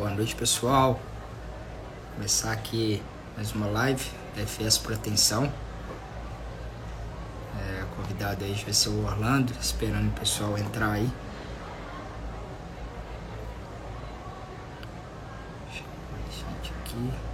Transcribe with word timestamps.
Boa 0.00 0.12
noite, 0.12 0.34
pessoal. 0.34 0.94
Vou 0.94 2.14
começar 2.14 2.52
aqui 2.52 3.02
mais 3.36 3.52
uma 3.52 3.66
live 3.66 4.02
da 4.34 4.46
FS 4.46 4.78
Proteção. 4.78 5.52
É, 7.58 7.84
convidado 7.94 8.42
aí 8.42 8.54
vai 8.64 8.72
ser 8.72 8.88
o 8.88 9.04
Orlando, 9.04 9.52
esperando 9.60 10.08
o 10.08 10.18
pessoal 10.18 10.56
entrar 10.56 10.92
aí. 10.92 11.10
Deixa 15.70 15.84
eu 15.84 16.78
aqui. 16.80 17.29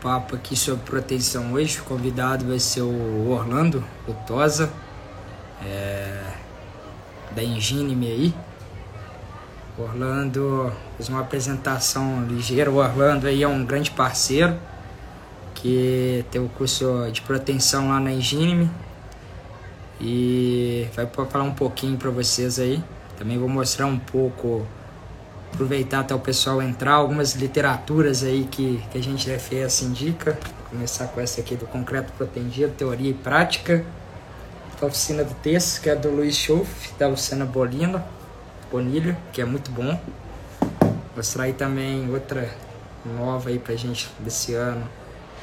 Papo 0.00 0.36
aqui 0.36 0.56
sobre 0.56 0.84
proteção 0.84 1.52
hoje. 1.52 1.80
O 1.80 1.84
convidado 1.84 2.46
vai 2.46 2.58
ser 2.58 2.82
o 2.82 3.30
Orlando 3.30 3.84
Otosa, 4.06 4.70
é, 5.64 6.22
da 7.34 7.42
Engine 7.42 8.06
aí. 8.06 8.34
Orlando 9.76 10.72
fez 10.96 11.08
uma 11.08 11.20
apresentação 11.20 12.24
ligeira. 12.26 12.70
O 12.70 12.76
Orlando 12.76 13.26
aí 13.26 13.42
é 13.42 13.48
um 13.48 13.64
grande 13.64 13.90
parceiro 13.90 14.58
que 15.54 16.24
tem 16.30 16.40
o 16.40 16.48
curso 16.48 17.08
de 17.12 17.20
proteção 17.20 17.88
lá 17.88 18.00
na 18.00 18.12
Engine 18.12 18.70
e 20.00 20.88
vai 20.94 21.06
falar 21.06 21.44
um 21.44 21.54
pouquinho 21.54 21.96
para 21.96 22.10
vocês 22.10 22.58
aí. 22.58 22.82
Também 23.18 23.38
vou 23.38 23.48
mostrar 23.48 23.86
um 23.86 23.98
pouco 23.98 24.66
aproveitar 25.58 26.00
até 26.00 26.14
o 26.14 26.20
pessoal 26.20 26.62
entrar, 26.62 26.92
algumas 26.92 27.34
literaturas 27.34 28.22
aí 28.22 28.46
que, 28.48 28.80
que 28.92 28.98
a 28.98 29.02
gente 29.02 29.28
da 29.28 29.36
FES 29.40 29.82
indica. 29.82 30.38
Vou 30.60 30.70
começar 30.70 31.08
com 31.08 31.20
essa 31.20 31.40
aqui 31.40 31.56
do 31.56 31.66
Concreto 31.66 32.12
Protegido, 32.12 32.72
Teoria 32.74 33.10
e 33.10 33.14
Prática. 33.14 33.84
Oficina 34.80 35.24
do 35.24 35.34
texto, 35.34 35.80
que 35.80 35.90
é 35.90 35.96
do 35.96 36.08
Luiz 36.08 36.36
Schoff, 36.36 36.94
da 36.96 37.08
Luciana 37.08 37.44
Bolina, 37.44 38.06
Bonilho, 38.70 39.16
que 39.32 39.40
é 39.40 39.44
muito 39.44 39.72
bom. 39.72 40.00
Mostrar 41.16 41.44
aí 41.44 41.52
também 41.52 42.08
outra 42.08 42.48
nova 43.04 43.48
aí 43.48 43.58
pra 43.58 43.74
gente 43.74 44.08
desse 44.20 44.54
ano, 44.54 44.88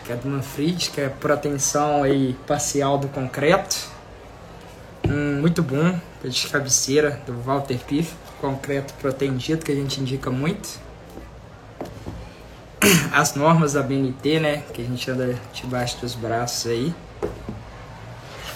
que 0.05 0.13
é 0.13 0.15
do 0.15 0.29
Manfred, 0.29 0.89
que 0.91 1.01
é 1.01 1.09
Proteção 1.09 2.03
aí 2.03 2.37
parcial 2.47 2.97
do 2.97 3.09
concreto. 3.09 3.89
Um 5.05 5.41
muito 5.41 5.61
bom, 5.61 5.99
de 6.23 6.47
cabeceira, 6.47 7.21
do 7.27 7.33
Walter 7.41 7.77
Piff 7.79 8.15
concreto 8.45 8.93
protegido, 8.95 9.65
que 9.65 9.71
a 9.71 9.75
gente 9.75 9.99
indica 9.99 10.29
muito. 10.29 10.79
As 13.11 13.33
normas 13.33 13.73
da 13.73 13.81
BNT, 13.81 14.39
né, 14.39 14.63
que 14.71 14.83
a 14.83 14.85
gente 14.85 15.09
anda 15.09 15.35
debaixo 15.51 15.99
dos 15.99 16.13
braços 16.13 16.69
aí. 16.69 16.93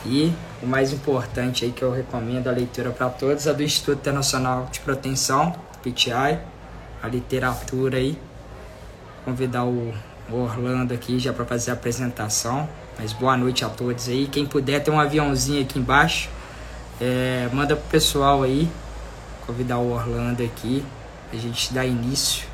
E 0.05 0.31
o 0.61 0.67
mais 0.67 0.93
importante 0.93 1.65
aí 1.65 1.71
que 1.71 1.81
eu 1.81 1.91
recomendo 1.91 2.47
a 2.47 2.51
leitura 2.51 2.91
para 2.91 3.09
todos 3.09 3.47
é 3.47 3.53
do 3.53 3.63
Instituto 3.63 3.97
Internacional 3.97 4.69
de 4.71 4.79
Proteção, 4.79 5.53
PTI, 5.81 6.39
a 7.01 7.07
literatura 7.07 7.97
aí. 7.97 8.17
Convidar 9.25 9.65
o 9.65 9.93
Orlando 10.31 10.93
aqui 10.93 11.17
já 11.17 11.33
para 11.33 11.45
fazer 11.45 11.71
a 11.71 11.73
apresentação. 11.73 12.69
Mas 12.97 13.11
boa 13.11 13.35
noite 13.35 13.65
a 13.65 13.69
todos 13.69 14.07
aí. 14.07 14.27
Quem 14.27 14.45
puder, 14.45 14.83
tem 14.83 14.93
um 14.93 14.99
aviãozinho 14.99 15.63
aqui 15.63 15.79
embaixo. 15.79 16.29
É, 17.01 17.49
manda 17.51 17.75
pro 17.75 17.85
pessoal 17.89 18.43
aí 18.43 18.69
convidar 19.49 19.79
o 19.79 19.91
Orlando 19.91 20.43
aqui, 20.43 20.85
a 21.33 21.35
gente 21.35 21.73
dar 21.73 21.83
início. 21.83 22.47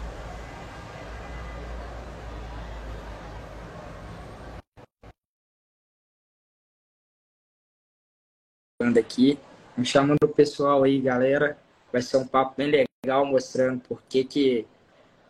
aqui, 8.98 9.38
me 9.76 9.84
chamando 9.84 10.24
o 10.24 10.28
pessoal 10.30 10.84
aí, 10.84 11.02
galera. 11.02 11.58
Vai 11.92 12.02
ser 12.02 12.16
um 12.16 12.26
papo 12.26 12.54
bem 12.56 12.88
legal 13.04 13.26
mostrando 13.26 13.82
por 13.82 14.02
que 14.04 14.24
que 14.24 14.66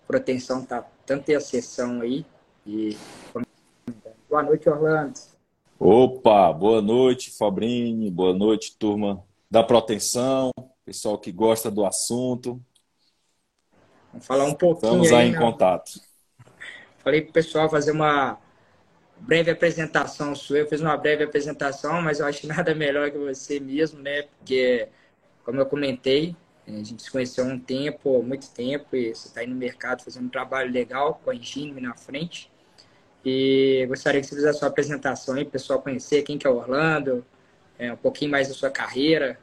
proteção 0.05 0.63
tá 0.63 0.85
tanto 1.03 1.31
em 1.31 1.39
sessão 1.39 2.01
aí. 2.01 2.23
E 2.63 2.95
boa 4.29 4.43
noite, 4.43 4.69
Orlando. 4.69 5.19
Opa, 5.79 6.53
boa 6.53 6.81
noite, 6.81 7.35
Fabrini, 7.35 8.11
boa 8.11 8.33
noite, 8.35 8.77
turma 8.77 9.23
da 9.49 9.63
proteção 9.63 10.51
pessoal 10.85 11.17
que 11.17 11.31
gosta 11.31 11.71
do 11.71 11.85
assunto. 11.85 12.61
Vamos 14.11 14.25
falar 14.25 14.45
um 14.45 14.53
pouquinho. 14.53 15.03
Estamos 15.03 15.11
aí, 15.11 15.15
aí 15.15 15.29
em 15.29 15.31
né? 15.31 15.39
contato. 15.39 15.99
Falei 16.99 17.21
para 17.21 17.31
o 17.31 17.33
pessoal 17.33 17.69
fazer 17.69 17.91
uma 17.91 18.39
breve 19.17 19.51
apresentação 19.51 20.35
sua. 20.35 20.59
Eu 20.59 20.67
fiz 20.67 20.79
uma 20.79 20.95
breve 20.95 21.23
apresentação, 21.23 22.01
mas 22.01 22.19
eu 22.19 22.27
acho 22.27 22.45
nada 22.47 22.75
melhor 22.75 23.09
que 23.11 23.17
você 23.17 23.59
mesmo, 23.59 24.01
né? 24.01 24.23
Porque, 24.23 24.87
como 25.43 25.59
eu 25.59 25.65
comentei, 25.65 26.35
a 26.67 26.71
gente 26.71 27.01
se 27.01 27.11
conheceu 27.11 27.43
há 27.43 27.47
um 27.47 27.59
tempo, 27.59 28.21
muito 28.23 28.49
tempo, 28.51 28.95
e 28.95 29.13
você 29.13 29.27
está 29.27 29.41
aí 29.41 29.47
no 29.47 29.55
mercado 29.55 30.03
fazendo 30.03 30.25
um 30.25 30.29
trabalho 30.29 30.71
legal 30.71 31.19
com 31.23 31.31
a 31.31 31.35
Engine 31.35 31.81
na 31.81 31.95
frente. 31.95 32.51
E 33.23 33.85
gostaria 33.87 34.21
que 34.21 34.27
você 34.27 34.35
fizesse 34.35 34.57
a 34.57 34.59
sua 34.59 34.67
apresentação 34.69 35.35
aí, 35.35 35.45
pessoal 35.45 35.81
conhecer 35.81 36.21
quem 36.21 36.37
que 36.37 36.45
é 36.45 36.49
o 36.49 36.57
Orlando, 36.57 37.25
é, 37.77 37.91
um 37.91 37.97
pouquinho 37.97 38.31
mais 38.31 38.47
da 38.47 38.53
sua 38.53 38.69
carreira, 38.69 39.39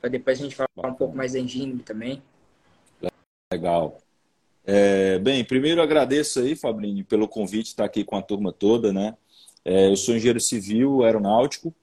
para 0.00 0.10
depois 0.10 0.38
a 0.38 0.42
gente 0.42 0.56
falar 0.56 0.68
um 0.88 0.94
pouco 0.94 1.16
mais 1.16 1.32
da 1.32 1.38
Engine 1.38 1.78
também. 1.80 2.22
Legal. 3.52 3.98
É, 4.64 5.18
bem, 5.18 5.44
primeiro 5.44 5.82
agradeço 5.82 6.40
aí, 6.40 6.54
Fabrini, 6.54 7.02
pelo 7.02 7.26
convite 7.26 7.68
estar 7.68 7.84
aqui 7.84 8.04
com 8.04 8.16
a 8.16 8.22
turma 8.22 8.52
toda, 8.52 8.92
né? 8.92 9.16
É, 9.64 9.88
eu 9.88 9.96
sou 9.96 10.14
engenheiro 10.14 10.40
civil 10.40 11.02
aeronáutico 11.02 11.74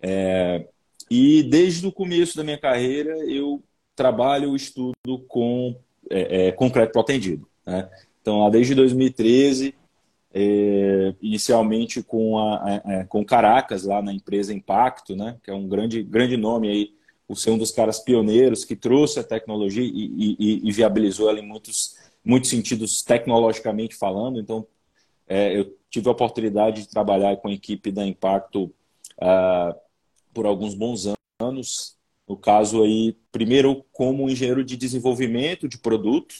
é, 0.00 0.66
e 1.10 1.42
desde 1.42 1.86
o 1.86 1.92
começo 1.92 2.36
da 2.36 2.44
minha 2.44 2.58
carreira 2.58 3.16
eu 3.26 3.62
trabalho 3.96 4.52
e 4.52 4.56
estudo 4.56 5.18
com 5.26 5.76
é, 6.08 6.48
é, 6.48 6.52
concreto 6.52 6.92
protendido. 6.92 7.48
Né? 7.66 7.88
Então, 8.22 8.40
lá 8.40 8.50
desde 8.50 8.74
2013, 8.74 9.74
é, 10.32 11.14
inicialmente 11.20 12.02
com, 12.02 12.38
a, 12.38 12.76
a, 12.76 13.04
com 13.06 13.24
Caracas, 13.24 13.84
lá 13.84 14.00
na 14.00 14.12
empresa 14.12 14.54
Impacto, 14.54 15.16
né? 15.16 15.36
que 15.42 15.50
é 15.50 15.54
um 15.54 15.68
grande, 15.68 16.02
grande 16.02 16.36
nome 16.36 16.68
aí 16.68 16.99
por 17.30 17.38
ser 17.38 17.50
um 17.52 17.58
dos 17.58 17.70
caras 17.70 18.00
pioneiros 18.00 18.64
que 18.64 18.74
trouxe 18.74 19.20
a 19.20 19.22
tecnologia 19.22 19.84
e, 19.84 20.36
e, 20.36 20.68
e 20.68 20.72
viabilizou 20.72 21.30
ela 21.30 21.38
em 21.38 21.46
muitos, 21.46 21.94
muitos 22.24 22.50
sentidos 22.50 23.02
tecnologicamente 23.02 23.94
falando. 23.94 24.40
Então, 24.40 24.66
é, 25.28 25.56
eu 25.56 25.72
tive 25.88 26.08
a 26.08 26.10
oportunidade 26.10 26.82
de 26.82 26.88
trabalhar 26.88 27.36
com 27.36 27.46
a 27.46 27.52
equipe 27.52 27.92
da 27.92 28.04
Impacto 28.04 28.64
uh, 28.64 29.78
por 30.34 30.44
alguns 30.44 30.74
bons 30.74 31.14
anos. 31.40 31.96
No 32.26 32.36
caso 32.36 32.82
aí, 32.82 33.16
primeiro 33.30 33.84
como 33.92 34.28
engenheiro 34.28 34.64
de 34.64 34.76
desenvolvimento 34.76 35.68
de 35.68 35.78
produto 35.78 36.34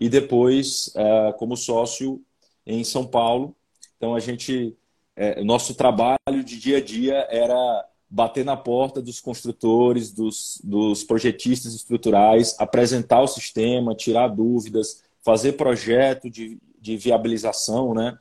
e 0.00 0.08
depois 0.08 0.88
uh, 0.96 1.32
como 1.38 1.56
sócio 1.56 2.20
em 2.66 2.82
São 2.82 3.06
Paulo. 3.06 3.54
Então 3.96 4.12
a 4.12 4.18
gente, 4.18 4.76
é, 5.14 5.40
nosso 5.44 5.76
trabalho 5.76 6.42
de 6.44 6.58
dia 6.58 6.78
a 6.78 6.80
dia 6.80 7.28
era 7.30 7.91
bater 8.14 8.44
na 8.44 8.58
porta 8.58 9.00
dos 9.00 9.20
construtores, 9.20 10.12
dos, 10.12 10.60
dos 10.62 11.02
projetistas 11.02 11.72
estruturais, 11.74 12.54
apresentar 12.58 13.22
o 13.22 13.26
sistema, 13.26 13.94
tirar 13.94 14.28
dúvidas, 14.28 15.02
fazer 15.22 15.52
projeto 15.52 16.28
de, 16.28 16.58
de 16.78 16.98
viabilização, 16.98 17.94
né? 17.94 18.18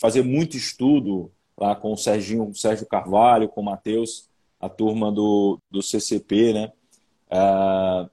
fazer 0.00 0.22
muito 0.22 0.56
estudo 0.56 1.30
lá 1.56 1.76
com 1.76 1.92
o 1.92 1.96
Serginho, 1.96 2.48
o 2.48 2.54
Sérgio 2.54 2.84
Carvalho, 2.84 3.48
com 3.48 3.60
o 3.60 3.64
Matheus, 3.64 4.28
a 4.60 4.68
turma 4.68 5.12
do, 5.12 5.60
do 5.70 5.80
CCP, 5.82 6.52
né? 6.52 6.72
Uh, 7.30 8.10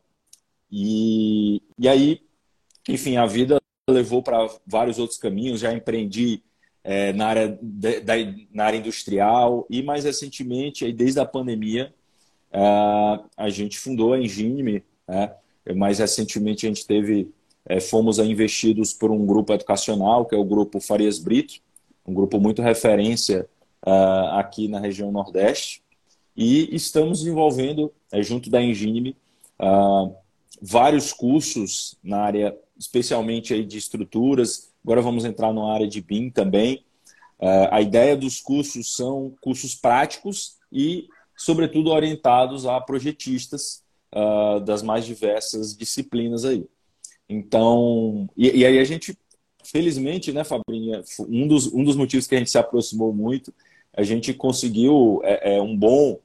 e, 0.72 1.62
e 1.80 1.89
aí, 1.89 2.22
enfim, 2.88 3.18
a 3.18 3.25
vida 3.25 3.60
levou 3.89 4.22
para 4.22 4.48
vários 4.66 5.00
outros 5.00 5.18
caminhos. 5.18 5.60
Já 5.60 5.74
empreendi 5.74 6.44
é, 6.88 7.12
na, 7.14 7.26
área 7.26 7.60
de, 7.60 8.00
da, 8.02 8.14
na 8.54 8.66
área 8.66 8.78
industrial 8.78 9.66
e 9.68 9.82
mais 9.82 10.04
recentemente, 10.04 10.86
aí, 10.86 10.94
desde 10.94 11.20
a 11.20 11.26
pandemia, 11.26 11.92
uh, 12.54 13.26
a 13.36 13.50
gente 13.50 13.80
fundou 13.80 14.14
a 14.14 14.22
Engine, 14.22 14.84
né? 15.08 15.34
mais 15.76 15.98
recentemente 15.98 16.68
a 16.68 16.70
gente 16.70 16.86
teve, 16.86 17.28
é, 17.66 17.80
fomos 17.80 18.20
investidos 18.20 18.94
por 18.94 19.10
um 19.10 19.26
grupo 19.26 19.52
educacional, 19.52 20.28
que 20.28 20.36
é 20.36 20.38
o 20.38 20.46
grupo 20.46 20.80
Farias 20.80 21.18
Brito, 21.18 21.56
um 22.06 22.14
grupo 22.14 22.40
muito 22.40 22.62
referência 22.62 23.50
aqui 24.32 24.68
na 24.68 24.80
região 24.80 25.12
Nordeste, 25.12 25.84
e 26.36 26.76
estamos 26.76 27.20
desenvolvendo, 27.20 27.92
é, 28.12 28.22
junto 28.22 28.50
da 28.50 28.62
Engine, 28.62 29.16
vários 30.62 31.14
cursos 31.14 31.96
na 32.04 32.20
área, 32.20 32.56
especialmente 32.78 33.54
aí 33.54 33.64
de 33.64 33.78
estruturas, 33.78 34.72
Agora 34.86 35.02
vamos 35.02 35.26
entrar 35.26 35.52
na 35.52 35.74
área 35.74 35.88
de 35.88 36.00
BIM 36.00 36.30
também. 36.30 36.86
Uh, 37.40 37.68
a 37.72 37.82
ideia 37.82 38.16
dos 38.16 38.40
cursos 38.40 38.96
são 38.96 39.34
cursos 39.42 39.74
práticos 39.74 40.58
e, 40.72 41.08
sobretudo, 41.36 41.90
orientados 41.90 42.68
a 42.68 42.80
projetistas 42.80 43.84
uh, 44.14 44.60
das 44.60 44.84
mais 44.84 45.04
diversas 45.04 45.76
disciplinas 45.76 46.46
aí. 46.46 46.68
Então, 47.28 48.30
e, 48.38 48.60
e 48.60 48.64
aí 48.64 48.78
a 48.78 48.84
gente, 48.84 49.18
felizmente, 49.64 50.32
né, 50.32 50.44
Fabrinha, 50.44 51.02
um 51.28 51.48
dos, 51.48 51.66
um 51.74 51.84
dos 51.84 51.96
motivos 51.96 52.28
que 52.28 52.36
a 52.36 52.38
gente 52.38 52.52
se 52.52 52.58
aproximou 52.60 53.12
muito, 53.12 53.52
a 53.92 54.04
gente 54.04 54.36
conseguiu 54.36 55.20
é, 55.24 55.56
é 55.56 55.62
um 55.64 55.76
bom. 55.76 56.20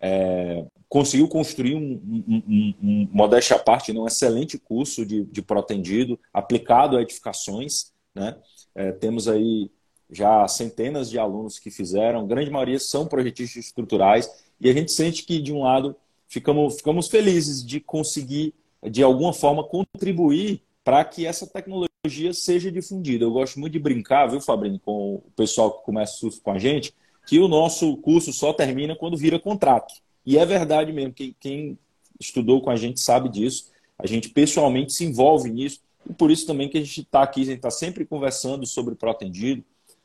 É, 0.00 0.64
conseguiu 0.88 1.28
construir 1.28 1.76
um, 1.76 2.02
um, 2.04 2.42
um, 2.48 2.74
um, 2.82 3.08
modéstia 3.12 3.54
à 3.54 3.58
parte, 3.60 3.92
né, 3.92 4.00
um 4.00 4.06
excelente 4.08 4.58
curso 4.58 5.06
de, 5.06 5.24
de 5.24 5.40
protendido 5.40 6.18
aplicado 6.34 6.96
a 6.96 7.02
edificações. 7.02 7.91
Né? 8.14 8.36
É, 8.74 8.92
temos 8.92 9.28
aí 9.28 9.70
já 10.10 10.46
centenas 10.46 11.08
de 11.08 11.18
alunos 11.18 11.58
que 11.58 11.70
fizeram, 11.70 12.26
grande 12.26 12.50
maioria 12.50 12.78
são 12.78 13.06
projetistas 13.06 13.64
estruturais, 13.64 14.30
e 14.60 14.68
a 14.68 14.72
gente 14.72 14.92
sente 14.92 15.24
que, 15.24 15.40
de 15.40 15.52
um 15.52 15.62
lado, 15.62 15.96
ficamos, 16.28 16.76
ficamos 16.76 17.08
felizes 17.08 17.64
de 17.64 17.80
conseguir, 17.80 18.54
de 18.82 19.02
alguma 19.02 19.32
forma, 19.32 19.64
contribuir 19.64 20.62
para 20.84 21.04
que 21.04 21.26
essa 21.26 21.46
tecnologia 21.46 22.32
seja 22.32 22.70
difundida. 22.70 23.24
Eu 23.24 23.32
gosto 23.32 23.58
muito 23.58 23.72
de 23.72 23.78
brincar, 23.78 24.26
viu, 24.26 24.40
Fabrício, 24.40 24.80
com 24.80 25.14
o 25.14 25.22
pessoal 25.36 25.72
que 25.72 25.84
começa 25.84 26.16
surf 26.16 26.40
com 26.40 26.50
a 26.50 26.58
gente, 26.58 26.94
que 27.26 27.38
o 27.38 27.48
nosso 27.48 27.96
curso 27.98 28.32
só 28.32 28.52
termina 28.52 28.96
quando 28.96 29.16
vira 29.16 29.38
contrato. 29.38 29.94
E 30.24 30.38
é 30.38 30.44
verdade 30.44 30.92
mesmo, 30.92 31.12
quem, 31.12 31.34
quem 31.38 31.78
estudou 32.20 32.60
com 32.60 32.70
a 32.70 32.76
gente 32.76 33.00
sabe 33.00 33.28
disso. 33.28 33.70
A 33.98 34.06
gente 34.06 34.28
pessoalmente 34.28 34.92
se 34.92 35.04
envolve 35.04 35.50
nisso. 35.50 35.80
E 36.08 36.12
por 36.12 36.30
isso 36.30 36.46
também 36.46 36.68
que 36.68 36.78
a 36.78 36.80
gente 36.80 37.00
está 37.00 37.22
aqui, 37.22 37.42
a 37.42 37.44
gente 37.44 37.56
está 37.56 37.70
sempre 37.70 38.04
conversando 38.04 38.66
sobre 38.66 38.94
protendido, 38.94 39.64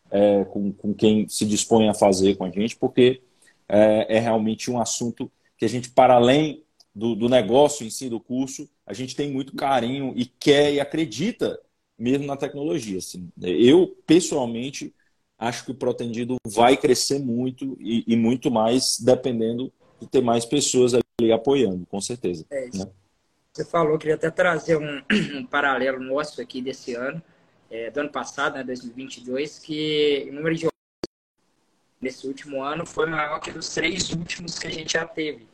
é, 0.09 0.45
com, 0.45 0.71
com 0.71 0.93
quem 0.93 1.27
se 1.27 1.45
dispõe 1.45 1.89
a 1.89 1.93
fazer 1.93 2.35
com 2.35 2.45
a 2.45 2.49
gente, 2.49 2.77
porque 2.77 3.21
é, 3.67 4.17
é 4.17 4.19
realmente 4.19 4.71
um 4.71 4.79
assunto 4.79 5.31
que 5.57 5.65
a 5.65 5.67
gente, 5.67 5.89
para 5.89 6.15
além 6.15 6.63
do, 6.95 7.15
do, 7.15 7.27
negócio 7.27 7.85
em 7.85 7.89
si, 7.89 8.09
do 8.09 8.19
curso, 8.19 8.69
a 8.85 8.93
gente 8.93 9.15
tem 9.15 9.31
muito 9.31 9.55
carinho 9.55 10.13
e 10.15 10.25
quer 10.25 10.73
e 10.73 10.79
acredita 10.79 11.59
mesmo 11.97 12.25
na 12.25 12.37
tecnologia. 12.37 12.99
Assim. 12.99 13.29
Eu, 13.41 13.95
pessoalmente, 14.05 14.93
acho 15.37 15.65
que 15.65 15.71
o 15.71 15.75
Protendido 15.75 16.37
vai 16.45 16.77
crescer 16.77 17.19
muito 17.19 17.77
e, 17.79 18.03
e, 18.07 18.15
muito 18.15 18.49
mais 18.49 18.99
dependendo 18.99 19.71
de 19.99 20.07
ter 20.07 20.21
mais 20.21 20.45
pessoas 20.45 20.93
ali 20.93 21.31
apoiando, 21.31 21.85
com 21.87 21.99
certeza. 21.99 22.45
É 22.49 22.69
né? 22.73 22.85
Você 23.57 23.65
falou, 23.65 23.97
queria 23.97 24.13
até 24.13 24.29
trazer 24.29 24.77
um, 24.77 25.01
um 25.33 25.43
paralelo 25.43 25.99
nosso 25.99 26.39
aqui 26.39 26.61
desse 26.61 26.93
ano 26.93 27.19
é, 27.71 27.89
do 27.89 28.01
ano 28.01 28.11
passado, 28.11 28.53
né, 28.53 28.63
2022, 28.63 29.57
que 29.57 30.27
o 30.29 30.33
número 30.35 30.53
de 30.55 30.67
nesse 31.99 32.27
último 32.27 32.61
ano 32.61 32.85
foi 32.85 33.07
maior 33.07 33.39
que 33.39 33.49
os 33.49 33.73
três 33.73 34.11
últimos 34.11 34.59
que 34.59 34.67
a 34.67 34.69
gente 34.69 34.93
já 34.93 35.07
teve. 35.07 35.47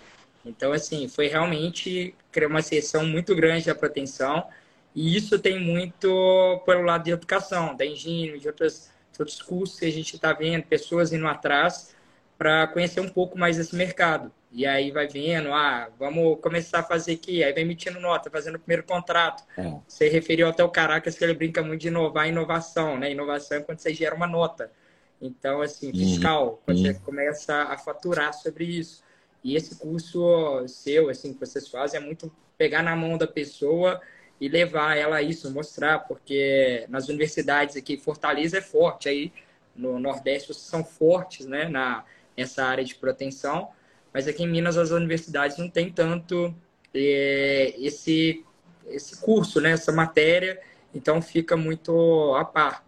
Então, 0.44 0.73
assim, 0.73 1.07
foi 1.07 1.27
realmente 1.27 2.13
uma 2.45 2.61
sessão 2.61 3.05
muito 3.05 3.33
grande 3.33 3.67
da 3.67 3.73
proteção 3.73 4.49
e 4.94 5.15
isso 5.15 5.39
tem 5.39 5.57
muito 5.57 6.61
pelo 6.65 6.81
lado 6.81 7.06
de 7.06 7.11
educação, 7.11 7.73
da 7.73 7.85
engenharia, 7.85 8.38
de 8.38 8.47
outros, 8.49 8.91
de 9.13 9.21
outros 9.21 9.41
cursos 9.41 9.79
que 9.79 9.85
a 9.85 9.91
gente 9.91 10.13
está 10.13 10.33
vendo, 10.33 10.65
pessoas 10.65 11.13
indo 11.13 11.25
atrás 11.25 11.95
para 12.38 12.67
conhecer 12.67 12.99
um 12.99 13.07
pouco 13.07 13.39
mais 13.39 13.57
esse 13.57 13.73
mercado. 13.73 14.29
E 14.53 14.67
aí 14.67 14.91
vai 14.91 15.07
vendo, 15.07 15.51
ah, 15.51 15.89
vamos 15.97 16.39
começar 16.39 16.79
a 16.79 16.83
fazer 16.83 17.13
aqui. 17.13 17.44
Aí 17.44 17.51
vai 17.51 17.63
emitindo 17.63 18.00
nota, 18.00 18.29
fazendo 18.29 18.55
o 18.55 18.59
primeiro 18.59 18.83
contrato. 18.83 19.44
É. 19.57 19.73
Você 19.88 20.07
referiu 20.09 20.47
até 20.47 20.63
o 20.63 20.69
Caracas 20.69 21.17
que 21.17 21.23
ele 21.23 21.33
brinca 21.33 21.63
muito 21.63 21.81
de 21.81 21.88
inovar 21.88 22.27
inovação, 22.27 22.97
né? 22.97 23.11
Inovação 23.11 23.57
é 23.57 23.61
quando 23.61 23.79
você 23.79 23.91
gera 23.94 24.13
uma 24.13 24.27
nota. 24.27 24.71
Então, 25.19 25.61
assim, 25.61 25.88
uhum. 25.88 25.94
fiscal, 25.94 26.61
quando 26.65 26.81
você 26.81 26.89
uhum. 26.89 27.00
começa 27.00 27.63
a 27.63 27.77
faturar 27.79 28.31
sobre 28.33 28.65
isso. 28.65 29.03
E 29.44 29.55
esse 29.55 29.75
curso 29.75 30.63
seu, 30.67 31.09
assim, 31.09 31.33
que 31.33 31.39
vocês 31.39 31.67
fazem, 31.67 31.99
é 31.99 32.03
muito 32.03 32.31
pegar 32.57 32.83
na 32.83 32.95
mão 32.95 33.17
da 33.17 33.27
pessoa 33.27 33.99
e 34.39 34.47
levar 34.47 34.95
ela 34.97 35.17
a 35.17 35.21
isso, 35.21 35.51
mostrar, 35.51 35.99
porque 35.99 36.85
nas 36.89 37.09
universidades 37.09 37.75
aqui, 37.75 37.97
Fortaleza 37.97 38.57
é 38.57 38.61
forte, 38.61 39.09
aí 39.09 39.33
no 39.75 39.99
Nordeste 39.99 40.49
vocês 40.49 40.65
são 40.65 40.83
fortes, 40.83 41.45
né, 41.45 41.67
na, 41.67 42.03
nessa 42.38 42.63
área 42.63 42.83
de 42.83 42.95
proteção, 42.95 43.69
mas 44.13 44.27
aqui 44.27 44.44
em 44.44 44.48
Minas 44.48 44.77
as 44.77 44.92
universidades 44.92 45.57
não 45.57 45.69
têm 45.69 45.92
tanto 45.92 46.54
é, 46.94 47.74
esse, 47.77 48.45
esse 48.88 49.19
curso, 49.19 49.60
né, 49.60 49.71
essa 49.71 49.92
matéria, 49.92 50.62
então 50.94 51.21
fica 51.21 51.57
muito 51.57 52.36
a 52.36 52.45
par. 52.45 52.86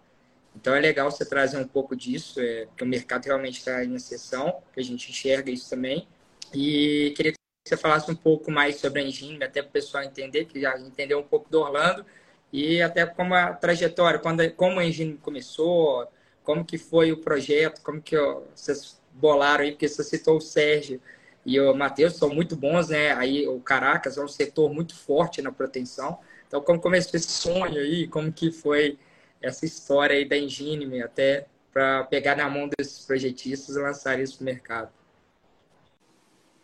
Então 0.55 0.73
é 0.73 0.79
legal 0.79 1.11
você 1.11 1.25
trazer 1.25 1.57
um 1.57 1.67
pouco 1.67 1.95
disso, 1.95 2.39
é, 2.39 2.65
porque 2.67 2.83
o 2.83 2.87
mercado 2.87 3.25
realmente 3.25 3.57
está 3.57 3.83
em 3.83 3.95
exceção, 3.95 4.61
que 4.73 4.79
a 4.79 4.83
gente 4.83 5.09
enxerga 5.09 5.51
isso 5.51 5.69
também. 5.69 6.07
E 6.53 7.13
queria 7.15 7.33
que 7.33 7.37
você 7.67 7.75
falasse 7.75 8.09
um 8.09 8.15
pouco 8.15 8.51
mais 8.51 8.77
sobre 8.77 9.01
a 9.01 9.03
Engine, 9.03 9.43
até 9.43 9.61
para 9.61 9.69
o 9.69 9.73
pessoal 9.73 10.03
entender, 10.03 10.45
que 10.45 10.61
já 10.61 10.77
entendeu 10.79 11.19
um 11.19 11.23
pouco 11.23 11.49
do 11.49 11.59
Orlando, 11.59 12.05
e 12.53 12.81
até 12.81 13.05
como 13.05 13.33
a 13.33 13.53
trajetória, 13.53 14.19
quando, 14.19 14.49
como 14.51 14.79
a 14.79 14.85
Engine 14.85 15.17
começou, 15.17 16.07
como 16.43 16.63
que 16.63 16.77
foi 16.77 17.11
o 17.11 17.17
projeto, 17.17 17.81
como 17.81 18.01
que 18.01 18.15
ó, 18.15 18.43
vocês 18.55 19.01
bolaram 19.15 19.63
aí, 19.63 19.71
porque 19.71 19.87
você 19.87 20.03
citou 20.03 20.37
o 20.37 20.41
Sérgio 20.41 21.01
e 21.45 21.59
o 21.59 21.73
Matheus, 21.75 22.15
são 22.15 22.29
muito 22.29 22.55
bons, 22.55 22.89
né? 22.89 23.13
Aí 23.13 23.47
o 23.47 23.59
Caracas 23.59 24.17
é 24.17 24.23
um 24.23 24.27
setor 24.27 24.73
muito 24.73 24.95
forte 24.95 25.41
na 25.41 25.51
proteção. 25.51 26.17
Então, 26.47 26.61
como 26.61 26.79
começou 26.79 27.17
esse 27.17 27.29
sonho 27.29 27.79
aí, 27.79 28.07
como 28.07 28.31
que 28.31 28.51
foi 28.51 28.97
essa 29.41 29.65
história 29.65 30.15
aí 30.15 30.25
da 30.25 30.37
Engine 30.37 31.01
até 31.01 31.45
para 31.71 32.03
pegar 32.05 32.35
na 32.35 32.49
mão 32.49 32.69
desses 32.77 33.05
projetistas 33.05 33.75
e 33.75 33.79
lançar 33.79 34.19
isso 34.19 34.37
no 34.39 34.45
mercado? 34.45 34.89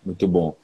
Muito 0.04 0.28
bom. 0.28 0.58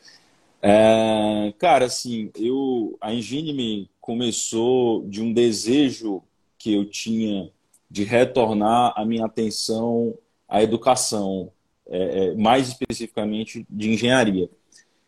É, 0.61 1.53
cara, 1.59 1.85
assim, 1.85 2.31
eu, 2.35 2.97
a 2.99 3.13
Engine 3.13 3.89
começou 4.01 5.05
de 5.07 5.21
um 5.21 5.31
desejo 5.31 6.23
que 6.57 6.73
eu 6.73 6.89
tinha 6.89 7.51
de 7.89 8.03
retornar 8.03 8.93
a 8.95 9.05
minha 9.05 9.25
atenção 9.25 10.17
à 10.47 10.63
educação, 10.63 11.51
é, 11.89 12.25
é, 12.27 12.35
mais 12.35 12.67
especificamente 12.67 13.65
de 13.69 13.89
engenharia. 13.91 14.49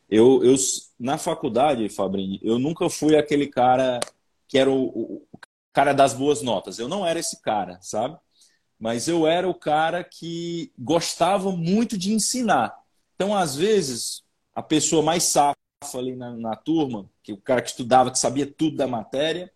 Eu, 0.09 0.43
eu, 0.43 0.55
na 0.99 1.17
faculdade, 1.17 1.87
Fabrini, 1.89 2.39
eu 2.41 2.57
nunca 2.57 2.89
fui 2.89 3.15
aquele 3.15 3.47
cara 3.47 3.99
que 4.47 4.57
era 4.57 4.69
o, 4.69 4.83
o, 4.85 5.27
cara 5.71 5.93
das 5.93 6.13
boas 6.13 6.41
notas. 6.41 6.79
Eu 6.79 6.87
não 6.87 7.05
era 7.05 7.19
esse 7.19 7.41
cara, 7.41 7.79
sabe? 7.81 8.17
Mas 8.79 9.07
eu 9.07 9.27
era 9.27 9.47
o 9.47 9.53
cara 9.53 10.03
que 10.03 10.71
gostava 10.77 11.51
muito 11.51 11.97
de 11.97 12.11
ensinar. 12.11 12.75
Então, 13.15 13.35
às 13.35 13.55
vezes, 13.55 14.23
a 14.55 14.63
pessoa 14.63 15.03
mais 15.03 15.23
safa 15.23 15.55
ali 15.95 16.15
na, 16.15 16.31
na 16.31 16.55
turma, 16.55 17.09
que 17.21 17.33
o 17.33 17.37
cara 17.37 17.61
que 17.61 17.69
estudava, 17.69 18.11
que 18.11 18.18
sabia 18.18 18.47
tudo 18.47 18.77
da 18.77 18.87
matéria, 18.87 19.51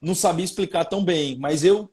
não 0.00 0.14
sabia 0.14 0.44
explicar 0.44 0.84
tão 0.86 1.04
bem. 1.04 1.38
Mas 1.38 1.62
eu, 1.62 1.90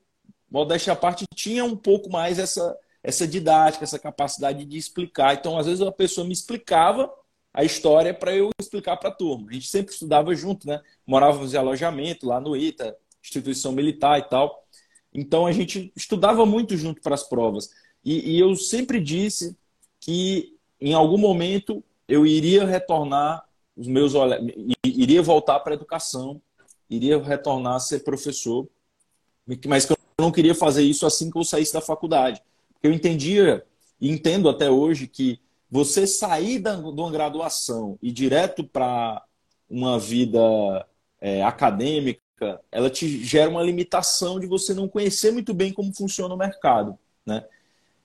modéstia 0.49 0.93
à 0.93 0.95
parte, 0.95 1.25
tinha 1.35 1.63
um 1.63 1.75
pouco 1.75 2.09
mais 2.09 2.39
essa 2.39 2.75
essa 3.03 3.27
didática, 3.27 3.83
essa 3.83 3.99
capacidade 3.99 4.65
de 4.65 4.77
explicar. 4.77 5.35
Então, 5.35 5.57
às 5.57 5.65
vezes, 5.65 5.81
a 5.81 5.91
pessoa 5.91 6.25
me 6.25 6.33
explicava 6.33 7.11
a 7.53 7.63
história 7.63 8.13
para 8.13 8.35
eu 8.35 8.49
explicar 8.59 8.97
para 8.97 9.09
a 9.09 9.13
turma. 9.13 9.47
A 9.49 9.53
gente 9.53 9.67
sempre 9.67 9.93
estudava 9.93 10.35
junto, 10.35 10.67
né? 10.67 10.81
Morávamos 11.05 11.53
em 11.53 11.57
alojamento 11.57 12.27
lá 12.27 12.39
no 12.39 12.55
ITA, 12.55 12.95
instituição 13.23 13.71
militar 13.71 14.19
e 14.19 14.23
tal. 14.23 14.65
Então, 15.13 15.45
a 15.45 15.51
gente 15.51 15.91
estudava 15.95 16.45
muito 16.45 16.77
junto 16.77 17.01
para 17.01 17.15
as 17.15 17.23
provas. 17.23 17.69
E, 18.03 18.35
e 18.35 18.39
eu 18.39 18.55
sempre 18.55 18.99
disse 18.99 19.57
que, 19.99 20.55
em 20.79 20.93
algum 20.93 21.17
momento, 21.17 21.83
eu 22.07 22.25
iria 22.25 22.65
retornar 22.65 23.49
os 23.79 23.87
meus 23.87 24.11
iria 24.83 25.21
voltar 25.21 25.61
para 25.61 25.73
a 25.73 25.77
educação, 25.77 26.41
iria 26.89 27.17
retornar 27.23 27.75
a 27.75 27.79
ser 27.79 28.03
professor, 28.03 28.67
mas 29.65 29.85
que 29.85 29.93
eu 29.93 29.97
não 30.19 30.31
queria 30.31 30.53
fazer 30.53 30.83
isso 30.83 31.05
assim 31.05 31.31
que 31.31 31.37
eu 31.37 31.45
saísse 31.45 31.71
da 31.71 31.79
faculdade. 31.79 32.43
Eu 32.81 32.91
entendia 32.91 33.65
e 33.99 34.09
entendo 34.09 34.49
até 34.49 34.69
hoje 34.69 35.07
que 35.07 35.39
você 35.69 36.07
sair 36.07 36.59
da, 36.59 36.75
de 36.75 36.81
uma 36.81 37.11
graduação 37.11 37.97
e 38.01 38.11
direto 38.11 38.63
para 38.63 39.23
uma 39.69 39.99
vida 39.99 40.39
é, 41.21 41.43
acadêmica, 41.43 42.21
ela 42.71 42.89
te 42.89 43.23
gera 43.23 43.49
uma 43.49 43.61
limitação 43.61 44.39
de 44.39 44.47
você 44.47 44.73
não 44.73 44.87
conhecer 44.87 45.31
muito 45.31 45.53
bem 45.53 45.71
como 45.71 45.93
funciona 45.93 46.33
o 46.33 46.37
mercado. 46.37 46.97
Né? 47.25 47.45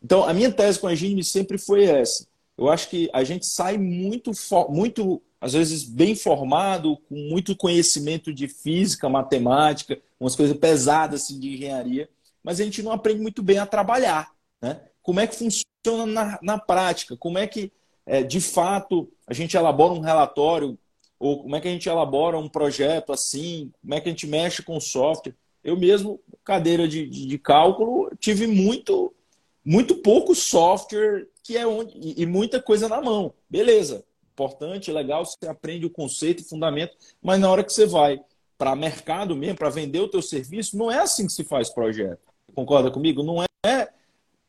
Então, 0.03 0.25
a 0.25 0.35
minha 0.35 0.53
tese 0.53 0.79
com 0.79 0.87
a 0.87 0.95
Gine 0.95 1.25
sempre 1.25 1.57
foi 1.57 1.85
essa. 1.85 2.27
Eu 2.57 2.69
acho 2.69 2.89
que 2.89 3.09
a 3.13 3.25
gente 3.25 3.47
sai 3.47 3.79
muito, 3.79 4.31
muito, 4.69 5.23
às 5.41 5.55
vezes, 5.55 5.83
bem 5.85 6.15
formado, 6.15 6.97
com 7.09 7.15
muito 7.15 7.57
conhecimento 7.57 8.33
de 8.33 8.47
física, 8.47 9.09
matemática, 9.09 9.99
umas 10.21 10.37
coisas 10.37 10.57
pesadas 10.57 11.23
assim, 11.23 11.41
de 11.41 11.55
engenharia, 11.55 12.09
mas 12.43 12.61
a 12.61 12.65
gente 12.65 12.83
não 12.83 12.93
aprende 12.93 13.21
muito 13.21 13.43
bem 13.43 13.59
a 13.59 13.67
trabalhar. 13.67 14.34
Né? 14.65 14.81
Como 15.03 15.21
é 15.21 15.27
que 15.27 15.37
funciona 15.37 16.07
na, 16.07 16.39
na 16.43 16.59
prática? 16.59 17.15
Como 17.19 17.37
é 17.37 17.47
que, 17.47 17.71
é, 18.07 18.23
de 18.23 18.41
fato, 18.41 19.13
a 19.27 19.35
gente 19.35 19.55
elabora 19.59 19.93
um 19.93 20.01
relatório? 20.01 20.79
Ou 21.19 21.43
como 21.43 21.55
é 21.55 21.61
que 21.61 21.69
a 21.69 21.71
gente 21.71 21.87
elabora 21.87 22.39
um 22.39 22.49
projeto 22.49 23.13
assim? 23.13 23.71
Como 23.83 23.93
é 23.93 24.01
que 24.01 24.09
a 24.09 24.13
gente 24.13 24.27
mexe 24.27 24.63
com 24.63 24.79
o 24.79 24.81
software? 24.81 25.35
Eu 25.63 25.77
mesmo, 25.77 26.19
cadeira 26.43 26.89
de, 26.89 27.07
de, 27.07 27.27
de 27.27 27.39
cálculo, 27.39 28.11
tive 28.19 28.47
muito, 28.47 29.15
muito 29.63 29.97
pouco 29.97 30.35
software 30.35 31.29
que 31.43 31.59
é 31.59 31.67
onde, 31.67 31.95
e, 31.99 32.23
e 32.23 32.27
muita 32.27 32.59
coisa 32.59 32.89
na 32.89 33.03
mão. 33.03 33.35
Beleza, 33.51 34.03
importante, 34.33 34.91
legal, 34.91 35.27
você 35.27 35.47
aprende 35.47 35.85
o 35.85 35.91
conceito, 35.91 36.41
o 36.41 36.49
fundamento, 36.49 36.97
mas 37.23 37.39
na 37.39 37.51
hora 37.51 37.63
que 37.63 37.73
você 37.73 37.85
vai 37.85 38.19
para 38.57 38.75
mercado 38.75 39.37
mesmo, 39.37 39.59
para 39.59 39.69
vender 39.69 40.01
o 40.01 40.09
teu 40.09 40.23
serviço, 40.23 40.79
não 40.79 40.91
é 40.91 41.01
assim 41.01 41.27
que 41.27 41.33
se 41.35 41.45
faz 41.45 41.69
projeto. 41.69 42.21
Concorda 42.55 42.91
comigo? 42.91 43.23
Não 43.23 43.43
é, 43.43 43.47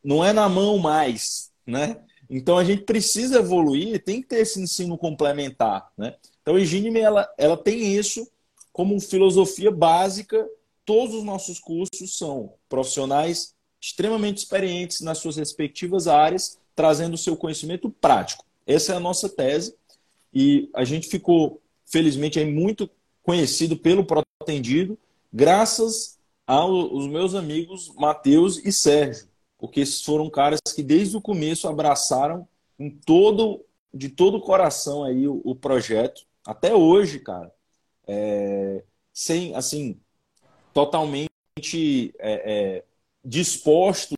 não 0.06 0.24
é 0.24 0.32
na 0.32 0.48
mão 0.48 0.78
mais, 0.78 1.50
né? 1.66 2.00
Então 2.30 2.56
a 2.56 2.62
gente 2.62 2.82
precisa 2.82 3.40
evoluir, 3.40 4.04
tem 4.04 4.22
que 4.22 4.28
ter 4.28 4.36
esse 4.36 4.60
ensino 4.60 4.96
complementar, 4.96 5.90
né? 5.98 6.14
Então 6.40 6.54
a 6.54 6.60
Engine, 6.60 6.96
ela, 7.00 7.28
ela 7.36 7.56
tem 7.56 7.96
isso 7.96 8.24
como 8.72 9.00
filosofia 9.00 9.70
básica. 9.70 10.48
Todos 10.84 11.12
os 11.12 11.24
nossos 11.24 11.58
cursos 11.58 12.16
são 12.16 12.54
profissionais 12.68 13.52
extremamente 13.80 14.38
experientes 14.38 15.00
nas 15.00 15.18
suas 15.18 15.36
respectivas 15.36 16.06
áreas, 16.06 16.56
trazendo 16.76 17.14
o 17.14 17.18
seu 17.18 17.36
conhecimento 17.36 17.90
prático. 17.90 18.44
Essa 18.64 18.92
é 18.92 18.96
a 18.96 19.00
nossa 19.00 19.28
tese 19.28 19.74
e 20.32 20.70
a 20.72 20.84
gente 20.84 21.08
ficou, 21.08 21.60
felizmente, 21.84 22.42
muito 22.44 22.88
conhecido 23.24 23.76
pelo 23.76 24.04
protendido, 24.04 24.96
graças 25.32 26.16
aos 26.46 27.08
meus 27.08 27.34
amigos 27.34 27.92
Matheus 27.96 28.64
e 28.64 28.70
Sérgio, 28.70 29.26
porque 29.58 29.84
foram 29.86 30.28
caras 30.28 30.60
que 30.74 30.82
desde 30.82 31.16
o 31.16 31.20
começo 31.20 31.68
abraçaram 31.68 32.46
em 32.78 32.90
todo, 32.90 33.64
de 33.92 34.08
todo 34.08 34.36
o 34.36 34.42
coração 34.42 35.04
aí 35.04 35.26
o, 35.26 35.40
o 35.44 35.54
projeto, 35.54 36.22
até 36.44 36.74
hoje, 36.74 37.18
cara, 37.20 37.52
é, 38.06 38.84
sem, 39.12 39.54
assim, 39.54 39.98
totalmente 40.72 41.28
é, 41.48 42.10
é, 42.20 42.84
dispostos 43.24 44.16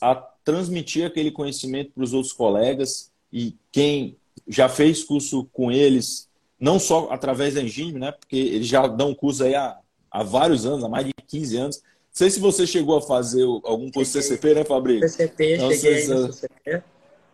a 0.00 0.14
transmitir 0.44 1.06
aquele 1.06 1.30
conhecimento 1.30 1.92
para 1.92 2.04
os 2.04 2.12
outros 2.12 2.32
colegas 2.32 3.10
e 3.32 3.56
quem 3.70 4.16
já 4.46 4.68
fez 4.68 5.04
curso 5.04 5.44
com 5.52 5.70
eles, 5.70 6.28
não 6.58 6.78
só 6.78 7.08
através 7.10 7.54
da 7.54 7.62
Engine, 7.62 7.98
né? 7.98 8.12
Porque 8.12 8.36
eles 8.36 8.66
já 8.66 8.86
dão 8.86 9.14
curso 9.14 9.44
aí 9.44 9.54
há, 9.54 9.78
há 10.10 10.22
vários 10.22 10.66
anos, 10.66 10.84
há 10.84 10.88
mais 10.88 11.06
de 11.06 11.12
15 11.26 11.56
anos. 11.56 11.82
Não 12.12 12.18
sei 12.18 12.30
se 12.30 12.40
você 12.40 12.66
chegou 12.66 12.98
a 12.98 13.00
fazer 13.00 13.42
algum 13.42 13.90
curso 13.90 14.12
cheguei. 14.12 14.28
CCP, 14.28 14.54
né, 14.54 14.64
Fabrício? 14.66 15.08
CCP, 15.08 15.54
então, 15.54 15.72
cheguei 15.72 16.06
no 16.08 16.32
CCP. 16.32 16.82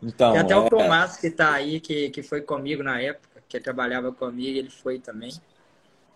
Então, 0.01 0.33
Tem 0.33 0.41
até 0.41 0.55
é... 0.55 0.57
o 0.57 0.71
Tomás 0.71 1.17
que 1.17 1.27
está 1.27 1.53
aí, 1.53 1.81
que, 1.81 2.11
que 2.11 2.23
foi 2.23 2.43
comigo 2.43 2.85
na 2.85 3.01
época, 3.01 3.43
que 3.49 3.59
trabalhava 3.59 4.13
comigo, 4.13 4.57
ele 4.57 4.71
foi 4.71 5.01
também. 5.01 5.33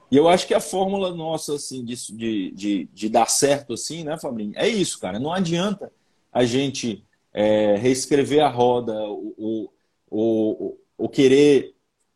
E 0.09 0.17
eu 0.17 0.29
acho 0.29 0.47
que 0.47 0.55
a 0.55 0.61
fórmula 0.61 1.13
nossa, 1.13 1.57
assim, 1.57 1.85
de, 1.85 1.97
de, 2.15 2.51
de, 2.53 2.89
de 2.93 3.09
dar 3.09 3.27
certo, 3.29 3.73
assim, 3.73 4.05
né, 4.05 4.17
Fabrinho? 4.17 4.53
É 4.55 4.69
isso, 4.69 5.01
cara. 5.01 5.19
Não 5.19 5.33
adianta 5.33 5.91
a 6.33 6.45
gente 6.45 7.05
é, 7.33 7.75
reescrever 7.77 8.45
a 8.45 8.49
roda, 8.49 8.93
o, 9.09 9.73
o, 10.09 10.79
o, 10.97 11.09
querer 11.09 11.75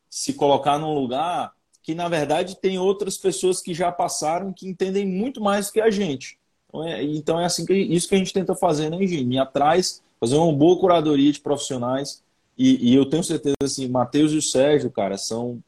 se 0.08 0.34
colocar 0.34 0.78
num 0.78 0.94
lugar 0.94 1.52
que, 1.86 1.94
na 1.94 2.08
verdade, 2.08 2.56
tem 2.56 2.80
outras 2.80 3.16
pessoas 3.16 3.62
que 3.62 3.72
já 3.72 3.92
passaram 3.92 4.52
que 4.52 4.68
entendem 4.68 5.06
muito 5.06 5.40
mais 5.40 5.68
do 5.68 5.74
que 5.74 5.80
a 5.80 5.88
gente. 5.88 6.36
Então 6.68 6.84
é, 6.84 7.04
então 7.04 7.40
é 7.40 7.44
assim 7.44 7.64
que 7.64 7.72
isso 7.72 8.08
que 8.08 8.16
a 8.16 8.18
gente 8.18 8.32
tenta 8.32 8.56
fazer 8.56 8.90
na 8.90 9.00
Engine, 9.00 9.36
ir 9.36 9.38
atrás, 9.38 10.02
fazer 10.18 10.34
uma 10.34 10.52
boa 10.52 10.76
curadoria 10.80 11.30
de 11.30 11.38
profissionais. 11.38 12.24
E, 12.58 12.90
e 12.90 12.94
eu 12.96 13.06
tenho 13.06 13.22
certeza, 13.22 13.54
assim, 13.62 13.86
Matheus 13.86 14.32
e 14.32 14.36
o 14.36 14.42
Sérgio, 14.42 14.90
cara, 14.90 15.16
são 15.16 15.62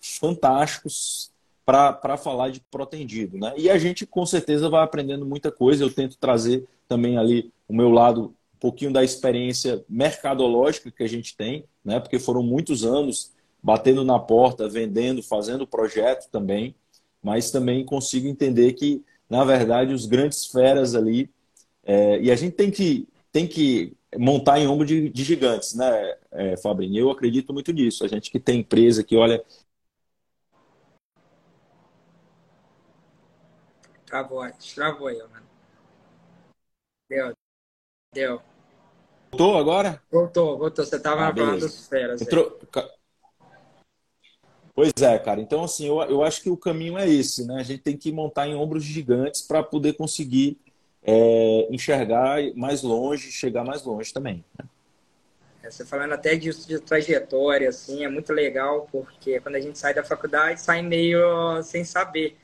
fantásticos 0.00 1.30
para 1.66 2.16
falar 2.16 2.48
de 2.48 2.60
protendido. 2.70 3.36
Né? 3.36 3.52
E 3.58 3.68
a 3.68 3.76
gente 3.76 4.06
com 4.06 4.24
certeza 4.24 4.70
vai 4.70 4.82
aprendendo 4.82 5.26
muita 5.26 5.52
coisa. 5.52 5.84
Eu 5.84 5.92
tento 5.92 6.16
trazer 6.16 6.66
também 6.88 7.18
ali 7.18 7.52
o 7.68 7.74
meu 7.74 7.90
lado, 7.90 8.34
um 8.54 8.58
pouquinho 8.58 8.90
da 8.90 9.04
experiência 9.04 9.84
mercadológica 9.86 10.90
que 10.90 11.02
a 11.02 11.08
gente 11.08 11.36
tem, 11.36 11.66
né? 11.84 12.00
porque 12.00 12.18
foram 12.18 12.42
muitos 12.42 12.86
anos 12.86 13.36
batendo 13.62 14.04
na 14.04 14.18
porta, 14.18 14.68
vendendo, 14.68 15.22
fazendo 15.22 15.66
projeto 15.66 16.28
também, 16.30 16.74
mas 17.22 17.50
também 17.50 17.84
consigo 17.84 18.28
entender 18.28 18.72
que, 18.74 19.04
na 19.28 19.44
verdade, 19.44 19.92
os 19.92 20.06
grandes 20.06 20.46
feras 20.46 20.94
ali, 20.94 21.30
é, 21.84 22.20
e 22.20 22.30
a 22.30 22.36
gente 22.36 22.54
tem 22.54 22.70
que, 22.70 23.08
tem 23.32 23.46
que 23.46 23.92
montar 24.16 24.58
em 24.58 24.66
ombro 24.66 24.86
de, 24.86 25.08
de 25.08 25.24
gigantes, 25.24 25.74
né, 25.74 26.16
é, 26.32 26.56
Fabrinho? 26.56 26.98
Eu 26.98 27.10
acredito 27.10 27.52
muito 27.52 27.72
nisso. 27.72 28.04
A 28.04 28.08
gente 28.08 28.30
que 28.30 28.40
tem 28.40 28.60
empresa 28.60 29.02
que 29.02 29.16
olha 29.16 29.44
Travou, 34.08 34.42
travou 34.74 35.08
aí, 35.08 35.18
mano. 35.18 35.46
Deu. 37.10 37.36
Deu. 38.14 38.42
Voltou 39.30 39.58
agora? 39.58 40.02
Voltou, 40.10 40.56
voltou. 40.56 40.84
Você 40.84 40.98
tava 40.98 41.28
ah, 41.28 41.34
falando 41.34 41.60
das 41.60 41.86
feras. 41.86 42.22
Entrou... 42.22 42.58
Pois 44.78 44.92
é, 45.02 45.18
cara. 45.18 45.40
Então, 45.40 45.64
assim, 45.64 45.88
eu, 45.88 46.00
eu 46.02 46.22
acho 46.22 46.40
que 46.40 46.48
o 46.48 46.56
caminho 46.56 46.96
é 46.96 47.08
esse, 47.08 47.44
né? 47.44 47.56
A 47.58 47.64
gente 47.64 47.82
tem 47.82 47.96
que 47.96 48.12
montar 48.12 48.46
em 48.46 48.54
ombros 48.54 48.84
gigantes 48.84 49.42
para 49.42 49.60
poder 49.60 49.94
conseguir 49.94 50.56
é, 51.02 51.66
enxergar 51.68 52.38
mais 52.54 52.84
longe, 52.84 53.32
chegar 53.32 53.64
mais 53.64 53.82
longe 53.82 54.12
também. 54.12 54.44
Né? 54.56 54.64
É, 55.64 55.68
você 55.68 55.84
falando 55.84 56.12
até 56.12 56.36
disso 56.36 56.68
de 56.68 56.78
trajetória, 56.78 57.68
assim, 57.68 58.04
é 58.04 58.08
muito 58.08 58.32
legal, 58.32 58.86
porque 58.92 59.40
quando 59.40 59.56
a 59.56 59.60
gente 59.60 59.76
sai 59.76 59.92
da 59.92 60.04
faculdade, 60.04 60.60
sai 60.60 60.80
meio 60.80 61.60
sem 61.64 61.82
saber 61.82 62.36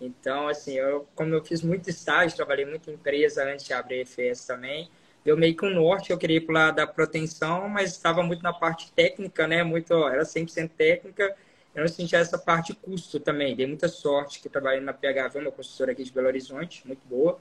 então, 0.00 0.48
assim, 0.48 0.74
eu, 0.74 1.06
como 1.14 1.34
eu 1.34 1.44
fiz 1.44 1.62
muito 1.62 1.90
estágio, 1.90 2.36
trabalhei 2.36 2.64
muito 2.64 2.90
em 2.90 2.94
empresa 2.94 3.44
antes 3.44 3.66
de 3.66 3.72
abrir 3.72 4.02
EFS 4.02 4.44
também, 4.46 4.88
deu 5.24 5.36
meio 5.36 5.56
que 5.56 5.66
um 5.66 5.74
norte, 5.74 6.10
eu 6.10 6.18
queria 6.18 6.36
ir 6.36 6.42
para 6.42 6.70
da 6.70 6.86
proteção, 6.86 7.68
mas 7.68 7.92
estava 7.92 8.22
muito 8.22 8.42
na 8.42 8.52
parte 8.52 8.92
técnica, 8.92 9.46
né? 9.46 9.64
Muito, 9.64 9.92
era 10.06 10.24
100% 10.24 10.70
técnica, 10.76 11.34
eu 11.78 11.82
não 11.82 11.88
sentia 11.88 12.18
essa 12.18 12.36
parte 12.36 12.74
custo 12.74 13.20
também. 13.20 13.54
Dei 13.54 13.64
muita 13.64 13.86
sorte 13.86 14.40
que 14.40 14.48
trabalhei 14.48 14.80
na 14.80 14.92
PHV, 14.92 15.38
uma 15.38 15.52
consultora 15.52 15.92
aqui 15.92 16.02
de 16.02 16.10
Belo 16.10 16.26
Horizonte, 16.26 16.84
muito 16.84 17.06
boa, 17.06 17.38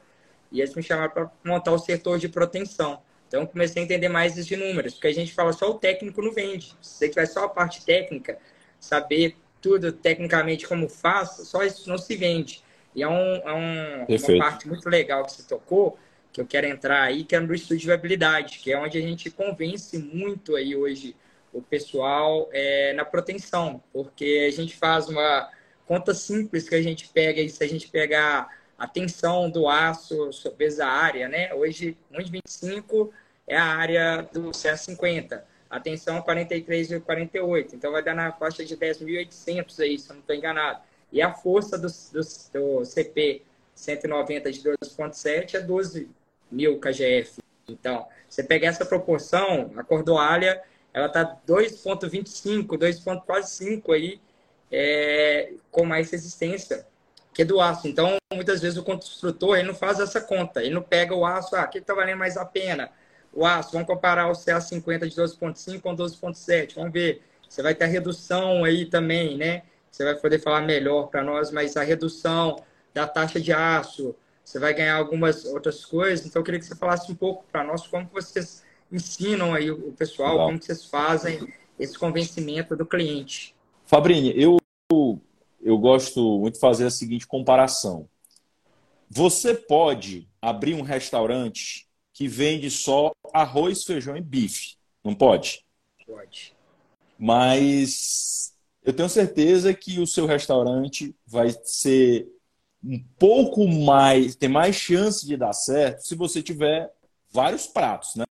e 0.51 0.61
eles 0.61 0.75
me 0.75 0.83
chamaram 0.83 1.11
para 1.11 1.31
montar 1.43 1.71
o 1.71 1.79
setor 1.79 2.19
de 2.19 2.29
proteção. 2.29 3.01
Então, 3.27 3.47
comecei 3.47 3.81
a 3.81 3.85
entender 3.85 4.09
mais 4.09 4.35
de 4.35 4.55
números, 4.55 4.93
porque 4.93 5.07
a 5.07 5.13
gente 5.13 5.33
fala 5.33 5.51
só 5.53 5.71
o 5.71 5.73
técnico 5.73 6.21
não 6.21 6.31
vende. 6.31 6.67
Se 6.79 6.99
você 6.99 7.09
tiver 7.09 7.25
só 7.25 7.45
a 7.45 7.49
parte 7.49 7.83
técnica, 7.83 8.37
saber 8.79 9.35
tudo 9.59 9.91
tecnicamente 9.91 10.67
como 10.67 10.87
faz, 10.87 11.31
só 11.47 11.63
isso 11.63 11.89
não 11.89 11.97
se 11.97 12.15
vende. 12.15 12.63
E 12.93 13.01
é, 13.01 13.07
um, 13.07 13.35
é 13.37 13.53
um, 13.53 14.05
uma 14.07 14.37
parte 14.37 14.67
muito 14.67 14.87
legal 14.87 15.25
que 15.25 15.31
você 15.31 15.43
tocou, 15.43 15.97
que 16.31 16.39
eu 16.39 16.45
quero 16.45 16.67
entrar 16.67 17.01
aí, 17.01 17.23
que 17.23 17.35
é 17.35 17.39
no 17.39 17.55
estudo 17.55 17.79
de 17.79 17.87
viabilidade, 17.87 18.59
que 18.59 18.71
é 18.71 18.79
onde 18.79 18.99
a 18.99 19.01
gente 19.01 19.31
convence 19.31 19.97
muito 19.97 20.55
aí 20.55 20.75
hoje 20.75 21.15
o 21.57 21.61
pessoal 21.61 22.49
é, 22.51 22.93
na 22.93 23.05
proteção, 23.05 23.81
porque 23.91 24.47
a 24.47 24.55
gente 24.55 24.75
faz 24.75 25.07
uma 25.07 25.49
conta 25.85 26.13
simples 26.13 26.67
que 26.67 26.75
a 26.75 26.81
gente 26.81 27.07
pega, 27.09 27.41
e 27.41 27.49
se 27.49 27.63
a 27.63 27.67
gente 27.67 27.89
pegar 27.89 28.49
a 28.77 28.87
tensão 28.87 29.49
do 29.49 29.67
aço 29.67 30.31
sobre 30.31 30.67
a 30.81 30.87
área, 30.87 31.27
né? 31.27 31.53
Hoje, 31.53 31.97
1,25 32.13 33.09
é 33.47 33.57
a 33.57 33.65
área 33.65 34.21
do 34.31 34.53
150 34.53 35.57
Atenção, 35.69 36.21
43,48. 36.21 37.73
Então 37.73 37.91
vai 37.91 38.01
dar 38.01 38.15
na 38.15 38.31
faixa 38.31 38.63
de 38.63 38.75
10.800 38.77 39.79
aí, 39.81 39.99
se 39.99 40.09
eu 40.09 40.13
não 40.13 40.21
estou 40.21 40.35
enganado. 40.35 40.79
E 41.11 41.21
a 41.21 41.33
força 41.33 41.77
do, 41.77 41.87
do, 41.87 42.79
do 42.79 42.85
CP 42.85 43.41
190 43.75 44.51
de 44.51 44.61
12,7 44.61 45.55
é 45.55 45.59
12 45.59 46.09
mil 46.49 46.79
KGF. 46.79 47.41
Então, 47.67 48.07
você 48.29 48.43
pegar 48.43 48.69
essa 48.69 48.85
proporção, 48.85 49.71
a 49.75 49.83
cordoalha, 49.83 50.61
ela 50.97 51.07
está 51.07 51.37
2,25, 51.47 52.77
2,5 52.77 53.93
aí, 53.93 54.19
é, 54.71 55.53
com 55.71 55.85
mais 55.85 56.11
resistência 56.11 56.85
que 57.33 57.45
do 57.45 57.61
aço. 57.61 57.87
Então, 57.87 58.17
muitas 58.33 58.61
vezes 58.61 58.77
o 58.77 58.83
construtor 58.83 59.57
ele 59.57 59.67
não 59.67 59.75
faz 59.75 59.99
essa 59.99 60.19
conta, 60.19 60.63
ele 60.63 60.73
não 60.73 60.81
pega 60.81 61.15
o 61.15 61.25
aço, 61.25 61.55
ah, 61.55 61.61
aqui 61.61 61.77
está 61.77 61.93
valendo 61.93 62.17
mais 62.17 62.35
a 62.35 62.45
pena 62.45 62.91
o 63.37 63.45
aço, 63.45 63.71
vamos 63.71 63.87
comparar 63.87 64.27
o 64.29 64.31
CA50 64.31 65.07
de 65.07 65.15
12.5 65.15 65.79
com 65.79 65.95
12.7, 65.95 66.73
vamos 66.75 66.91
ver. 66.91 67.21
Você 67.47 67.61
vai 67.61 67.75
ter 67.75 67.85
a 67.85 67.87
redução 67.87 68.63
aí 68.63 68.85
também, 68.85 69.37
né? 69.37 69.61
Você 69.91 70.03
vai 70.03 70.15
poder 70.15 70.39
falar 70.39 70.61
melhor 70.61 71.07
para 71.07 71.23
nós, 71.23 71.51
mas 71.51 71.77
a 71.77 71.83
redução 71.83 72.63
da 72.95 73.07
taxa 73.07 73.39
de 73.39 73.53
aço, 73.53 74.15
você 74.43 74.57
vai 74.57 74.73
ganhar 74.73 74.95
algumas 74.95 75.45
outras 75.45 75.85
coisas. 75.85 76.25
Então, 76.25 76.39
eu 76.39 76.43
queria 76.43 76.59
que 76.59 76.65
você 76.65 76.75
falasse 76.75 77.11
um 77.11 77.15
pouco 77.15 77.45
para 77.51 77.63
nós 77.63 77.85
como 77.85 78.09
vocês 78.11 78.63
ensinam 78.91 79.53
aí 79.53 79.69
o 79.69 79.91
pessoal, 79.93 80.31
Legal. 80.31 80.47
como 80.47 80.61
vocês 80.61 80.85
fazem 80.85 81.53
esse 81.79 81.97
convencimento 81.97 82.75
do 82.75 82.85
cliente. 82.85 83.55
Fabrini, 83.85 84.33
eu, 84.35 84.57
eu 85.61 85.77
gosto 85.77 86.39
muito 86.39 86.55
de 86.55 86.59
fazer 86.59 86.85
a 86.85 86.91
seguinte 86.91 87.27
comparação. 87.27 88.07
Você 89.09 89.53
pode 89.53 90.27
abrir 90.41 90.73
um 90.73 90.81
restaurante 90.81 91.87
que 92.13 92.27
vende 92.27 92.69
só 92.69 93.11
arroz, 93.33 93.83
feijão 93.83 94.17
e 94.17 94.21
bife. 94.21 94.75
Não 95.03 95.13
pode? 95.13 95.63
Pode. 96.05 96.55
Mas 97.17 98.53
eu 98.83 98.93
tenho 98.93 99.09
certeza 99.09 99.73
que 99.73 99.99
o 99.99 100.07
seu 100.07 100.25
restaurante 100.25 101.15
vai 101.25 101.49
ser 101.63 102.27
um 102.83 103.03
pouco 103.17 103.67
mais, 103.67 104.35
tem 104.35 104.49
mais 104.49 104.75
chance 104.75 105.25
de 105.25 105.35
dar 105.35 105.53
certo 105.53 106.01
se 106.01 106.15
você 106.15 106.41
tiver 106.41 106.91
vários 107.31 107.67
pratos, 107.67 108.15
né? 108.15 108.26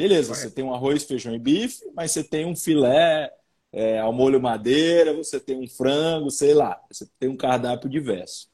Beleza, 0.00 0.34
você 0.34 0.50
tem 0.50 0.64
um 0.64 0.72
arroz, 0.72 1.04
feijão 1.04 1.34
e 1.34 1.38
bife, 1.38 1.84
mas 1.94 2.10
você 2.10 2.24
tem 2.24 2.46
um 2.46 2.56
filé 2.56 3.30
é, 3.70 3.98
ao 3.98 4.14
molho 4.14 4.40
madeira, 4.40 5.12
você 5.12 5.38
tem 5.38 5.54
um 5.54 5.68
frango, 5.68 6.30
sei 6.30 6.54
lá, 6.54 6.80
você 6.90 7.06
tem 7.18 7.28
um 7.28 7.36
cardápio 7.36 7.86
diverso. 7.86 8.48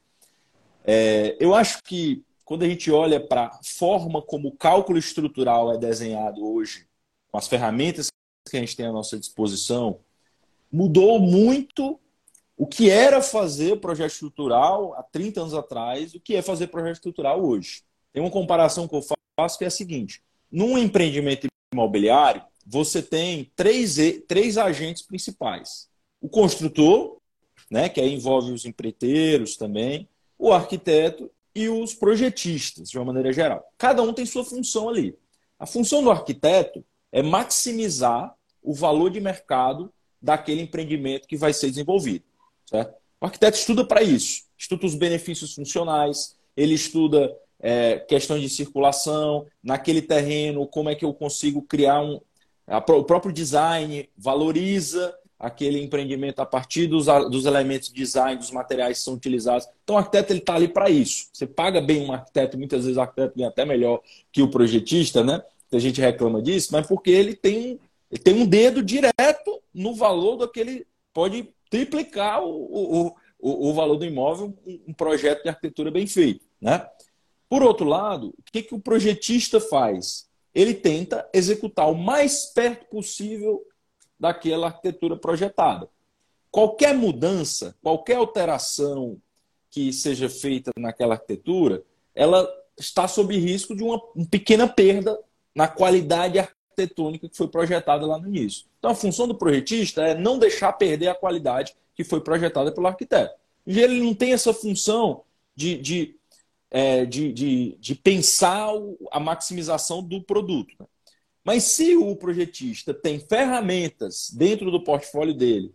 É, 0.83 1.37
eu 1.39 1.55
acho 1.55 1.81
que 1.83 2.21
quando 2.43 2.63
a 2.63 2.67
gente 2.67 2.91
olha 2.91 3.17
para 3.25 3.45
a 3.45 3.59
forma 3.63 4.21
como 4.21 4.49
o 4.49 4.57
cálculo 4.57 4.99
estrutural 4.99 5.73
é 5.73 5.77
desenhado 5.77 6.45
hoje, 6.45 6.85
com 7.31 7.37
as 7.37 7.47
ferramentas 7.47 8.09
que 8.49 8.57
a 8.57 8.59
gente 8.59 8.75
tem 8.75 8.85
à 8.85 8.91
nossa 8.91 9.17
disposição, 9.17 10.01
mudou 10.69 11.17
muito 11.17 11.97
o 12.57 12.67
que 12.67 12.89
era 12.89 13.21
fazer 13.21 13.79
projeto 13.79 14.11
estrutural 14.11 14.93
há 14.95 15.03
30 15.03 15.39
anos 15.39 15.53
atrás 15.53 16.13
o 16.13 16.19
que 16.19 16.35
é 16.35 16.41
fazer 16.41 16.67
projeto 16.67 16.95
estrutural 16.95 17.41
hoje. 17.41 17.83
Tem 18.11 18.21
uma 18.21 18.31
comparação 18.31 18.85
que 18.85 18.95
eu 18.97 19.01
faço 19.39 19.57
que 19.57 19.63
é 19.63 19.67
a 19.67 19.71
seguinte: 19.71 20.26
num 20.51 20.77
empreendimento 20.77 21.47
imobiliário, 21.73 22.41
você 22.65 23.01
tem 23.01 23.51
três, 23.55 23.97
três 24.27 24.57
agentes 24.57 25.01
principais. 25.01 25.87
O 26.21 26.27
construtor, 26.27 27.17
né, 27.69 27.89
que 27.89 28.01
aí 28.01 28.13
envolve 28.13 28.51
os 28.51 28.65
empreiteiros 28.65 29.55
também, 29.55 30.07
o 30.37 30.51
arquiteto 30.51 31.31
e 31.55 31.69
os 31.69 31.93
projetistas, 31.93 32.89
de 32.89 32.97
uma 32.97 33.05
maneira 33.05 33.31
geral. 33.33 33.63
Cada 33.77 34.01
um 34.01 34.13
tem 34.13 34.25
sua 34.25 34.43
função 34.43 34.89
ali. 34.89 35.17
A 35.57 35.65
função 35.65 36.03
do 36.03 36.11
arquiteto 36.11 36.85
é 37.11 37.21
maximizar 37.21 38.35
o 38.61 38.73
valor 38.73 39.09
de 39.09 39.19
mercado 39.19 39.91
daquele 40.21 40.61
empreendimento 40.61 41.27
que 41.27 41.37
vai 41.37 41.53
ser 41.53 41.69
desenvolvido. 41.69 42.25
Certo? 42.65 42.93
O 43.19 43.25
arquiteto 43.25 43.57
estuda 43.57 43.85
para 43.85 44.03
isso, 44.03 44.43
estuda 44.57 44.85
os 44.85 44.93
benefícios 44.93 45.55
funcionais, 45.55 46.35
ele 46.55 46.73
estuda 46.73 47.35
é, 47.59 47.97
questões 47.99 48.41
de 48.41 48.49
circulação, 48.49 49.45
naquele 49.63 50.01
terreno, 50.01 50.67
como 50.67 50.89
é 50.89 50.95
que 50.95 51.05
eu 51.05 51.13
consigo 51.13 51.61
criar 51.61 52.01
um. 52.01 52.19
A, 52.67 52.77
o 52.77 53.03
próprio 53.03 53.33
design 53.33 54.09
valoriza 54.17 55.13
aquele 55.39 55.81
empreendimento 55.81 56.39
a 56.39 56.45
partir 56.45 56.87
dos, 56.87 57.05
dos 57.29 57.45
elementos 57.45 57.89
de 57.89 57.93
design, 57.93 58.39
dos 58.39 58.51
materiais 58.51 58.97
que 58.97 59.03
são 59.03 59.13
utilizados. 59.13 59.67
Então, 59.83 59.95
o 59.95 59.99
arquiteto 59.99 60.33
está 60.33 60.55
ali 60.55 60.67
para 60.67 60.89
isso. 60.89 61.27
Você 61.31 61.45
paga 61.45 61.79
bem 61.79 62.05
um 62.05 62.11
arquiteto, 62.11 62.57
muitas 62.57 62.83
vezes 62.83 62.97
o 62.97 63.01
arquiteto 63.01 63.37
ganha 63.37 63.49
até 63.49 63.63
melhor 63.63 64.01
que 64.31 64.41
o 64.41 64.49
projetista, 64.49 65.23
né? 65.23 65.41
A 65.71 65.79
gente 65.79 66.01
reclama 66.01 66.41
disso, 66.41 66.69
mas 66.71 66.87
porque 66.87 67.11
ele 67.11 67.35
tem, 67.35 67.79
ele 68.11 68.21
tem 68.21 68.33
um 68.33 68.45
dedo 68.45 68.81
direto 68.81 69.61
no 69.73 69.93
valor 69.93 70.37
daquele. 70.37 70.87
Pode 71.13 71.49
triplicar 71.69 72.41
o, 72.43 72.49
o, 72.49 73.15
o, 73.39 73.69
o 73.69 73.73
valor 73.73 73.97
do 73.97 74.05
imóvel, 74.05 74.57
um 74.87 74.93
projeto 74.93 75.43
de 75.43 75.49
arquitetura 75.49 75.91
bem 75.91 76.07
feito. 76.07 76.45
Né? 76.59 76.87
Por 77.49 77.63
outro 77.63 77.85
lado, 77.85 78.33
o 78.37 78.43
que, 78.51 78.61
que 78.61 78.75
o 78.75 78.79
projetista 78.79 79.59
faz? 79.59 80.27
Ele 80.53 80.73
tenta 80.73 81.27
executar 81.33 81.89
o 81.89 81.95
mais 81.95 82.45
perto 82.45 82.85
possível 82.87 83.65
daquela 84.19 84.67
arquitetura 84.67 85.15
projetada. 85.15 85.89
Qualquer 86.49 86.93
mudança, 86.93 87.75
qualquer 87.81 88.15
alteração 88.15 89.17
que 89.69 89.93
seja 89.93 90.29
feita 90.29 90.71
naquela 90.77 91.13
arquitetura, 91.13 91.83
ela 92.15 92.49
está 92.77 93.07
sob 93.07 93.37
risco 93.37 93.75
de 93.75 93.83
uma, 93.83 94.01
uma 94.15 94.25
pequena 94.25 94.67
perda 94.67 95.19
na 95.53 95.67
qualidade 95.67 96.39
arquitetônica 96.39 97.29
que 97.29 97.37
foi 97.37 97.47
projetada 97.47 98.05
lá 98.05 98.17
no 98.17 98.27
início. 98.27 98.65
Então, 98.79 98.91
a 98.91 98.95
função 98.95 99.27
do 99.27 99.35
projetista 99.35 100.01
é 100.01 100.15
não 100.15 100.37
deixar 100.37 100.73
perder 100.73 101.07
a 101.07 101.15
qualidade 101.15 101.75
que 101.95 102.03
foi 102.03 102.21
projetada 102.21 102.71
pelo 102.71 102.87
arquiteto. 102.87 103.33
E 103.65 103.81
ele 103.81 103.99
não 103.99 104.13
tem 104.13 104.33
essa 104.33 104.53
função 104.53 105.23
de, 105.55 105.77
de, 105.77 106.15
é, 106.69 107.05
de, 107.05 107.31
de, 107.31 107.77
de, 107.79 107.95
pensar 107.95 108.69
a 109.11 109.19
maximização 109.19 110.03
do 110.03 110.21
produto. 110.21 110.75
Né? 110.79 110.85
Mas 111.43 111.63
se 111.63 111.95
o 111.95 112.15
projetista 112.15 112.93
tem 112.93 113.19
ferramentas 113.19 114.29
dentro 114.31 114.69
do 114.69 114.83
portfólio 114.83 115.33
dele 115.33 115.73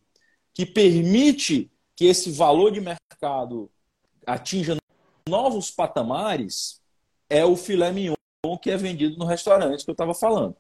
que 0.53 0.67
permite 0.67 1.71
que 1.97 2.05
esse 2.07 2.31
valor 2.31 2.71
de 2.71 2.81
mercado 2.81 3.71
atinja 4.27 4.77
novos 5.29 5.71
patamares, 5.71 6.81
é 7.31 7.45
o 7.45 7.57
filé 7.57 7.91
mignon 7.91 8.15
que 8.61 8.71
é 8.71 8.77
vendido 8.77 9.17
no 9.17 9.25
restaurante 9.25 9.85
que 9.85 9.91
eu 9.91 9.95
estava 9.95 10.15
falando. 10.15 10.57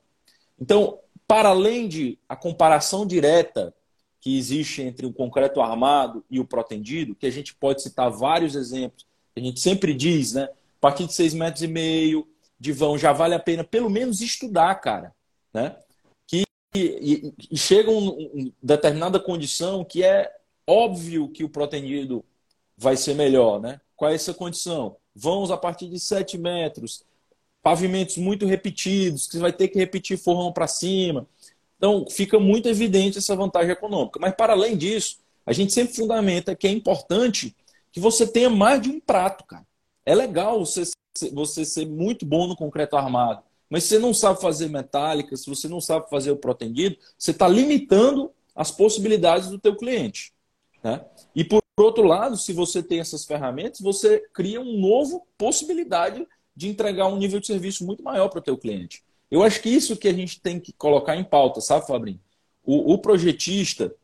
Então, 0.58 0.98
para 1.26 1.50
além 1.50 1.88
de 1.88 2.18
a 2.28 2.36
comparação 2.36 3.06
direta 3.06 3.74
que 4.20 4.38
existe 4.38 4.80
entre 4.82 5.04
o 5.04 5.12
concreto 5.12 5.60
armado 5.60 6.24
e 6.30 6.38
o 6.38 6.44
protendido, 6.44 7.14
que 7.14 7.26
a 7.26 7.30
gente 7.30 7.54
pode 7.54 7.82
citar 7.82 8.10
vários 8.10 8.54
exemplos, 8.54 9.04
a 9.36 9.40
gente 9.40 9.60
sempre 9.60 9.94
diz, 9.94 10.32
né? 10.32 10.44
A 10.44 10.80
partir 10.80 11.06
de 11.06 11.14
seis 11.14 11.32
metros 11.34 11.62
e 11.62 11.68
meio 11.68 12.26
de 12.58 12.72
vão 12.72 12.98
já 12.98 13.12
vale 13.12 13.34
a 13.34 13.38
pena 13.38 13.64
pelo 13.64 13.90
menos 13.90 14.20
estudar, 14.20 14.74
cara, 14.76 15.14
né? 15.52 15.76
Que 16.26 16.44
e, 16.74 17.32
e 17.50 17.56
chega 17.56 17.90
um, 17.90 18.52
determinada 18.62 19.18
condição 19.18 19.84
que 19.84 20.02
é 20.02 20.30
óbvio 20.66 21.28
que 21.28 21.44
o 21.44 21.48
protendido 21.48 22.24
vai 22.76 22.96
ser 22.96 23.14
melhor, 23.14 23.60
né? 23.60 23.80
Qual 23.96 24.10
é 24.10 24.14
essa 24.14 24.34
condição? 24.34 24.96
Vãos 25.14 25.50
a 25.50 25.56
partir 25.56 25.88
de 25.88 26.00
7 26.00 26.38
metros, 26.38 27.04
pavimentos 27.62 28.16
muito 28.16 28.46
repetidos, 28.46 29.26
que 29.26 29.34
você 29.34 29.38
vai 29.38 29.52
ter 29.52 29.68
que 29.68 29.78
repetir 29.78 30.18
forrão 30.18 30.52
para 30.52 30.66
cima. 30.66 31.26
Então, 31.76 32.06
fica 32.08 32.38
muito 32.38 32.68
evidente 32.68 33.18
essa 33.18 33.36
vantagem 33.36 33.72
econômica. 33.72 34.18
Mas, 34.20 34.34
para 34.34 34.52
além 34.52 34.76
disso, 34.76 35.18
a 35.44 35.52
gente 35.52 35.72
sempre 35.72 35.94
fundamenta 35.94 36.54
que 36.54 36.66
é 36.66 36.70
importante 36.70 37.54
que 37.92 38.00
você 38.00 38.26
tenha 38.26 38.50
mais 38.50 38.80
de 38.80 38.90
um 38.90 38.98
prato, 38.98 39.44
cara. 39.44 39.66
É 40.04 40.14
legal 40.14 40.64
você, 40.64 40.82
você 41.32 41.64
ser 41.64 41.86
muito 41.86 42.26
bom 42.26 42.46
no 42.46 42.56
concreto 42.56 42.96
armado, 42.96 43.42
mas 43.70 43.84
se 43.84 43.90
você 43.90 43.98
não 43.98 44.12
sabe 44.12 44.40
fazer 44.40 44.68
metálica, 44.68 45.36
se 45.36 45.48
você 45.48 45.68
não 45.68 45.80
sabe 45.80 46.10
fazer 46.10 46.30
o 46.30 46.36
protendido, 46.36 46.96
você 47.16 47.30
está 47.30 47.46
limitando 47.46 48.32
as 48.54 48.70
possibilidades 48.70 49.48
do 49.48 49.58
teu 49.58 49.76
cliente. 49.76 50.32
Né? 50.82 51.04
E 51.34 51.44
por 51.44 51.62
outro 51.78 52.04
lado, 52.04 52.36
se 52.36 52.52
você 52.52 52.82
tem 52.82 53.00
essas 53.00 53.24
ferramentas, 53.24 53.80
você 53.80 54.20
cria 54.32 54.60
uma 54.60 54.78
nova 54.78 55.20
possibilidade 55.38 56.26
de 56.54 56.68
entregar 56.68 57.06
um 57.06 57.16
nível 57.16 57.40
de 57.40 57.46
serviço 57.46 57.84
muito 57.86 58.02
maior 58.02 58.28
para 58.28 58.40
o 58.40 58.42
teu 58.42 58.58
cliente. 58.58 59.02
Eu 59.30 59.42
acho 59.42 59.62
que 59.62 59.70
isso 59.70 59.96
que 59.96 60.08
a 60.08 60.12
gente 60.12 60.40
tem 60.40 60.60
que 60.60 60.72
colocar 60.72 61.16
em 61.16 61.24
pauta, 61.24 61.60
sabe, 61.60 61.86
Fabrinho? 61.86 62.20
O, 62.62 62.92
o 62.92 62.98
projetista, 62.98 63.94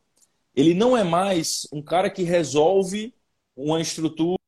ele 0.57 0.73
não 0.73 0.97
é 0.97 1.05
mais 1.05 1.69
um 1.71 1.83
cara 1.83 2.09
que 2.09 2.23
resolve 2.23 3.13
uma 3.59 3.81
estrutura 3.81 4.39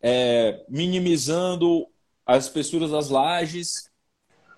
é, 0.00 0.64
minimizando 0.68 1.86
as 2.24 2.44
espessuras 2.44 2.90
das 2.90 3.10
lajes. 3.10 3.90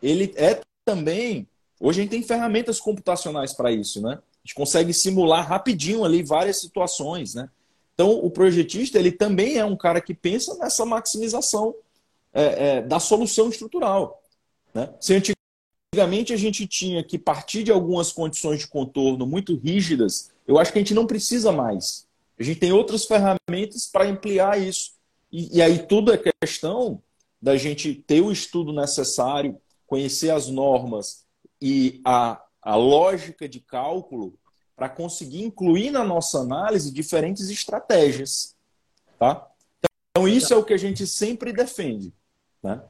Ele 0.00 0.32
é 0.36 0.60
também. 0.84 1.48
Hoje 1.80 2.00
a 2.00 2.02
gente 2.02 2.12
tem 2.12 2.22
ferramentas 2.22 2.80
computacionais 2.80 3.52
para 3.52 3.72
isso, 3.72 4.00
né? 4.00 4.14
A 4.14 4.46
gente 4.46 4.54
consegue 4.54 4.94
simular 4.94 5.46
rapidinho 5.46 6.04
ali 6.04 6.22
várias 6.22 6.60
situações, 6.60 7.34
né? 7.34 7.50
Então, 7.94 8.12
o 8.12 8.30
projetista, 8.30 8.98
ele 8.98 9.12
também 9.12 9.56
é 9.56 9.64
um 9.64 9.76
cara 9.76 10.00
que 10.00 10.14
pensa 10.14 10.56
nessa 10.56 10.84
maximização 10.84 11.74
é, 12.32 12.42
é, 12.78 12.82
da 12.82 12.98
solução 12.98 13.48
estrutural. 13.48 14.22
Né? 14.72 14.92
Se 14.98 15.14
antigamente 15.14 16.32
a 16.32 16.36
gente 16.36 16.66
tinha 16.66 17.04
que 17.04 17.18
partir 17.18 17.62
de 17.62 17.70
algumas 17.70 18.10
condições 18.10 18.60
de 18.60 18.66
contorno 18.66 19.26
muito 19.26 19.54
rígidas, 19.56 20.30
eu 20.48 20.58
acho 20.58 20.72
que 20.72 20.78
a 20.78 20.80
gente 20.80 20.94
não 20.94 21.06
precisa 21.06 21.52
mais. 21.52 22.06
A 22.42 22.44
gente 22.44 22.58
tem 22.58 22.72
outras 22.72 23.04
ferramentas 23.04 23.86
para 23.86 24.04
ampliar 24.04 24.60
isso. 24.60 24.94
E, 25.30 25.58
e 25.58 25.62
aí 25.62 25.86
tudo 25.86 26.12
é 26.12 26.18
questão 26.18 27.00
da 27.40 27.56
gente 27.56 27.94
ter 27.94 28.20
o 28.20 28.32
estudo 28.32 28.72
necessário, 28.72 29.60
conhecer 29.86 30.30
as 30.30 30.48
normas 30.48 31.24
e 31.60 32.00
a, 32.04 32.42
a 32.60 32.74
lógica 32.74 33.48
de 33.48 33.60
cálculo 33.60 34.36
para 34.74 34.88
conseguir 34.88 35.44
incluir 35.44 35.92
na 35.92 36.02
nossa 36.02 36.38
análise 36.38 36.92
diferentes 36.92 37.48
estratégias. 37.48 38.56
Tá? 39.20 39.48
Então, 40.10 40.26
isso 40.26 40.52
é 40.52 40.56
o 40.56 40.64
que 40.64 40.74
a 40.74 40.78
gente 40.78 41.06
sempre 41.06 41.52
defende. 41.52 42.12
Né? 42.60 42.82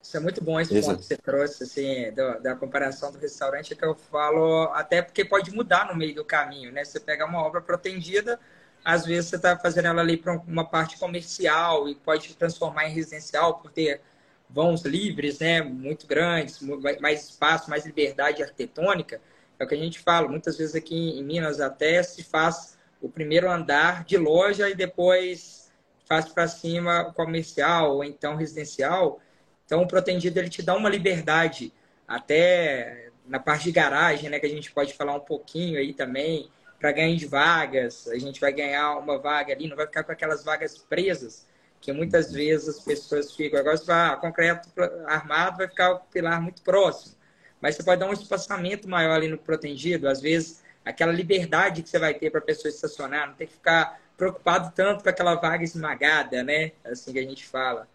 Isso 0.00 0.16
é 0.16 0.20
muito 0.20 0.44
bom 0.44 0.60
esse 0.60 0.76
Exato. 0.76 0.98
ponto 0.98 1.02
que 1.02 1.08
você 1.08 1.16
trouxe, 1.16 1.64
assim, 1.64 2.12
do, 2.12 2.40
da 2.40 2.54
comparação 2.54 3.10
do 3.10 3.18
restaurante, 3.18 3.74
que 3.74 3.84
eu 3.84 3.96
falo, 3.96 4.70
até 4.74 5.02
porque 5.02 5.24
pode 5.24 5.50
mudar 5.50 5.88
no 5.88 5.96
meio 5.96 6.14
do 6.14 6.24
caminho, 6.24 6.70
né? 6.70 6.84
Você 6.84 7.00
pega 7.00 7.26
uma 7.26 7.42
obra 7.42 7.60
pretendida, 7.60 8.38
às 8.86 9.04
vezes 9.04 9.30
você 9.30 9.34
está 9.34 9.58
fazendo 9.58 9.86
ela 9.86 10.00
ali 10.00 10.16
para 10.16 10.34
uma 10.46 10.64
parte 10.64 10.96
comercial 10.96 11.88
e 11.88 11.96
pode 11.96 12.36
transformar 12.36 12.86
em 12.86 12.92
residencial 12.92 13.58
por 13.58 13.72
ter 13.72 14.00
vãos 14.48 14.82
livres, 14.82 15.40
né? 15.40 15.60
Muito 15.60 16.06
grandes, 16.06 16.60
mais 17.00 17.24
espaço, 17.24 17.68
mais 17.68 17.84
liberdade 17.84 18.44
arquitetônica. 18.44 19.20
É 19.58 19.64
o 19.64 19.66
que 19.66 19.74
a 19.74 19.78
gente 19.78 19.98
fala. 19.98 20.28
Muitas 20.28 20.56
vezes 20.56 20.76
aqui 20.76 20.94
em 20.94 21.24
Minas 21.24 21.60
até 21.60 22.00
se 22.00 22.22
faz 22.22 22.78
o 23.02 23.08
primeiro 23.08 23.50
andar 23.50 24.04
de 24.04 24.16
loja 24.16 24.70
e 24.70 24.74
depois 24.76 25.68
faz 26.08 26.28
para 26.28 26.46
cima 26.46 27.12
comercial 27.12 27.96
ou 27.96 28.04
então 28.04 28.36
residencial. 28.36 29.20
Então, 29.64 29.82
o 29.82 29.88
protendido 29.88 30.38
ele 30.38 30.48
te 30.48 30.62
dá 30.62 30.76
uma 30.76 30.88
liberdade 30.88 31.72
até 32.06 33.10
na 33.26 33.40
parte 33.40 33.64
de 33.64 33.72
garagem, 33.72 34.30
né, 34.30 34.38
que 34.38 34.46
a 34.46 34.48
gente 34.48 34.70
pode 34.70 34.94
falar 34.94 35.16
um 35.16 35.20
pouquinho 35.20 35.76
aí 35.76 35.92
também, 35.92 36.48
para 36.78 36.92
ganhar 36.92 37.16
de 37.16 37.26
vagas. 37.26 38.08
A 38.08 38.18
gente 38.18 38.40
vai 38.40 38.52
ganhar 38.52 38.96
uma 38.96 39.18
vaga 39.18 39.52
ali, 39.52 39.68
não 39.68 39.76
vai 39.76 39.86
ficar 39.86 40.04
com 40.04 40.12
aquelas 40.12 40.44
vagas 40.44 40.78
presas, 40.78 41.46
que 41.80 41.92
muitas 41.92 42.32
vezes 42.32 42.68
as 42.68 42.80
pessoas 42.80 43.34
ficam. 43.34 43.58
Agora, 43.58 43.76
se 43.76 43.86
vai, 43.86 44.10
ah, 44.10 44.16
concreto 44.16 44.68
armado, 45.06 45.58
vai 45.58 45.68
ficar 45.68 45.92
o 45.92 46.00
pilar 46.00 46.40
muito 46.40 46.62
próximo. 46.62 47.14
Mas 47.60 47.76
você 47.76 47.82
pode 47.82 48.00
dar 48.00 48.08
um 48.08 48.12
espaçamento 48.12 48.88
maior 48.88 49.14
ali 49.14 49.28
no 49.28 49.38
protegido. 49.38 50.08
Às 50.08 50.20
vezes, 50.20 50.62
aquela 50.84 51.12
liberdade 51.12 51.82
que 51.82 51.88
você 51.88 51.98
vai 51.98 52.14
ter 52.14 52.30
para 52.30 52.40
a 52.40 52.44
pessoa 52.44 52.70
estacionar, 52.70 53.28
não 53.28 53.34
ter 53.34 53.46
que 53.46 53.54
ficar 53.54 54.00
preocupado 54.16 54.72
tanto 54.74 55.02
com 55.02 55.08
aquela 55.08 55.34
vaga 55.34 55.64
esmagada, 55.64 56.42
né? 56.42 56.72
Assim 56.84 57.12
que 57.12 57.18
a 57.18 57.22
gente 57.22 57.44
fala. 57.44 57.88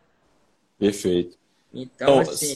Perfeito. 0.78 1.38
Então, 1.74 2.22
então 2.22 2.34
assim, 2.34 2.56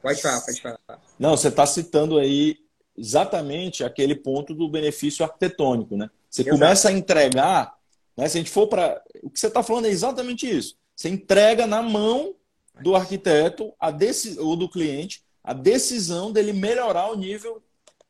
pode 0.00 0.22
falar, 0.22 0.40
pode 0.40 0.60
falar. 0.60 0.78
Não, 1.18 1.36
você 1.36 1.48
está 1.48 1.66
citando 1.66 2.18
aí 2.18 2.58
exatamente 2.98 3.84
aquele 3.84 4.14
ponto 4.14 4.52
do 4.54 4.68
benefício 4.68 5.24
arquitetônico, 5.24 5.96
né? 5.96 6.10
Você 6.28 6.42
Exato. 6.42 6.56
começa 6.56 6.88
a 6.88 6.92
entregar, 6.92 7.74
né? 8.16 8.28
Se 8.28 8.36
a 8.36 8.40
gente 8.40 8.50
for 8.50 8.66
para. 8.66 9.02
O 9.22 9.30
que 9.30 9.38
você 9.38 9.46
está 9.46 9.62
falando 9.62 9.86
é 9.86 9.90
exatamente 9.90 10.48
isso. 10.48 10.76
Você 10.94 11.08
entrega 11.08 11.66
na 11.66 11.80
mão 11.80 12.34
do 12.82 12.94
arquiteto 12.94 13.72
a 13.78 13.90
decis... 13.90 14.36
ou 14.36 14.56
do 14.56 14.68
cliente 14.68 15.22
a 15.42 15.52
decisão 15.52 16.30
dele 16.30 16.52
melhorar 16.52 17.10
o 17.10 17.16
nível 17.16 17.62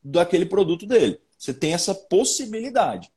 daquele 0.02 0.46
produto 0.46 0.86
dele. 0.86 1.20
Você 1.38 1.54
tem 1.54 1.72
essa 1.72 1.94
possibilidade. 1.94 3.12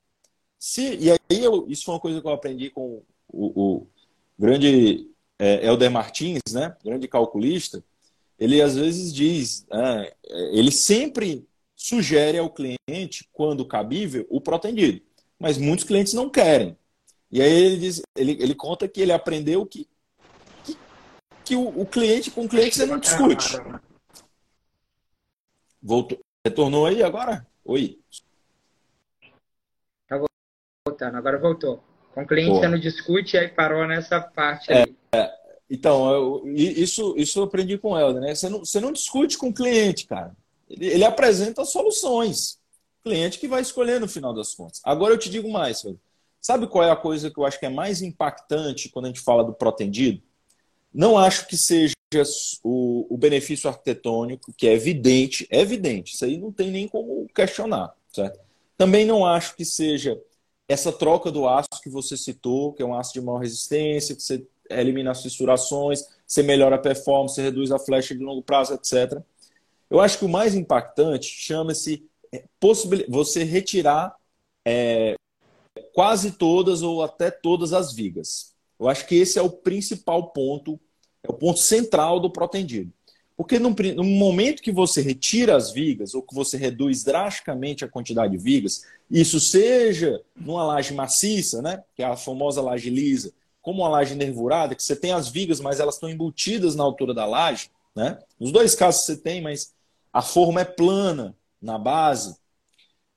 Se, 0.60 0.96
e 0.98 1.10
aí, 1.10 1.44
eu, 1.44 1.66
isso 1.68 1.86
foi 1.86 1.96
uma 1.96 2.00
coisa 2.00 2.22
que 2.22 2.28
eu 2.28 2.32
aprendi 2.32 2.70
com 2.70 3.02
o, 3.28 3.62
o 3.80 3.88
grande 4.38 5.10
é, 5.40 5.66
Helder 5.66 5.90
Martins, 5.90 6.42
né? 6.52 6.76
grande 6.84 7.08
calculista. 7.08 7.84
Ele 8.38 8.62
às 8.62 8.76
vezes 8.76 9.12
diz, 9.12 9.66
é, 9.72 10.14
ele 10.52 10.72
sempre 10.72 11.48
sugere 11.82 12.38
ao 12.38 12.50
cliente, 12.50 13.28
quando 13.34 13.66
cabível, 13.66 14.26
o 14.30 14.40
protendido. 14.40 15.02
Mas 15.40 15.58
muitos 15.58 15.84
clientes 15.84 16.14
não 16.14 16.30
querem. 16.30 16.78
E 17.32 17.42
aí 17.42 17.52
ele 17.52 17.78
diz, 17.78 18.02
ele, 18.16 18.34
ele 18.40 18.54
conta 18.54 18.88
que 18.88 19.02
ele 19.02 19.12
aprendeu 19.12 19.66
que, 19.66 19.90
que, 20.64 20.78
que 21.44 21.56
o, 21.56 21.82
o, 21.82 21.86
cliente 21.86 22.30
com 22.30 22.46
o 22.46 22.50
cliente 22.50 22.76
você 22.76 22.86
não 22.86 23.00
discute. 23.00 23.58
Voltou. 25.82 26.20
Retornou 26.46 26.86
aí 26.86 27.02
agora? 27.02 27.48
Oi. 27.66 28.00
Tá 30.08 30.20
voltando, 30.88 31.18
agora 31.18 31.40
voltou. 31.40 31.84
Com 32.14 32.22
o 32.22 32.28
cliente 32.28 32.60
você 32.60 32.68
não 32.68 32.80
discute, 32.80 33.38
aí 33.38 33.48
parou 33.48 33.88
nessa 33.88 34.22
parte 34.22 34.72
é, 34.72 34.84
aí. 34.84 34.96
É, 35.14 35.34
então, 35.68 36.12
eu, 36.12 36.44
isso, 36.54 37.16
isso 37.18 37.40
eu 37.40 37.44
aprendi 37.46 37.78
com 37.80 37.98
ela, 37.98 38.20
né? 38.20 38.36
Você 38.36 38.50
não, 38.50 38.60
você 38.60 38.80
não 38.80 38.92
discute 38.92 39.36
com 39.36 39.50
o 39.50 39.54
cliente, 39.54 40.06
cara. 40.06 40.36
Ele, 40.72 40.88
ele 40.88 41.04
apresenta 41.04 41.66
soluções. 41.66 42.60
Cliente 43.04 43.40
que 43.40 43.48
vai 43.48 43.62
escolher 43.62 44.00
no 44.00 44.08
final 44.08 44.34
das 44.34 44.54
contas. 44.54 44.80
Agora 44.84 45.14
eu 45.14 45.18
te 45.18 45.30
digo 45.30 45.50
mais, 45.52 45.82
velho. 45.82 46.00
Sabe 46.40 46.68
qual 46.68 46.84
é 46.84 46.92
a 46.92 46.96
coisa 46.96 47.30
que 47.30 47.40
eu 47.40 47.46
acho 47.46 47.60
que 47.60 47.66
é 47.66 47.70
mais 47.70 48.02
impactante 48.02 48.90
quando 48.90 49.06
a 49.06 49.08
gente 49.10 49.22
fala 49.22 49.44
do 49.44 49.54
protendido? 49.54 50.22
Não 50.94 51.18
acho 51.18 51.48
que 51.48 51.56
seja 51.56 51.94
o, 52.64 53.08
o 53.10 53.18
benefício 53.18 53.70
arquitetônico, 53.70 54.54
que 54.58 54.68
é 54.68 54.74
evidente, 54.74 55.48
é 55.50 55.62
evidente, 55.62 56.14
isso 56.14 56.26
aí 56.26 56.38
não 56.38 56.52
tem 56.52 56.70
nem 56.70 56.88
como 56.88 57.28
questionar. 57.34 57.96
Certo? 58.12 58.40
Também 58.78 59.06
não 59.06 59.26
acho 59.26 59.56
que 59.56 59.64
seja 59.64 60.20
essa 60.68 60.92
troca 60.92 61.32
do 61.32 61.48
aço 61.48 61.82
que 61.82 61.90
você 61.90 62.18
citou, 62.18 62.74
que 62.74 62.82
é 62.82 62.86
um 62.86 62.96
aço 62.96 63.14
de 63.14 63.22
maior 63.22 63.40
resistência, 63.40 64.16
que 64.16 64.22
você 64.22 64.46
elimina 64.70 65.12
as 65.12 65.22
fissurações, 65.22 66.04
você 66.26 66.42
melhora 66.42 66.76
a 66.76 66.80
performance, 66.80 67.36
você 67.36 67.42
reduz 67.44 67.72
a 67.72 67.80
flecha 67.80 68.16
de 68.16 68.24
longo 68.24 68.42
prazo, 68.42 68.74
etc. 68.74 69.22
Eu 69.92 70.00
acho 70.00 70.18
que 70.18 70.24
o 70.24 70.30
mais 70.30 70.56
impactante 70.56 71.28
chama-se 71.28 72.10
é, 72.34 72.46
você 73.10 73.44
retirar 73.44 74.16
é, 74.66 75.16
quase 75.94 76.32
todas 76.32 76.82
ou 76.82 77.04
até 77.04 77.30
todas 77.30 77.74
as 77.74 77.94
vigas. 77.94 78.54
Eu 78.80 78.88
acho 78.88 79.06
que 79.06 79.16
esse 79.16 79.38
é 79.38 79.42
o 79.42 79.50
principal 79.50 80.32
ponto, 80.32 80.80
é 81.22 81.30
o 81.30 81.34
ponto 81.34 81.60
central 81.60 82.22
do 82.22 82.32
protendido. 82.32 82.90
Porque 83.36 83.60
no, 83.60 83.72
no, 83.72 84.04
momento 84.06 84.62
que 84.62 84.72
você 84.72 85.02
retira 85.02 85.58
as 85.58 85.72
vigas 85.72 86.16
ou 86.16 86.22
que 86.22 86.34
você 86.34 86.56
reduz 86.58 87.04
drasticamente 87.04 87.84
a 87.84 87.90
quantidade 87.90 88.38
de 88.38 88.42
vigas, 88.42 88.86
isso 89.10 89.42
seja 89.42 90.22
numa 90.38 90.64
laje 90.64 90.94
maciça, 90.94 91.62
né, 91.62 91.84
que 91.96 92.02
é 92.02 92.06
a 92.06 92.16
famosa 92.16 92.62
laje 92.62 92.90
lisa, 92.90 93.34
como 93.62 93.82
uma 93.82 93.90
laje 93.90 94.16
nervurada, 94.16 94.74
que 94.74 94.84
você 94.84 94.96
tem 94.96 95.12
as 95.12 95.28
vigas, 95.28 95.60
mas 95.60 95.82
elas 95.82 95.96
estão 95.96 96.10
embutidas 96.10 96.76
na 96.76 96.84
altura 96.84 97.14
da 97.14 97.26
laje, 97.26 97.70
né? 97.96 98.20
Nos 98.40 98.52
dois 98.52 98.74
casos 98.74 99.06
você 99.06 99.18
tem, 99.18 99.42
mas 99.42 99.74
a 100.12 100.22
forma 100.22 100.62
é 100.62 100.66
plana 100.66 101.36
na 101.62 101.78
base, 101.78 102.38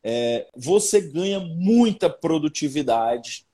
é, 0.02 0.48
você 0.54 1.00
ganha 1.00 1.40
muita 1.40 2.10
produtividade, 2.10 3.46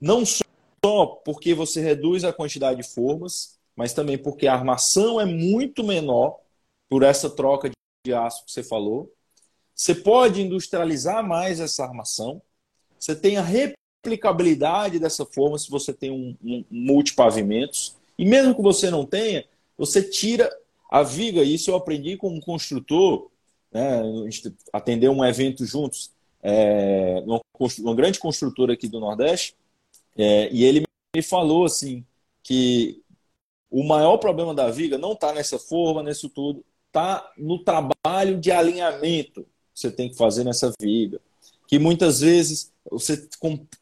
não 0.00 0.24
só 0.24 1.06
porque 1.24 1.52
você 1.52 1.80
reduz 1.80 2.24
a 2.24 2.32
quantidade 2.32 2.80
de 2.80 2.88
formas, 2.88 3.58
mas 3.74 3.92
também 3.92 4.16
porque 4.16 4.46
a 4.46 4.54
armação 4.54 5.20
é 5.20 5.24
muito 5.24 5.82
menor 5.82 6.38
por 6.88 7.02
essa 7.02 7.28
troca 7.28 7.70
de 8.04 8.14
aço 8.14 8.44
que 8.44 8.52
você 8.52 8.62
falou. 8.62 9.12
Você 9.74 9.94
pode 9.94 10.42
industrializar 10.42 11.26
mais 11.26 11.60
essa 11.60 11.84
armação. 11.84 12.40
Você 12.98 13.14
tem 13.14 13.36
a 13.36 13.42
replicabilidade 13.42 14.98
dessa 14.98 15.24
forma 15.24 15.58
se 15.58 15.70
você 15.70 15.92
tem 15.92 16.10
um, 16.10 16.36
um 16.42 16.64
multipavimentos. 16.70 17.96
E 18.18 18.24
mesmo 18.24 18.54
que 18.54 18.62
você 18.62 18.90
não 18.90 19.06
tenha, 19.06 19.44
você 19.78 20.02
tira 20.02 20.50
a 20.90 21.02
viga, 21.04 21.42
isso 21.42 21.70
eu 21.70 21.76
aprendi 21.76 22.16
com 22.16 22.28
um 22.28 22.40
construtor, 22.40 23.30
né, 23.70 24.00
a 24.00 24.24
gente 24.24 24.52
atendeu 24.72 25.12
um 25.12 25.24
evento 25.24 25.64
juntos, 25.64 26.10
é, 26.42 27.22
uma, 27.24 27.40
uma, 27.78 27.94
grande 27.94 28.18
construtora 28.18 28.72
aqui 28.72 28.88
do 28.88 28.98
Nordeste, 28.98 29.54
é, 30.16 30.50
e 30.52 30.64
ele 30.64 30.82
me 31.14 31.22
falou 31.22 31.64
assim 31.64 32.04
que 32.42 33.00
o 33.70 33.84
maior 33.84 34.16
problema 34.16 34.52
da 34.52 34.68
viga 34.68 34.98
não 34.98 35.12
está 35.12 35.32
nessa 35.32 35.58
forma, 35.58 36.02
nisso 36.02 36.28
tudo, 36.28 36.64
está 36.88 37.30
no 37.38 37.62
trabalho 37.62 38.40
de 38.40 38.50
alinhamento 38.50 39.42
que 39.72 39.80
você 39.80 39.92
tem 39.92 40.08
que 40.08 40.16
fazer 40.16 40.42
nessa 40.42 40.72
viga, 40.80 41.20
que 41.68 41.78
muitas 41.78 42.18
vezes 42.20 42.72
você 42.90 43.28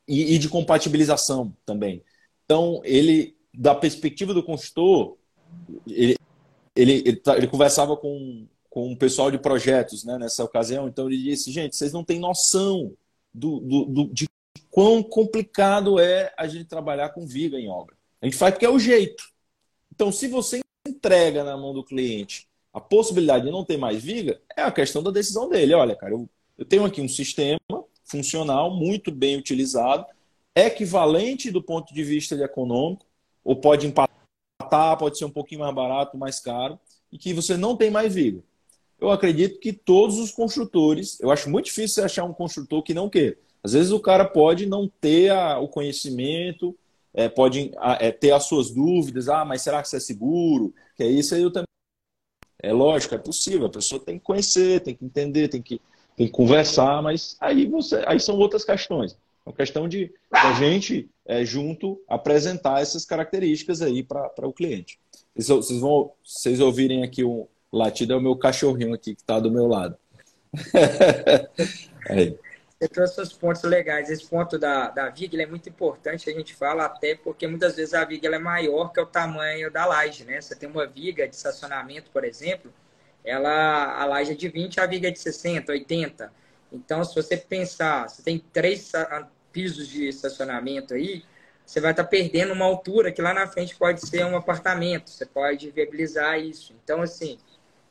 e 0.07 0.38
de 0.38 0.49
compatibilização 0.51 1.57
também. 1.64 2.03
Então 2.44 2.83
ele, 2.85 3.35
da 3.55 3.75
perspectiva 3.75 4.35
do 4.35 4.42
construtor, 4.42 5.16
ele, 5.87 6.18
ele, 6.79 7.03
ele, 7.05 7.17
tá, 7.17 7.37
ele 7.37 7.49
conversava 7.49 7.97
com, 7.97 8.47
com 8.71 8.93
o 8.93 8.97
pessoal 8.97 9.33
de 9.33 9.38
projetos 9.38 10.05
né, 10.05 10.17
nessa 10.17 10.45
ocasião, 10.45 10.87
então 10.87 11.09
ele 11.09 11.21
disse, 11.21 11.51
gente, 11.51 11.75
vocês 11.75 11.93
não 11.93 12.05
têm 12.05 12.21
noção 12.21 12.93
do, 13.35 13.59
do, 13.59 13.85
do, 13.85 14.05
de 14.14 14.29
quão 14.71 15.03
complicado 15.03 15.99
é 15.99 16.33
a 16.38 16.47
gente 16.47 16.67
trabalhar 16.67 17.09
com 17.09 17.27
viga 17.27 17.59
em 17.59 17.69
obra. 17.69 17.97
A 18.23 18.27
gente 18.27 18.37
faz 18.37 18.55
porque 18.55 18.64
é 18.64 18.71
o 18.71 18.79
jeito. 18.79 19.25
Então, 19.93 20.12
se 20.12 20.29
você 20.29 20.61
entrega 20.87 21.43
na 21.43 21.57
mão 21.57 21.75
do 21.75 21.83
cliente 21.83 22.47
a 22.73 22.81
possibilidade 22.81 23.47
de 23.47 23.51
não 23.51 23.64
ter 23.64 23.77
mais 23.77 24.01
viga, 24.03 24.41
é 24.57 24.62
a 24.62 24.71
questão 24.71 25.03
da 25.03 25.11
decisão 25.11 25.49
dele. 25.49 25.75
Olha, 25.75 25.97
cara, 25.97 26.12
eu, 26.12 26.29
eu 26.57 26.64
tenho 26.64 26.85
aqui 26.85 27.01
um 27.01 27.09
sistema 27.09 27.59
funcional, 28.05 28.71
muito 28.71 29.11
bem 29.11 29.37
utilizado, 29.37 30.07
equivalente 30.55 31.51
do 31.51 31.62
ponto 31.62 31.93
de 31.93 32.05
vista 32.05 32.37
de 32.37 32.43
econômico, 32.45 33.05
ou 33.45 33.57
pode 33.57 33.87
empatar 33.87 34.09
pode 34.99 35.16
ser 35.16 35.25
um 35.25 35.31
pouquinho 35.31 35.61
mais 35.61 35.75
barato, 35.75 36.18
mais 36.18 36.40
caro, 36.40 36.79
e 37.12 37.18
que 37.18 37.33
você 37.33 37.57
não 37.57 37.77
tem 37.77 37.90
mais 37.90 38.14
viga. 38.14 38.42
Eu 39.01 39.11
acredito 39.11 39.61
que 39.61 39.73
todos 39.73 40.18
os 40.18 40.33
construtores, 40.33 41.21
eu 41.21 41.31
acho 41.31 41.49
muito 41.49 41.66
difícil 41.66 42.05
achar 42.05 42.25
um 42.25 42.35
construtor 42.35 42.83
que 42.83 42.92
não 42.92 43.09
queira. 43.09 43.37
Às 43.62 43.73
vezes 43.73 43.92
o 43.92 44.01
cara 44.01 44.25
pode 44.25 44.66
não 44.66 44.90
ter 45.01 45.31
a, 45.31 45.59
o 45.59 45.68
conhecimento, 45.68 46.77
é, 47.14 47.29
pode 47.29 47.71
é, 48.01 48.11
ter 48.11 48.33
as 48.33 48.44
suas 48.44 48.71
dúvidas, 48.71 49.29
ah, 49.29 49.44
mas 49.44 49.62
será 49.62 49.81
que 49.81 49.87
isso 49.87 49.97
é 49.97 50.01
seguro? 50.01 50.75
Que 50.97 51.05
é 51.05 51.07
isso 51.07 51.35
aí 51.35 51.42
eu 51.42 51.53
também. 51.53 51.66
É 52.61 52.73
lógico, 52.73 53.14
é 53.14 53.18
possível, 53.18 53.66
a 53.66 53.71
pessoa 53.71 54.05
tem 54.05 54.18
que 54.18 54.25
conhecer, 54.25 54.81
tem 54.81 54.94
que 54.94 55.05
entender, 55.05 55.47
tem 55.47 55.62
que, 55.62 55.81
tem 56.16 56.27
que 56.27 56.33
conversar, 56.33 57.01
mas 57.01 57.37
aí, 57.40 57.66
você, 57.66 58.03
aí 58.05 58.18
são 58.18 58.37
outras 58.37 58.64
questões. 58.64 59.16
É 59.49 59.51
uma 59.51 59.57
questão 59.57 59.89
de 59.89 60.13
a 60.31 60.53
gente, 60.53 61.09
é, 61.27 61.43
junto, 61.43 62.03
apresentar 62.07 62.83
essas 62.83 63.07
características 63.07 63.81
aí 63.81 64.03
para 64.03 64.47
o 64.47 64.53
cliente. 64.53 65.01
Vocês, 65.35 65.49
vocês, 65.49 65.81
vão, 65.81 66.13
vocês 66.23 66.61
ouvirem 66.61 67.03
aqui 67.03 67.25
o 67.25 67.49
latido, 67.73 68.13
é 68.13 68.17
o 68.17 68.21
meu 68.21 68.37
cachorrinho 68.37 68.93
aqui 68.93 69.15
que 69.15 69.23
está 69.23 69.41
do 69.41 69.51
meu 69.51 69.67
lado. 69.67 69.97
aí. 72.11 72.39
Você 72.79 72.89
trouxe 72.89 73.21
os 73.23 73.33
pontos 73.33 73.63
legais. 73.63 74.11
Esse 74.11 74.27
ponto 74.29 74.59
da, 74.59 74.91
da 74.91 75.09
viga 75.09 75.43
é 75.43 75.47
muito 75.47 75.69
importante, 75.69 76.29
a 76.29 76.33
gente 76.33 76.55
fala 76.55 76.85
até 76.85 77.15
porque 77.15 77.47
muitas 77.47 77.75
vezes 77.75 77.95
a 77.95 78.05
viga 78.05 78.29
é 78.29 78.39
maior 78.39 78.93
que 78.93 79.01
o 79.01 79.07
tamanho 79.07 79.71
da 79.71 79.87
laje, 79.87 80.25
né? 80.25 80.41
Você 80.41 80.55
tem 80.55 80.69
uma 80.69 80.87
viga 80.87 81.27
de 81.27 81.35
estacionamento, 81.35 82.11
por 82.11 82.23
exemplo, 82.23 82.71
ela, 83.25 83.99
a 83.99 84.05
laje 84.05 84.33
é 84.33 84.35
de 84.35 84.49
20, 84.49 84.79
a 84.79 84.87
viga 84.87 85.09
é 85.09 85.11
de 85.11 85.19
60, 85.19 85.73
80. 85.73 86.33
Então, 86.71 87.03
se 87.03 87.15
você 87.15 87.37
pensar, 87.37 88.09
você 88.09 88.23
tem 88.23 88.39
três 88.53 88.93
pisos 89.59 89.88
de 89.88 90.07
estacionamento 90.07 90.94
aí, 90.94 91.25
você 91.66 91.81
vai 91.81 91.90
estar 91.90 92.05
tá 92.05 92.09
perdendo 92.09 92.53
uma 92.53 92.64
altura 92.64 93.11
que 93.11 93.21
lá 93.21 93.35
na 93.35 93.44
frente 93.49 93.75
pode 93.75 94.07
ser 94.07 94.25
um 94.25 94.37
apartamento. 94.37 95.11
Você 95.11 95.27
pode 95.27 95.68
viabilizar 95.73 96.38
isso. 96.38 96.73
Então, 96.85 97.03
assim, 97.03 97.40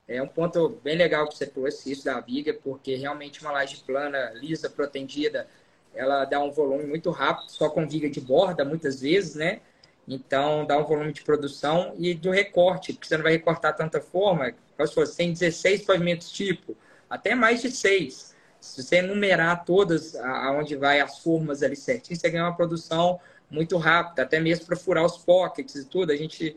é 0.08 0.21
um 0.21 0.30
ponto 0.30 0.80
bem 0.82 0.95
legal 0.95 1.27
que 1.27 1.36
você 1.36 1.45
trouxe 1.45 1.91
isso 1.91 2.06
da 2.06 2.21
viga, 2.21 2.53
porque 2.53 2.95
realmente 2.95 3.41
uma 3.41 3.51
laje 3.51 3.84
plana, 3.86 4.32
lisa, 4.36 4.69
protendida, 4.69 5.45
ela 5.93 6.23
dá 6.23 6.41
um 6.41 6.51
volume 6.51 6.86
muito 6.86 7.12
rápido, 7.12 7.51
só 7.51 7.69
com 7.69 7.86
viga 7.86 8.10
de 8.10 8.21
borda, 8.21 8.63
muitas 8.63 9.01
vezes, 9.01 9.36
né? 9.36 9.60
Então, 10.08 10.65
dá 10.65 10.77
um 10.77 10.86
volume 10.86 11.12
de 11.12 11.21
produção 11.21 11.93
e 11.99 12.13
do 12.13 12.32
recorte, 12.32 12.93
porque 12.93 13.10
você 13.10 13.17
não 13.17 13.23
vai 13.23 13.34
recortar 13.34 13.75
tanta 13.75 13.99
forma. 13.99 14.53
Se 14.86 14.93
fosse, 14.93 15.17
tem 15.17 15.34
16 15.34 15.84
pavimentos 15.84 16.32
tipo, 16.32 16.77
até 17.10 17.36
mais 17.36 17.62
de 17.62 17.69
6 17.71 18.37
Se 18.67 18.84
você 18.84 18.97
enumerar 18.97 19.65
todas 19.65 20.15
aonde 20.15 20.75
vai 20.75 20.99
as 20.99 21.19
formas 21.19 21.63
ali 21.63 21.75
certinho, 21.75 22.19
você 22.19 22.30
ganha 22.30 22.45
uma 22.45 22.56
produção 22.56 23.19
muito 23.49 23.77
rápida, 23.77 24.23
até 24.23 24.39
mesmo 24.39 24.65
para 24.65 24.75
furar 24.75 25.06
os 25.06 25.17
pockets 25.17 25.75
e 25.75 25.86
tudo. 25.86 26.12
A 26.12 26.15
gente 26.15 26.56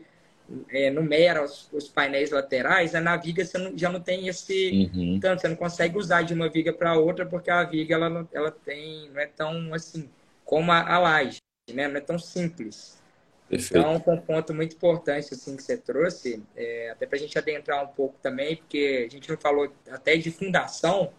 é, 0.69 0.89
numera 0.89 1.43
os, 1.43 1.69
os, 1.71 1.87
painéis 1.87 2.31
laterais, 2.31 2.93
na 2.93 3.15
viga 3.17 3.43
você 3.45 3.57
não, 3.57 3.77
já 3.77 3.89
não 3.89 3.99
tem 3.99 4.27
esse 4.27 4.89
uhum. 4.93 5.19
tanto, 5.19 5.41
você 5.41 5.47
não 5.47 5.55
consegue 5.55 5.97
usar 5.97 6.23
de 6.23 6.33
uma 6.33 6.49
viga 6.49 6.73
para 6.73 6.97
outra 6.97 7.25
porque 7.25 7.49
a 7.49 7.63
viga 7.63 7.95
ela, 7.95 8.27
ela 8.33 8.51
tem 8.51 9.09
não 9.09 9.21
é 9.21 9.27
tão 9.27 9.73
assim 9.73 10.09
como 10.43 10.71
a, 10.71 10.81
a 10.81 10.99
laje, 10.99 11.37
né? 11.73 11.87
Não 11.87 11.97
é 11.97 12.01
tão 12.01 12.19
simples. 12.19 12.99
Perfeito. 13.47 13.85
Então, 13.85 14.13
um 14.13 14.17
ponto 14.21 14.53
muito 14.53 14.75
importante 14.75 15.33
assim 15.33 15.57
que 15.57 15.63
você 15.63 15.77
trouxe, 15.77 16.41
é, 16.55 16.91
até 16.91 17.05
para 17.05 17.17
a 17.17 17.19
gente 17.19 17.37
adentrar 17.37 17.83
um 17.83 17.87
pouco 17.87 18.15
também, 18.21 18.55
porque 18.55 19.05
a 19.09 19.11
gente 19.11 19.29
não 19.29 19.37
falou 19.37 19.71
até 19.89 20.15
de 20.15 20.31
fundação, 20.31 21.11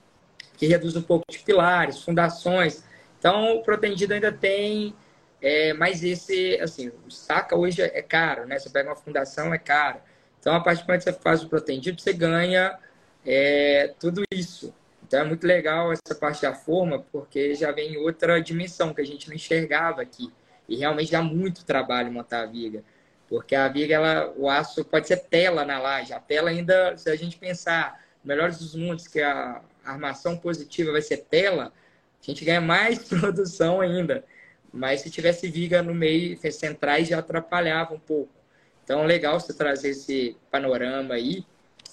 que 0.63 0.69
reduz 0.69 0.95
um 0.95 1.03
pouco 1.03 1.25
de 1.29 1.41
pilares, 1.41 2.05
fundações. 2.05 2.85
Então, 3.19 3.57
o 3.57 3.63
protendido 3.65 4.15
ainda 4.15 4.31
tem 4.31 4.95
é, 5.41 5.73
mas 5.73 6.05
esse, 6.05 6.57
assim, 6.61 6.93
o 7.05 7.11
saca 7.11 7.57
hoje 7.57 7.83
é 7.83 8.01
caro, 8.01 8.47
né? 8.47 8.61
Você 8.61 8.71
pega 8.71 8.89
uma 8.89 8.95
fundação, 8.95 9.53
é 9.53 9.59
caro. 9.59 9.99
Então, 10.39 10.55
a 10.55 10.61
partir 10.61 10.83
do 10.83 10.87
momento 10.87 11.03
que 11.03 11.11
você 11.11 11.19
faz 11.19 11.43
o 11.43 11.49
protendido, 11.49 12.01
você 12.01 12.13
ganha 12.13 12.79
é, 13.27 13.93
tudo 13.99 14.23
isso. 14.33 14.73
Então, 15.03 15.19
é 15.19 15.25
muito 15.25 15.45
legal 15.45 15.91
essa 15.93 16.15
parte 16.15 16.43
da 16.43 16.55
forma, 16.55 17.05
porque 17.11 17.57
já 17.57 17.73
vem 17.73 17.97
outra 17.97 18.41
dimensão 18.41 18.95
que 18.95 19.01
a 19.01 19.05
gente 19.05 19.27
não 19.27 19.35
enxergava 19.35 20.01
aqui. 20.01 20.33
E 20.69 20.77
realmente 20.77 21.11
dá 21.11 21.21
muito 21.21 21.65
trabalho 21.65 22.13
montar 22.13 22.43
a 22.43 22.47
viga. 22.47 22.85
Porque 23.29 23.57
a 23.57 23.67
viga, 23.67 23.97
ela, 23.97 24.33
o 24.37 24.49
aço 24.49 24.85
pode 24.85 25.09
ser 25.09 25.25
tela 25.25 25.65
na 25.65 25.81
laje. 25.81 26.13
A 26.13 26.21
tela 26.21 26.51
ainda, 26.51 26.97
se 26.97 27.11
a 27.11 27.17
gente 27.17 27.37
pensar, 27.37 28.01
melhores 28.25 28.59
dos 28.59 28.75
mundos, 28.75 29.07
que 29.07 29.21
a 29.21 29.63
armação 29.85 30.37
positiva 30.37 30.93
vai 30.93 31.03
ser 31.03 31.19
tela, 31.19 31.73
a 32.23 32.25
gente 32.25 32.45
ganha 32.45 32.61
mais 32.61 32.99
produção 33.09 33.81
ainda. 33.81 34.25
Mas 34.73 35.03
se 35.03 35.11
tivesse 35.11 35.49
viga 35.49 35.83
no 35.83 35.95
meio, 35.95 36.39
centrais 36.51 37.09
já 37.09 37.19
atrapalhava 37.19 37.95
um 37.95 37.99
pouco. 37.99 38.33
Então, 38.85 39.05
legal 39.05 39.39
você 39.39 39.53
trazer 39.53 39.91
esse 39.91 40.37
panorama 40.51 41.15
aí, 41.15 41.45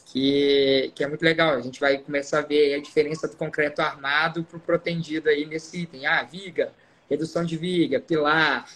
que, 0.05 0.91
que 0.95 1.03
é 1.03 1.07
muito 1.07 1.21
legal. 1.21 1.53
A 1.53 1.61
gente 1.61 1.79
vai 1.79 1.97
começar 1.97 2.39
a 2.39 2.41
ver 2.41 2.73
a 2.73 2.81
diferença 2.81 3.27
do 3.27 3.35
concreto 3.35 3.81
armado 3.81 4.43
para 4.43 4.57
o 4.57 4.59
protendido 4.59 5.29
aí 5.29 5.45
nesse 5.45 5.81
item. 5.81 6.05
Ah, 6.05 6.23
viga, 6.23 6.73
redução 7.09 7.43
de 7.43 7.57
viga, 7.57 7.99
pilar, 7.99 8.67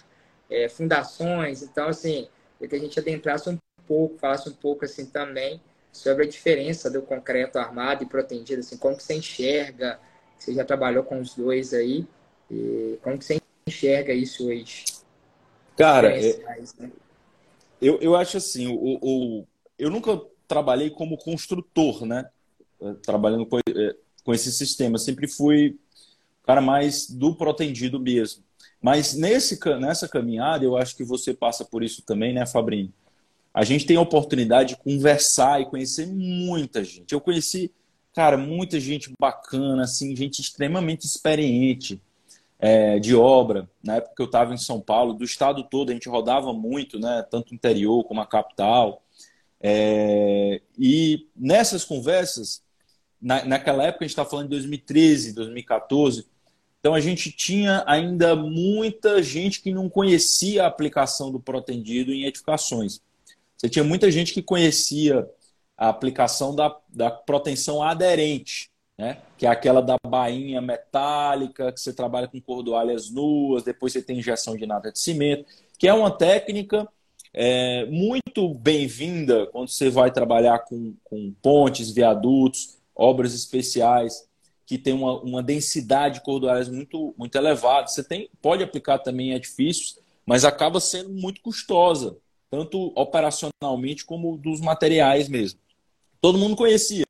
é, 0.50 0.68
fundações. 0.68 1.62
Então, 1.62 1.88
assim, 1.88 2.28
é 2.60 2.68
que 2.68 2.76
a 2.76 2.78
gente 2.78 2.98
adentrasse 2.98 3.48
um 3.48 3.58
pouco, 3.86 4.18
falasse 4.18 4.48
um 4.48 4.54
pouco 4.54 4.84
assim 4.84 5.06
também 5.06 5.60
sobre 5.94 6.24
a 6.24 6.28
diferença 6.28 6.90
do 6.90 7.00
concreto 7.00 7.56
armado 7.56 8.02
e 8.02 8.06
protendido, 8.06 8.60
assim, 8.60 8.76
como 8.76 8.96
que 8.96 9.02
você 9.02 9.14
enxerga, 9.14 9.98
você 10.36 10.52
já 10.52 10.64
trabalhou 10.64 11.04
com 11.04 11.20
os 11.20 11.34
dois 11.34 11.72
aí, 11.72 12.04
e 12.50 12.98
como 13.00 13.16
que 13.16 13.24
você 13.24 13.40
enxerga 13.66 14.12
isso 14.12 14.48
hoje? 14.48 14.84
Cara, 15.76 16.08
é, 16.10 16.36
né? 16.78 16.90
eu, 17.80 17.98
eu 18.00 18.16
acho 18.16 18.36
assim, 18.36 18.66
o, 18.66 18.98
o, 19.00 19.46
eu 19.78 19.88
nunca 19.88 20.20
trabalhei 20.48 20.90
como 20.90 21.16
construtor, 21.16 22.04
né? 22.04 22.28
É, 22.80 22.92
trabalhando 22.94 23.46
com, 23.46 23.58
é, 23.58 23.96
com 24.24 24.34
esse 24.34 24.52
sistema. 24.52 24.98
sempre 24.98 25.28
fui 25.28 25.78
o 26.42 26.46
cara 26.46 26.60
mais 26.60 27.08
do 27.08 27.36
protendido 27.36 28.00
mesmo. 28.00 28.42
Mas 28.82 29.14
nesse, 29.14 29.58
nessa 29.78 30.08
caminhada, 30.08 30.64
eu 30.64 30.76
acho 30.76 30.96
que 30.96 31.04
você 31.04 31.32
passa 31.32 31.64
por 31.64 31.82
isso 31.82 32.02
também, 32.02 32.34
né, 32.34 32.44
Fabrinho? 32.44 32.92
A 33.54 33.62
gente 33.62 33.86
tem 33.86 33.96
a 33.96 34.00
oportunidade 34.00 34.70
de 34.70 34.76
conversar 34.76 35.62
e 35.62 35.66
conhecer 35.66 36.06
muita 36.06 36.82
gente. 36.82 37.12
Eu 37.12 37.20
conheci, 37.20 37.72
cara, 38.12 38.36
muita 38.36 38.80
gente 38.80 39.14
bacana, 39.18 39.84
assim, 39.84 40.16
gente 40.16 40.40
extremamente 40.40 41.06
experiente 41.06 42.02
é, 42.58 42.98
de 42.98 43.14
obra, 43.14 43.70
na 43.82 43.96
época 43.96 44.14
que 44.16 44.22
eu 44.22 44.26
estava 44.26 44.52
em 44.52 44.58
São 44.58 44.80
Paulo, 44.80 45.14
do 45.14 45.22
estado 45.22 45.62
todo, 45.62 45.90
a 45.90 45.92
gente 45.92 46.08
rodava 46.08 46.52
muito, 46.52 46.98
né, 46.98 47.24
tanto 47.30 47.54
interior 47.54 48.02
como 48.04 48.20
a 48.20 48.26
capital. 48.26 49.02
É, 49.60 50.60
e 50.76 51.28
nessas 51.36 51.84
conversas, 51.84 52.62
na, 53.20 53.44
naquela 53.44 53.84
época, 53.84 54.04
a 54.04 54.08
gente 54.08 54.12
está 54.12 54.24
falando 54.24 54.46
de 54.46 54.56
2013, 54.56 55.32
2014, 55.32 56.26
então 56.80 56.92
a 56.92 57.00
gente 57.00 57.30
tinha 57.30 57.84
ainda 57.86 58.34
muita 58.34 59.22
gente 59.22 59.62
que 59.62 59.72
não 59.72 59.88
conhecia 59.88 60.64
a 60.64 60.66
aplicação 60.66 61.30
do 61.30 61.40
protendido 61.40 62.12
em 62.12 62.24
edificações. 62.24 63.00
Você 63.64 63.70
tinha 63.70 63.84
muita 63.84 64.10
gente 64.10 64.34
que 64.34 64.42
conhecia 64.42 65.26
a 65.74 65.88
aplicação 65.88 66.54
da, 66.54 66.76
da 66.86 67.10
proteção 67.10 67.82
aderente, 67.82 68.68
né? 68.98 69.22
que 69.38 69.46
é 69.46 69.48
aquela 69.48 69.80
da 69.80 69.96
bainha 70.06 70.60
metálica, 70.60 71.72
que 71.72 71.80
você 71.80 71.90
trabalha 71.90 72.28
com 72.28 72.38
cordoalhas 72.42 73.10
nuas, 73.10 73.62
depois 73.62 73.94
você 73.94 74.02
tem 74.02 74.18
injeção 74.18 74.54
de 74.54 74.66
nata 74.66 74.92
de 74.92 74.98
cimento, 74.98 75.46
que 75.78 75.88
é 75.88 75.94
uma 75.94 76.10
técnica 76.10 76.86
é, 77.32 77.86
muito 77.86 78.52
bem-vinda 78.52 79.46
quando 79.46 79.70
você 79.70 79.88
vai 79.88 80.10
trabalhar 80.10 80.58
com, 80.58 80.94
com 81.02 81.32
pontes, 81.40 81.90
viadutos, 81.90 82.76
obras 82.94 83.32
especiais, 83.32 84.28
que 84.66 84.76
tem 84.76 84.92
uma, 84.92 85.18
uma 85.22 85.42
densidade 85.42 86.16
de 86.16 86.20
cordoalhas 86.20 86.68
muito, 86.68 87.14
muito 87.16 87.34
elevada. 87.34 87.86
Você 87.86 88.04
tem, 88.04 88.28
pode 88.42 88.62
aplicar 88.62 88.98
também 88.98 89.30
em 89.30 89.34
edifícios, 89.34 89.98
mas 90.26 90.44
acaba 90.44 90.80
sendo 90.80 91.08
muito 91.08 91.40
custosa, 91.40 92.14
tanto 92.50 92.92
operacionalmente 92.94 94.04
como 94.04 94.36
dos 94.36 94.60
materiais 94.60 95.28
mesmo. 95.28 95.58
Todo 96.20 96.38
mundo 96.38 96.56
conhecia 96.56 97.04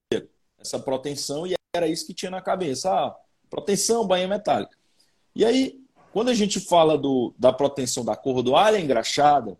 essa 0.58 0.78
proteção 0.78 1.46
e 1.46 1.54
era 1.74 1.86
isso 1.86 2.06
que 2.06 2.14
tinha 2.14 2.30
na 2.30 2.40
cabeça. 2.40 2.90
Ah, 2.90 3.16
proteção, 3.50 4.06
bainha 4.06 4.28
metálica. 4.28 4.76
E 5.34 5.44
aí, 5.44 5.80
quando 6.12 6.30
a 6.30 6.34
gente 6.34 6.60
fala 6.60 6.96
do, 6.96 7.34
da 7.38 7.52
proteção 7.52 8.04
da 8.04 8.16
cordoalha 8.16 8.78
engraxada, 8.78 9.58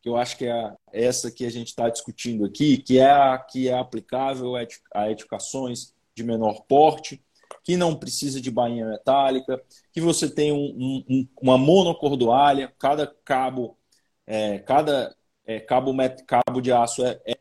que 0.00 0.08
eu 0.08 0.16
acho 0.16 0.36
que 0.36 0.44
é 0.44 0.74
essa 0.92 1.30
que 1.30 1.46
a 1.46 1.50
gente 1.50 1.68
está 1.68 1.88
discutindo 1.88 2.44
aqui, 2.44 2.76
que 2.76 2.98
é 2.98 3.10
a 3.10 3.38
que 3.38 3.68
é 3.68 3.78
aplicável 3.78 4.52
a 4.94 5.10
edificações 5.10 5.94
de 6.14 6.22
menor 6.22 6.62
porte, 6.68 7.22
que 7.62 7.76
não 7.76 7.96
precisa 7.96 8.38
de 8.38 8.50
bainha 8.50 8.86
metálica, 8.86 9.62
que 9.92 10.02
você 10.02 10.28
tem 10.28 10.52
um, 10.52 11.02
um, 11.08 11.28
uma 11.40 11.56
monocordoalha, 11.56 12.72
cada 12.78 13.06
cabo, 13.24 13.78
é, 14.26 14.58
cada 14.58 15.14
é, 15.46 15.60
cabo, 15.60 15.92
cabo 16.26 16.60
de 16.60 16.72
aço 16.72 17.04
é, 17.04 17.20
é 17.26 17.36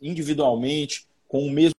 individualmente, 0.00 1.06
com 1.28 1.46
o 1.46 1.50
mesmo 1.50 1.76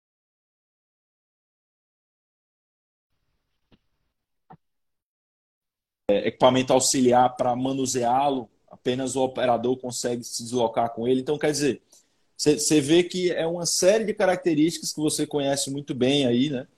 É, 6.08 6.28
equipamento 6.28 6.72
auxiliar 6.72 7.34
para 7.36 7.56
manuseá-lo, 7.56 8.48
apenas 8.70 9.16
o 9.16 9.24
operador 9.24 9.76
consegue 9.76 10.22
se 10.22 10.44
deslocar 10.44 10.94
com 10.94 11.08
ele. 11.08 11.20
Então, 11.20 11.36
quer 11.36 11.50
dizer, 11.50 11.82
você 12.36 12.80
vê 12.80 13.02
que 13.02 13.32
é 13.32 13.44
uma 13.44 13.66
série 13.66 14.04
de 14.04 14.14
características 14.14 14.92
que 14.92 15.00
você 15.00 15.26
conhece 15.26 15.68
muito 15.68 15.92
bem 15.94 16.24
aí, 16.24 16.48
né? 16.48 16.68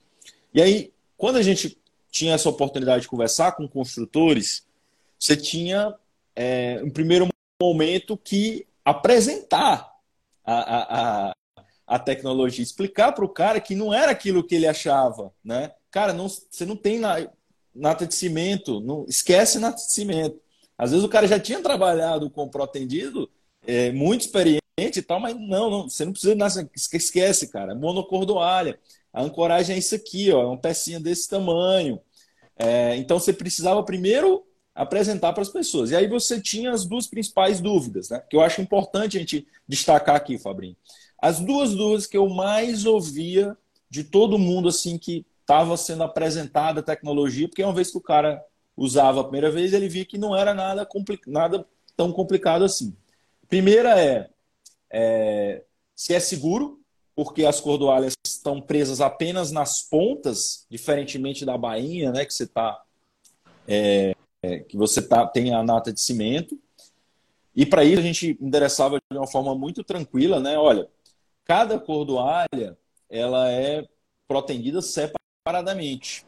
E 0.51 0.59
aí, 0.59 0.91
quando 1.15 1.35
a 1.35 1.43
gente 1.43 1.77
tinha 2.09 2.33
essa 2.33 2.49
oportunidade 2.49 3.03
de 3.03 3.07
conversar 3.07 3.51
com 3.51 3.67
construtores, 3.67 4.65
você 5.19 5.37
tinha, 5.37 5.93
é, 6.39 6.81
um 6.81 6.89
primeiro 6.89 7.27
momento, 7.61 8.15
que 8.15 8.65
apresentar 8.85 9.91
a, 10.45 10.53
a, 10.53 11.29
a, 11.29 11.33
a 11.85 11.99
tecnologia, 11.99 12.63
explicar 12.63 13.11
para 13.11 13.25
o 13.25 13.29
cara 13.29 13.59
que 13.59 13.75
não 13.75 13.93
era 13.93 14.13
aquilo 14.13 14.41
que 14.41 14.55
ele 14.55 14.65
achava, 14.65 15.33
né? 15.43 15.73
Cara, 15.91 16.13
não, 16.13 16.29
você 16.29 16.65
não 16.65 16.77
tem 16.77 17.01
nata 17.75 18.07
de 18.07 18.15
cimento, 18.15 18.79
não 18.79 19.05
esquece 19.05 19.59
nata 19.59 19.75
de 19.75 19.91
cimento. 19.91 20.39
Às 20.77 20.91
vezes 20.91 21.05
o 21.05 21.09
cara 21.09 21.27
já 21.27 21.37
tinha 21.37 21.61
trabalhado 21.61 22.29
com 22.29 22.47
protendido, 22.47 23.29
é, 23.67 23.91
muito 23.91 24.21
experiente 24.21 24.61
e 24.95 25.01
tal, 25.01 25.19
mas 25.19 25.35
não, 25.35 25.69
não, 25.69 25.89
você 25.89 26.05
não 26.05 26.13
precisa 26.13 26.69
esquece, 26.73 27.49
cara, 27.49 27.75
monocordoalha. 27.75 28.79
A 29.11 29.21
ancoragem 29.23 29.75
é 29.75 29.79
isso 29.79 29.93
aqui, 29.93 30.31
ó, 30.31 30.41
é 30.41 30.45
uma 30.45 30.57
pecinha 30.57 31.01
desse 31.01 31.27
tamanho. 31.27 31.99
É, 32.55 32.95
então 32.95 33.19
você 33.19 33.33
precisava 33.33 33.83
primeiro 33.83 34.45
apresentar 34.79 35.33
para 35.33 35.41
as 35.41 35.49
pessoas. 35.49 35.91
E 35.91 35.95
aí 35.95 36.07
você 36.07 36.39
tinha 36.39 36.71
as 36.71 36.85
duas 36.85 37.05
principais 37.05 37.59
dúvidas, 37.59 38.09
né? 38.09 38.23
Que 38.29 38.37
eu 38.37 38.41
acho 38.41 38.61
importante 38.61 39.17
a 39.17 39.19
gente 39.19 39.45
destacar 39.67 40.15
aqui, 40.15 40.37
Fabrinho. 40.37 40.77
As 41.21 41.41
duas 41.41 41.75
dúvidas 41.75 42.07
que 42.07 42.15
eu 42.15 42.29
mais 42.29 42.85
ouvia 42.85 43.57
de 43.89 44.05
todo 44.05 44.39
mundo 44.39 44.69
assim 44.69 44.97
que 44.97 45.25
estava 45.41 45.75
sendo 45.75 46.03
apresentada 46.03 46.79
a 46.79 46.83
tecnologia, 46.83 47.49
porque 47.49 47.61
uma 47.61 47.73
vez 47.73 47.91
que 47.91 47.97
o 47.97 48.01
cara 48.01 48.41
usava 48.77 49.19
a 49.19 49.23
primeira 49.23 49.51
vez, 49.51 49.73
ele 49.73 49.89
via 49.89 50.05
que 50.05 50.17
não 50.17 50.33
era 50.33 50.53
nada, 50.53 50.87
nada 51.27 51.67
tão 51.97 52.13
complicado 52.13 52.63
assim. 52.63 52.95
Primeira 53.49 53.99
é, 53.99 54.29
é 54.89 55.63
se 55.93 56.13
é 56.13 56.21
seguro, 56.21 56.79
porque 57.13 57.43
as 57.43 57.59
cordoalhas 57.59 58.13
estão 58.25 58.61
presas 58.61 59.01
apenas 59.01 59.51
nas 59.51 59.81
pontas, 59.81 60.65
diferentemente 60.69 61.45
da 61.45 61.57
bainha, 61.57 62.13
né, 62.13 62.23
que 62.23 62.33
você 62.33 62.47
tá, 62.47 62.81
é, 63.67 64.15
é, 64.41 64.59
que 64.59 64.77
você 64.77 65.01
tá, 65.01 65.27
tem 65.27 65.53
a 65.53 65.63
nata 65.63 65.91
de 65.91 65.99
cimento. 65.99 66.59
E 67.55 67.65
para 67.65 67.83
isso 67.83 67.99
a 67.99 68.03
gente 68.03 68.37
endereçava 68.39 68.99
de 69.11 69.17
uma 69.17 69.27
forma 69.27 69.53
muito 69.55 69.83
tranquila, 69.83 70.39
né? 70.39 70.57
Olha, 70.57 70.87
cada 71.45 71.79
cordoalha 71.79 72.77
ela 73.09 73.51
é 73.51 73.87
protendida 74.27 74.81
separadamente. 74.81 76.25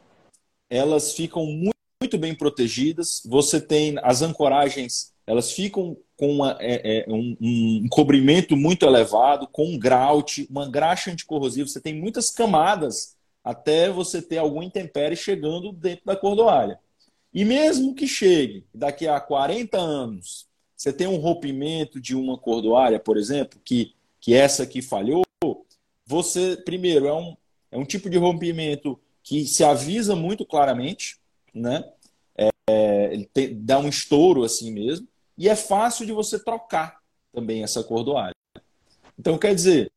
Elas 0.68 1.12
ficam 1.12 1.46
muito, 1.46 1.72
muito 2.02 2.18
bem 2.18 2.34
protegidas. 2.34 3.22
Você 3.24 3.60
tem 3.60 3.94
as 4.02 4.22
ancoragens, 4.22 5.12
elas 5.26 5.52
ficam 5.52 5.96
com 6.16 6.30
uma, 6.32 6.56
é, 6.60 6.98
é, 6.98 7.04
um, 7.08 7.36
um, 7.40 7.88
cobrimento 7.88 8.56
muito 8.56 8.84
elevado, 8.84 9.46
com 9.46 9.66
um 9.66 9.78
grout, 9.78 10.46
uma 10.50 10.68
graxa 10.68 11.10
anticorrosiva. 11.10 11.68
Você 11.68 11.80
tem 11.80 11.94
muitas 11.94 12.30
camadas 12.30 13.16
até 13.44 13.90
você 13.90 14.20
ter 14.20 14.38
algum 14.38 14.62
intempérie 14.62 15.16
chegando 15.16 15.72
dentro 15.72 16.04
da 16.04 16.16
cordoalha. 16.16 16.78
E 17.32 17.44
mesmo 17.44 17.94
que 17.94 18.06
chegue 18.06 18.66
daqui 18.74 19.08
a 19.08 19.18
40 19.18 19.78
anos, 19.78 20.46
você 20.76 20.92
tem 20.92 21.06
um 21.06 21.16
rompimento 21.16 22.00
de 22.00 22.14
uma 22.14 22.36
cordoalha, 22.36 22.98
por 22.98 23.16
exemplo, 23.16 23.60
que, 23.64 23.94
que 24.20 24.34
essa 24.34 24.64
aqui 24.64 24.82
falhou, 24.82 25.22
você, 26.04 26.56
primeiro, 26.56 27.06
é 27.06 27.14
um, 27.14 27.36
é 27.70 27.78
um 27.78 27.84
tipo 27.84 28.10
de 28.10 28.18
rompimento 28.18 29.00
que 29.22 29.46
se 29.46 29.64
avisa 29.64 30.14
muito 30.14 30.44
claramente, 30.44 31.18
né? 31.54 31.84
É, 32.68 33.12
ele 33.12 33.54
dá 33.54 33.78
um 33.78 33.88
estouro 33.88 34.42
assim 34.42 34.70
mesmo, 34.72 35.08
e 35.38 35.48
é 35.48 35.56
fácil 35.56 36.04
de 36.04 36.12
você 36.12 36.38
trocar 36.38 37.00
também 37.32 37.62
essa 37.62 37.82
cordoalha. 37.82 38.34
Então, 39.18 39.38
quer 39.38 39.54
dizer, 39.54 39.90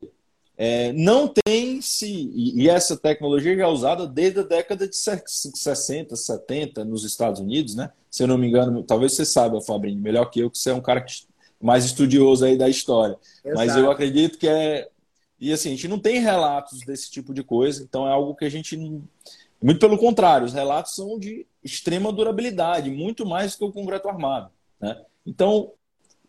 é, 0.57 0.93
não 0.93 1.27
tem 1.27 1.81
se. 1.81 2.31
E 2.33 2.69
essa 2.69 2.95
tecnologia 2.95 3.55
já 3.55 3.63
é 3.63 3.67
usada 3.67 4.07
desde 4.07 4.39
a 4.39 4.43
década 4.43 4.87
de 4.87 4.95
60, 4.95 6.15
70 6.15 6.85
nos 6.85 7.03
Estados 7.03 7.41
Unidos, 7.41 7.75
né? 7.75 7.91
Se 8.09 8.23
eu 8.23 8.27
não 8.27 8.37
me 8.37 8.47
engano, 8.47 8.81
talvez 8.81 9.13
você 9.13 9.25
saiba, 9.25 9.59
Fabrinho, 9.61 9.99
melhor 9.99 10.25
que 10.25 10.39
eu, 10.39 10.49
que 10.49 10.57
você 10.57 10.69
é 10.69 10.73
um 10.73 10.81
cara 10.81 11.05
mais 11.61 11.83
estudioso 11.83 12.45
aí 12.45 12.57
da 12.57 12.69
história. 12.69 13.17
Exato. 13.43 13.55
Mas 13.55 13.75
eu 13.75 13.91
acredito 13.91 14.37
que 14.37 14.47
é. 14.47 14.87
E 15.37 15.51
assim, 15.51 15.69
a 15.69 15.71
gente 15.71 15.89
não 15.89 15.99
tem 15.99 16.19
relatos 16.19 16.79
desse 16.85 17.11
tipo 17.11 17.33
de 17.33 17.43
coisa, 17.43 17.83
então 17.83 18.07
é 18.07 18.11
algo 18.11 18.35
que 18.35 18.45
a 18.45 18.49
gente. 18.49 18.77
Muito 19.61 19.79
pelo 19.79 19.97
contrário, 19.97 20.45
os 20.45 20.53
relatos 20.53 20.95
são 20.95 21.19
de 21.19 21.45
extrema 21.61 22.13
durabilidade, 22.13 22.89
muito 22.89 23.25
mais 23.25 23.53
do 23.53 23.57
que 23.57 23.65
o 23.65 23.71
concreto 23.73 24.07
armado. 24.07 24.49
Né? 24.79 25.01
Então, 25.25 25.71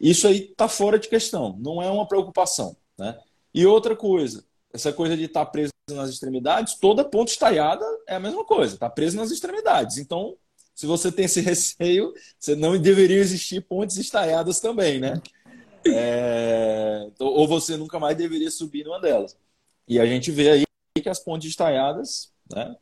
isso 0.00 0.26
aí 0.26 0.48
está 0.50 0.66
fora 0.68 0.98
de 0.98 1.08
questão, 1.08 1.56
não 1.60 1.82
é 1.82 1.88
uma 1.90 2.08
preocupação. 2.08 2.76
Né? 2.98 3.16
E 3.56 3.64
outra 3.64 3.96
coisa, 3.96 4.44
essa 4.70 4.92
coisa 4.92 5.16
de 5.16 5.24
estar 5.24 5.46
tá 5.46 5.50
preso 5.50 5.72
nas 5.90 6.10
extremidades, 6.10 6.74
toda 6.74 7.02
ponte 7.02 7.30
estaiada 7.30 7.86
é 8.06 8.16
a 8.16 8.20
mesma 8.20 8.44
coisa, 8.44 8.74
está 8.74 8.90
preso 8.90 9.16
nas 9.16 9.30
extremidades. 9.30 9.96
Então, 9.96 10.36
se 10.74 10.84
você 10.84 11.10
tem 11.10 11.24
esse 11.24 11.40
receio, 11.42 12.12
você 12.38 12.54
não 12.54 12.78
deveria 12.78 13.16
existir 13.16 13.62
pontes 13.62 13.96
estaiadas 13.96 14.60
também, 14.60 15.00
né? 15.00 15.22
É... 15.86 17.08
ou 17.18 17.48
você 17.48 17.78
nunca 17.78 17.98
mais 17.98 18.14
deveria 18.14 18.50
subir 18.50 18.84
numa 18.84 19.00
delas. 19.00 19.38
E 19.88 19.98
a 19.98 20.04
gente 20.04 20.30
vê 20.30 20.50
aí 20.50 20.64
que 21.02 21.08
as 21.08 21.20
pontes 21.20 21.48
estaiadas, 21.48 22.30
né, 22.52 22.76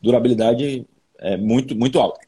durabilidade 0.00 0.84
é 1.18 1.36
muito 1.36 1.76
muito 1.76 2.00
alta. 2.00 2.20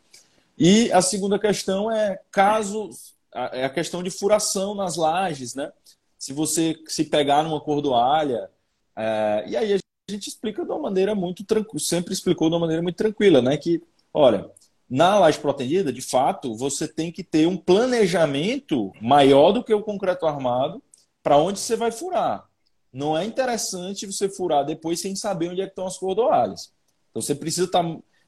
E 0.56 0.92
a 0.92 1.02
segunda 1.02 1.36
questão 1.36 1.90
é 1.90 2.20
caso 2.30 2.90
é 3.34 3.64
a 3.64 3.70
questão 3.70 4.04
de 4.04 4.10
furação 4.10 4.72
nas 4.76 4.94
lajes, 4.94 5.56
né? 5.56 5.72
Se 6.18 6.32
você 6.32 6.76
se 6.86 7.04
pegar 7.04 7.42
numa 7.42 7.60
cordoalha, 7.60 8.50
é, 8.96 9.44
e 9.48 9.56
aí 9.56 9.74
a 9.74 9.78
gente 10.10 10.28
explica 10.28 10.64
de 10.64 10.70
uma 10.70 10.78
maneira 10.78 11.14
muito 11.14 11.44
tranquila, 11.44 11.80
sempre 11.80 12.12
explicou 12.12 12.48
de 12.48 12.54
uma 12.54 12.60
maneira 12.60 12.82
muito 12.82 12.96
tranquila, 12.96 13.40
né? 13.40 13.56
Que, 13.56 13.82
olha, 14.12 14.50
na 14.88 15.18
laje 15.18 15.38
protendida, 15.38 15.92
de 15.92 16.02
fato, 16.02 16.54
você 16.56 16.86
tem 16.86 17.10
que 17.10 17.24
ter 17.24 17.46
um 17.46 17.56
planejamento 17.56 18.92
maior 19.00 19.52
do 19.52 19.64
que 19.64 19.72
o 19.72 19.82
concreto 19.82 20.26
armado 20.26 20.82
para 21.22 21.38
onde 21.38 21.58
você 21.58 21.74
vai 21.74 21.90
furar. 21.90 22.48
Não 22.92 23.16
é 23.16 23.24
interessante 23.24 24.06
você 24.06 24.28
furar 24.28 24.64
depois 24.64 25.00
sem 25.00 25.16
saber 25.16 25.48
onde 25.48 25.60
é 25.60 25.64
estão 25.66 25.86
as 25.86 25.98
cordoalhas. 25.98 26.72
Então 27.10 27.20
você 27.22 27.34
precisa 27.34 27.68
tá, 27.68 27.82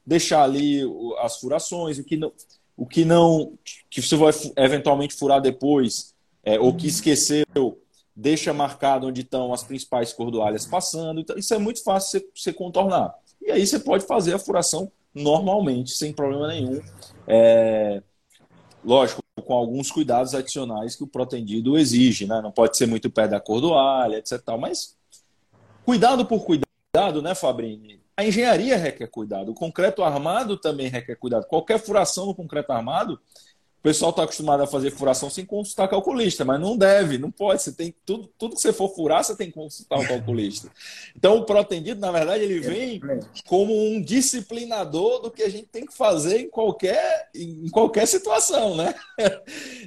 deixar 0.05 0.43
ali 0.43 0.81
as 1.19 1.37
furações, 1.37 1.99
o 1.99 2.03
que 2.03 2.17
não, 2.17 2.33
o 2.75 2.85
que 2.85 3.05
não 3.05 3.57
que 3.89 4.01
você 4.01 4.15
vai 4.15 4.33
eventualmente 4.57 5.15
furar 5.15 5.39
depois, 5.39 6.15
é, 6.47 6.57
ou 6.57 6.73
que 6.73 6.87
esqueceu, 6.87 7.45
deixa 8.15 8.53
marcado 8.53 9.07
onde 9.07 9.19
estão 9.19 9.53
as 9.53 9.63
principais 9.63 10.13
cordoalhas 10.13 10.65
passando. 10.65 11.19
Então, 11.19 11.37
isso 11.37 11.53
é 11.53 11.57
muito 11.57 11.83
fácil 11.83 12.21
você, 12.21 12.29
você 12.33 12.53
contornar. 12.53 13.13
E 13.41 13.51
aí 13.51 13.67
você 13.67 13.77
pode 13.77 14.05
fazer 14.05 14.33
a 14.33 14.39
furação 14.39 14.89
normalmente, 15.13 15.91
sem 15.91 16.13
problema 16.13 16.47
nenhum. 16.47 16.81
É, 17.27 18.01
lógico, 18.81 19.21
com 19.43 19.53
alguns 19.53 19.91
cuidados 19.91 20.33
adicionais 20.33 20.95
que 20.95 21.03
o 21.03 21.07
protendido 21.07 21.77
exige, 21.77 22.25
né? 22.25 22.41
Não 22.41 22.51
pode 22.51 22.77
ser 22.77 22.85
muito 22.85 23.09
perto 23.09 23.31
da 23.31 23.41
cordoalha, 23.41 24.15
etc. 24.15 24.41
Mas 24.57 24.95
cuidado 25.83 26.25
por 26.25 26.45
cuidado, 26.45 27.21
né, 27.21 27.35
Fabrini? 27.35 27.99
A 28.15 28.23
engenharia 28.23 28.77
requer 28.77 29.07
cuidado, 29.07 29.51
o 29.51 29.53
concreto 29.53 30.01
armado 30.01 30.55
também 30.55 30.87
requer 30.87 31.17
cuidado. 31.17 31.45
Qualquer 31.45 31.77
furação 31.77 32.25
no 32.25 32.33
concreto 32.33 32.71
armado 32.71 33.19
pessoal 33.87 34.09
está 34.09 34.23
acostumado 34.23 34.61
a 34.61 34.67
fazer 34.67 34.91
furação 34.91 35.29
sem 35.29 35.45
consultar 35.45 35.87
calculista, 35.87 36.43
mas 36.43 36.59
não 36.59 36.75
deve, 36.75 37.17
não 37.17 37.31
pode. 37.31 37.61
Você 37.61 37.71
tem 37.71 37.95
tudo, 38.05 38.29
tudo 38.37 38.55
que 38.55 38.61
você 38.61 38.73
for 38.73 38.93
furar, 38.93 39.23
você 39.23 39.33
tem 39.33 39.47
que 39.47 39.53
consultar 39.53 39.97
o 39.97 40.03
calculista. 40.07 40.69
Então, 41.15 41.37
o 41.37 41.45
protendido, 41.45 42.01
na 42.01 42.11
verdade, 42.11 42.43
ele 42.43 42.59
vem 42.59 42.99
como 43.45 43.73
um 43.73 44.01
disciplinador 44.01 45.21
do 45.21 45.31
que 45.31 45.41
a 45.41 45.49
gente 45.49 45.67
tem 45.67 45.85
que 45.85 45.95
fazer 45.95 46.41
em 46.41 46.49
qualquer, 46.49 47.29
em 47.33 47.69
qualquer 47.69 48.05
situação, 48.05 48.75
né? 48.75 48.93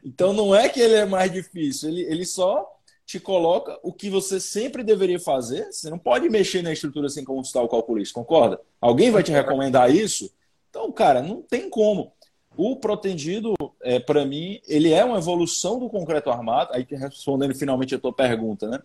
Então, 0.03 0.33
não 0.33 0.55
é 0.55 0.69
que 0.69 0.81
ele 0.81 0.95
é 0.95 1.05
mais 1.05 1.31
difícil, 1.31 1.91
ele, 1.91 2.03
ele 2.03 2.25
só 2.25 2.67
te 3.05 3.21
coloca 3.21 3.79
o 3.83 3.93
que 3.93 4.09
você 4.09 4.41
sempre 4.41 4.83
deveria 4.83 5.21
fazer. 5.21 5.71
Você 5.71 5.91
não 5.91 5.99
pode 5.99 6.29
mexer 6.31 6.63
na 6.63 6.73
estrutura 6.73 7.09
sem 7.09 7.25
consultar 7.25 7.63
o 7.63 7.69
calculista, 7.69 8.15
concorda? 8.15 8.61
Alguém 8.81 9.11
vai 9.11 9.23
te 9.23 9.31
recomendar 9.31 9.95
isso? 9.95 10.33
Então, 10.71 10.91
cara, 10.91 11.21
não 11.21 11.43
tem 11.43 11.69
como. 11.69 12.13
O 12.63 12.77
protendido, 12.77 13.55
é, 13.83 13.99
para 13.99 14.23
mim, 14.27 14.61
ele 14.69 14.93
é 14.93 15.03
uma 15.03 15.17
evolução 15.17 15.79
do 15.79 15.89
concreto 15.89 16.29
armado, 16.29 16.75
aí 16.75 16.87
respondendo 16.91 17.55
finalmente 17.55 17.95
a 17.95 17.99
tua 17.99 18.13
pergunta, 18.13 18.69
né? 18.69 18.83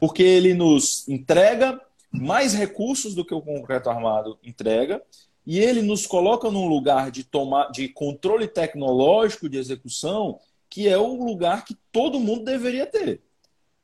Porque 0.00 0.24
ele 0.24 0.54
nos 0.54 1.08
entrega 1.08 1.80
mais 2.10 2.52
recursos 2.52 3.14
do 3.14 3.24
que 3.24 3.32
o 3.32 3.40
concreto 3.40 3.88
armado 3.88 4.36
entrega, 4.42 5.00
e 5.46 5.60
ele 5.60 5.82
nos 5.82 6.04
coloca 6.04 6.50
num 6.50 6.66
lugar 6.66 7.12
de, 7.12 7.22
tomar, 7.22 7.70
de 7.70 7.88
controle 7.88 8.48
tecnológico 8.48 9.48
de 9.48 9.56
execução, 9.56 10.40
que 10.68 10.88
é 10.88 10.98
o 10.98 11.24
lugar 11.24 11.64
que 11.64 11.76
todo 11.92 12.18
mundo 12.18 12.42
deveria 12.42 12.86
ter. 12.86 13.20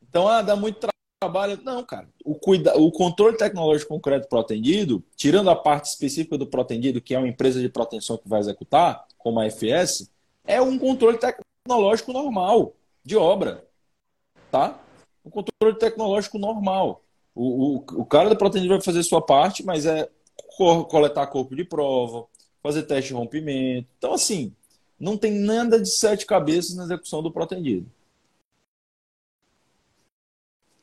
Então, 0.02 0.26
ah, 0.26 0.42
dá 0.42 0.56
muito 0.56 0.88
trabalho. 1.20 1.60
Não, 1.62 1.84
cara. 1.84 2.08
O, 2.24 2.34
cuida... 2.34 2.76
o 2.76 2.90
controle 2.90 3.36
tecnológico 3.36 3.94
concreto 3.94 4.28
protendido, 4.28 5.00
tirando 5.14 5.48
a 5.48 5.54
parte 5.54 5.84
específica 5.84 6.36
do 6.36 6.46
protendido, 6.48 7.00
que 7.00 7.14
é 7.14 7.18
uma 7.20 7.28
empresa 7.28 7.60
de 7.60 7.68
proteção 7.68 8.18
que 8.18 8.28
vai 8.28 8.40
executar, 8.40 9.06
como 9.28 9.40
a 9.40 9.46
FS, 9.46 10.10
é 10.44 10.60
um 10.60 10.78
controle 10.78 11.18
tecnológico 11.18 12.12
normal 12.12 12.74
de 13.04 13.14
obra. 13.14 13.68
Tá? 14.50 14.80
Um 15.22 15.28
controle 15.28 15.78
tecnológico 15.78 16.38
normal. 16.38 17.04
O, 17.34 17.76
o, 17.76 18.00
o 18.00 18.06
cara 18.06 18.30
da 18.30 18.34
protendido 18.34 18.72
vai 18.72 18.80
fazer 18.80 19.02
sua 19.02 19.20
parte, 19.20 19.62
mas 19.62 19.84
é 19.84 20.08
coletar 20.88 21.26
corpo 21.26 21.54
de 21.54 21.62
prova, 21.62 22.26
fazer 22.62 22.84
teste 22.84 23.08
de 23.08 23.14
rompimento. 23.14 23.92
Então, 23.98 24.14
assim, 24.14 24.54
não 24.98 25.16
tem 25.16 25.32
nada 25.32 25.78
de 25.78 25.90
sete 25.90 26.24
cabeças 26.24 26.74
na 26.74 26.84
execução 26.84 27.22
do 27.22 27.30
protendido. 27.30 27.86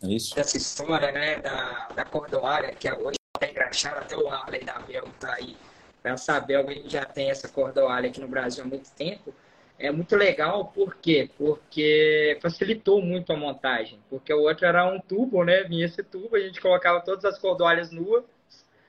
É 0.04 0.08
isso? 0.08 0.40
Essa 0.40 0.56
história 0.56 1.12
né, 1.12 1.40
da, 1.40 1.88
da 1.96 2.06
cordoária, 2.06 2.76
que 2.76 2.88
é 2.88 2.94
hoje 2.94 3.18
está 3.36 3.50
engraxada, 3.50 4.02
até 4.02 4.16
o 4.16 4.30
Arley 4.30 4.64
da 4.64 4.78
Bel 4.80 5.08
está 5.08 5.34
aí 5.34 5.58
para 6.06 6.18
saber, 6.18 6.58
a 6.58 6.72
gente 6.72 6.88
já 6.88 7.04
tem 7.04 7.32
essa 7.32 7.48
cordoalha 7.48 8.10
aqui 8.10 8.22
no 8.22 8.28
Brasil 8.28 8.64
há 8.64 8.68
muito 8.68 8.92
tempo. 8.92 9.34
É 9.80 9.90
muito 9.92 10.16
legal, 10.16 10.66
por 10.66 10.96
quê? 10.98 11.32
Porque 11.36 12.38
facilitou 12.44 13.02
muito 13.02 13.34
a 13.34 13.36
montagem. 13.36 14.00
Porque 14.08 14.32
o 14.32 14.42
outro 14.42 14.68
era 14.68 14.86
um 14.86 15.00
tubo, 15.00 15.44
né? 15.44 15.64
Vinha 15.64 15.88
esse 15.88 16.04
tubo, 16.04 16.36
a 16.36 16.40
gente 16.40 16.62
colocava 16.62 17.02
todas 17.02 17.26
as 17.26 17.40
cordoalhas 17.40 17.90
nuas, 17.90 18.24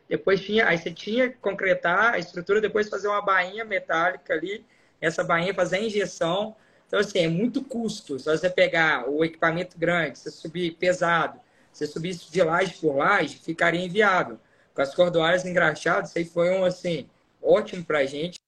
depois 0.07 0.43
tinha, 0.43 0.69
aí 0.69 0.77
você 0.77 0.91
tinha 0.91 1.31
que 1.31 1.39
concretar 1.39 2.13
a 2.13 2.19
estrutura, 2.19 2.61
depois 2.61 2.87
fazer 2.91 3.09
uma 3.09 3.23
bainha 3.23 3.65
metálica 3.65 4.35
ali, 4.35 4.63
essa 5.01 5.25
bainha 5.25 5.55
fazer 5.55 5.77
a 5.77 5.81
injeção, 5.81 6.55
então, 6.87 7.01
assim, 7.01 7.21
é 7.21 7.29
muito 7.29 7.65
custo. 7.65 8.19
Se 8.19 8.27
você 8.27 8.51
pegar 8.51 9.09
o 9.09 9.25
equipamento 9.25 9.79
grande, 9.79 10.19
você 10.19 10.31
subir 10.31 10.73
pesado, 10.73 11.41
você 11.73 11.87
subir 11.87 12.15
de 12.15 12.43
laje 12.43 12.75
por 12.79 12.95
laje, 12.95 13.39
ficaria 13.39 13.85
inviável. 13.85 14.39
Com 14.77 14.83
as 14.83 14.95
cordoalhas 14.95 15.47
engraxadas, 15.47 16.15
aí 16.15 16.27
foi 16.27 16.51
um, 16.51 16.63
assim, 16.63 17.09
ótimo 17.43 17.83
para 17.83 18.01
a 18.01 18.05
gente. 18.05 18.39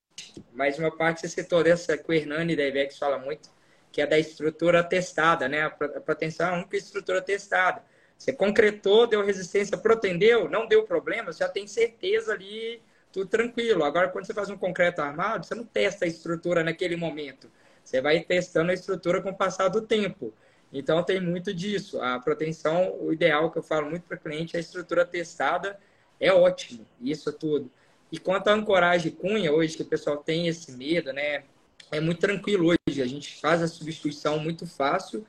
Mas 0.53 0.79
uma 0.79 0.95
parte 0.95 1.23
você 1.23 1.29
citou 1.29 1.65
dessa 1.65 1.97
que 1.97 2.07
o 2.07 2.13
Hernani 2.13 2.55
da 2.55 2.65
IVEX 2.65 2.99
fala 2.99 3.19
muito, 3.19 3.49
que 3.91 4.03
é 4.03 4.07
da 4.07 4.19
estrutura 4.19 4.85
testada, 4.85 5.49
né? 5.49 5.63
A 5.63 5.71
proteção 5.71 6.49
é 6.49 6.51
a 6.51 6.55
única 6.57 6.77
estrutura 6.77 7.23
testada. 7.23 7.83
Você 8.19 8.31
concretou, 8.31 9.07
deu 9.07 9.25
resistência, 9.25 9.79
protendeu, 9.79 10.51
não 10.51 10.69
deu 10.69 10.83
problema, 10.83 11.33
você 11.33 11.39
já 11.39 11.49
tem 11.49 11.67
certeza 11.67 12.35
ali, 12.35 12.83
tudo 13.11 13.27
tranquilo. 13.27 13.83
Agora, 13.83 14.09
quando 14.09 14.27
você 14.27 14.35
faz 14.35 14.51
um 14.51 14.59
concreto 14.59 15.01
armado, 15.01 15.47
você 15.47 15.55
não 15.55 15.65
testa 15.65 16.05
a 16.05 16.09
estrutura 16.09 16.63
naquele 16.63 16.97
momento. 16.97 17.51
Você 17.83 18.03
vai 18.03 18.21
testando 18.21 18.71
a 18.71 18.75
estrutura 18.75 19.23
com 19.23 19.31
o 19.31 19.35
passar 19.35 19.69
do 19.69 19.81
tempo. 19.81 20.35
Então, 20.71 21.03
tem 21.03 21.23
muito 21.23 21.55
disso. 21.55 22.03
A 22.03 22.19
proteção, 22.19 22.95
o 23.01 23.15
ideal 23.15 23.51
que 23.51 23.57
eu 23.57 23.63
falo 23.63 23.89
muito 23.89 24.03
para 24.03 24.19
o 24.19 24.21
cliente 24.21 24.57
é 24.57 24.59
a 24.59 24.61
estrutura 24.61 25.07
testada 25.07 25.79
é 26.21 26.33
ótimo, 26.33 26.87
isso 27.01 27.33
tudo. 27.33 27.71
E 28.11 28.19
quanto 28.19 28.49
à 28.49 28.55
ancoragem 28.55 29.13
cunha, 29.13 29.53
hoje 29.53 29.77
que 29.77 29.83
o 29.83 29.87
pessoal 29.87 30.17
tem 30.17 30.49
esse 30.49 30.73
medo, 30.73 31.13
né? 31.13 31.45
É 31.91 32.01
muito 32.01 32.21
tranquilo 32.21 32.69
hoje, 32.69 33.03
a 33.03 33.07
gente 33.07 33.41
faz 33.41 33.63
a 33.63 33.69
substituição 33.69 34.39
muito 34.39 34.67
fácil. 34.67 35.27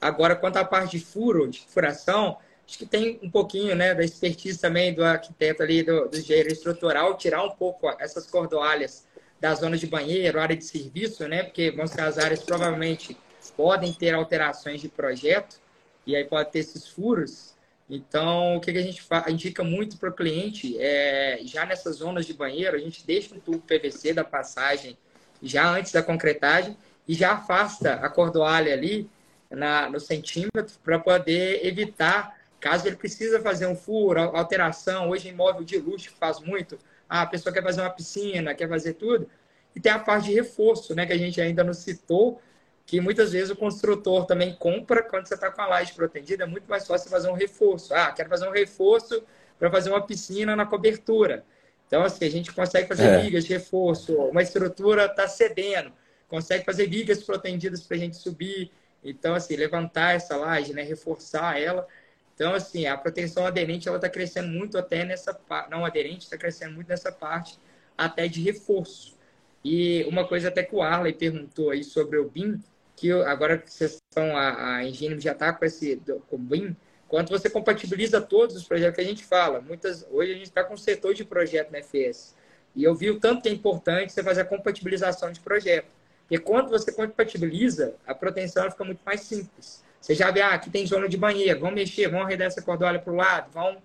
Agora, 0.00 0.34
quanto 0.34 0.56
à 0.56 0.64
parte 0.64 0.98
de 0.98 1.04
furo, 1.04 1.48
de 1.48 1.60
furação, 1.68 2.38
acho 2.66 2.78
que 2.78 2.86
tem 2.86 3.20
um 3.22 3.30
pouquinho 3.30 3.74
né, 3.74 3.94
da 3.94 4.04
expertise 4.04 4.60
também 4.60 4.92
do 4.92 5.04
arquiteto 5.04 5.62
ali, 5.62 5.82
do, 5.82 6.08
do 6.08 6.18
engenheiro 6.18 6.50
estrutural, 6.50 7.16
tirar 7.16 7.44
um 7.44 7.50
pouco 7.50 7.88
essas 8.00 8.26
cordoalhas 8.26 9.06
da 9.40 9.54
zona 9.54 9.76
de 9.76 9.86
banheiro, 9.86 10.40
área 10.40 10.56
de 10.56 10.64
serviço, 10.64 11.26
né? 11.28 11.42
Porque 11.42 11.70
vão 11.70 11.86
ser 11.86 12.02
as 12.02 12.18
áreas 12.18 12.42
provavelmente 12.42 13.16
podem 13.56 13.92
ter 13.92 14.14
alterações 14.14 14.80
de 14.80 14.88
projeto 14.88 15.60
e 16.06 16.14
aí 16.14 16.24
pode 16.24 16.50
ter 16.50 16.60
esses 16.60 16.88
furos. 16.88 17.54
Então, 17.94 18.56
o 18.56 18.60
que, 18.60 18.70
a 18.70 18.82
gente 18.82 19.06
indica 19.28 19.62
muito 19.62 19.98
para 19.98 20.08
o 20.08 20.12
cliente 20.14 20.78
é, 20.80 21.40
já 21.44 21.66
nessas 21.66 21.96
zonas 21.96 22.24
de 22.24 22.32
banheiro, 22.32 22.74
a 22.74 22.80
gente 22.80 23.06
deixa 23.06 23.34
um 23.34 23.38
tubo 23.38 23.58
PVC 23.58 24.14
da 24.14 24.24
passagem 24.24 24.96
já 25.42 25.68
antes 25.68 25.92
da 25.92 26.02
concretagem 26.02 26.74
e 27.06 27.12
já 27.12 27.32
afasta 27.32 27.96
a 27.96 28.08
cordoalha 28.08 28.72
ali 28.72 29.10
na, 29.50 29.90
no 29.90 30.00
centímetro 30.00 30.74
para 30.82 30.98
poder 30.98 31.66
evitar, 31.66 32.34
caso 32.58 32.86
ele 32.86 32.96
precisa 32.96 33.42
fazer 33.42 33.66
um 33.66 33.76
furo, 33.76 34.22
alteração, 34.22 35.10
hoje 35.10 35.28
imóvel 35.28 35.62
de 35.62 35.76
luxo 35.76 36.14
faz 36.18 36.40
muito, 36.40 36.78
ah, 37.06 37.20
a 37.20 37.26
pessoa 37.26 37.52
quer 37.52 37.62
fazer 37.62 37.82
uma 37.82 37.90
piscina, 37.90 38.54
quer 38.54 38.70
fazer 38.70 38.94
tudo, 38.94 39.28
e 39.76 39.80
tem 39.80 39.92
a 39.92 39.98
parte 39.98 40.30
de 40.30 40.34
reforço, 40.34 40.94
né, 40.94 41.04
que 41.04 41.12
a 41.12 41.18
gente 41.18 41.38
ainda 41.42 41.62
não 41.62 41.74
citou, 41.74 42.40
que 42.86 43.00
muitas 43.00 43.32
vezes 43.32 43.50
o 43.50 43.56
construtor 43.56 44.26
também 44.26 44.54
compra 44.54 45.02
quando 45.02 45.26
você 45.26 45.34
está 45.34 45.50
com 45.50 45.62
a 45.62 45.66
laje 45.66 45.92
protendida, 45.92 46.44
é 46.44 46.46
muito 46.46 46.68
mais 46.68 46.86
fácil 46.86 47.10
fazer 47.10 47.28
um 47.28 47.34
reforço. 47.34 47.94
Ah, 47.94 48.12
quero 48.12 48.28
fazer 48.28 48.48
um 48.48 48.52
reforço 48.52 49.22
para 49.58 49.70
fazer 49.70 49.90
uma 49.90 50.04
piscina 50.04 50.56
na 50.56 50.66
cobertura. 50.66 51.44
Então, 51.86 52.02
assim, 52.02 52.24
a 52.24 52.30
gente 52.30 52.52
consegue 52.52 52.88
fazer 52.88 53.04
é. 53.04 53.20
vigas 53.20 53.44
de 53.44 53.52
reforço, 53.52 54.14
uma 54.14 54.42
estrutura 54.42 55.06
está 55.06 55.28
cedendo, 55.28 55.92
consegue 56.26 56.64
fazer 56.64 56.86
vigas 56.86 57.22
protendidas 57.22 57.82
para 57.82 57.96
a 57.96 58.00
gente 58.00 58.16
subir. 58.16 58.70
Então, 59.04 59.34
assim, 59.34 59.56
levantar 59.56 60.14
essa 60.14 60.36
laje, 60.36 60.72
né, 60.72 60.82
reforçar 60.82 61.60
ela. 61.60 61.86
Então, 62.34 62.54
assim, 62.54 62.86
a 62.86 62.96
proteção 62.96 63.46
aderente 63.46 63.88
ela 63.88 63.98
está 63.98 64.08
crescendo 64.08 64.48
muito 64.48 64.78
até 64.78 65.04
nessa 65.04 65.34
parte, 65.34 65.70
não 65.70 65.84
aderente, 65.84 66.24
está 66.24 66.38
crescendo 66.38 66.74
muito 66.74 66.88
nessa 66.88 67.12
parte 67.12 67.58
até 67.96 68.26
de 68.26 68.40
reforço. 68.40 69.16
E 69.64 70.02
uma 70.04 70.26
coisa 70.26 70.48
até 70.48 70.62
que 70.62 70.74
o 70.74 70.82
Arley 70.82 71.12
perguntou 71.12 71.70
aí 71.70 71.84
sobre 71.84 72.18
o 72.18 72.28
BIM, 72.28 72.60
que 73.02 73.10
agora 73.10 73.58
que 73.58 73.68
vocês 73.68 73.94
estão, 73.94 74.36
a, 74.36 74.76
a 74.76 74.84
Engine 74.84 75.18
já 75.18 75.32
está 75.32 75.52
com 75.52 75.64
esse 75.64 76.00
com 76.30 76.38
BIM, 76.38 76.76
quanto 77.08 77.30
você 77.30 77.50
compatibiliza 77.50 78.20
todos 78.20 78.54
os 78.54 78.62
projetos 78.62 78.94
que 78.94 79.00
a 79.00 79.04
gente 79.04 79.24
fala. 79.24 79.60
Muitas, 79.60 80.06
hoje 80.08 80.30
a 80.30 80.34
gente 80.34 80.46
está 80.46 80.62
com 80.62 80.74
um 80.74 80.76
setor 80.76 81.12
de 81.12 81.24
projeto 81.24 81.72
na 81.72 81.82
FS. 81.82 82.36
E 82.76 82.84
eu 82.84 82.94
vi 82.94 83.10
o 83.10 83.18
tanto 83.18 83.42
que 83.42 83.48
é 83.48 83.52
importante 83.52 84.12
você 84.12 84.22
fazer 84.22 84.42
a 84.42 84.44
compatibilização 84.44 85.32
de 85.32 85.40
projeto. 85.40 85.88
Porque 86.20 86.38
quando 86.38 86.70
você 86.70 86.92
compatibiliza, 86.92 87.96
a 88.06 88.14
proteção 88.14 88.70
fica 88.70 88.84
muito 88.84 89.00
mais 89.04 89.22
simples. 89.22 89.82
Você 90.00 90.14
já 90.14 90.30
vê, 90.30 90.40
ah, 90.40 90.54
aqui 90.54 90.70
tem 90.70 90.86
zona 90.86 91.08
de 91.08 91.16
banheiro, 91.16 91.58
vamos 91.58 91.74
mexer, 91.74 92.08
vamos 92.08 92.26
arredar 92.26 92.46
essa 92.46 92.62
cordolha 92.62 93.00
para 93.00 93.12
o 93.12 93.16
lado, 93.16 93.50
vamos, 93.52 93.82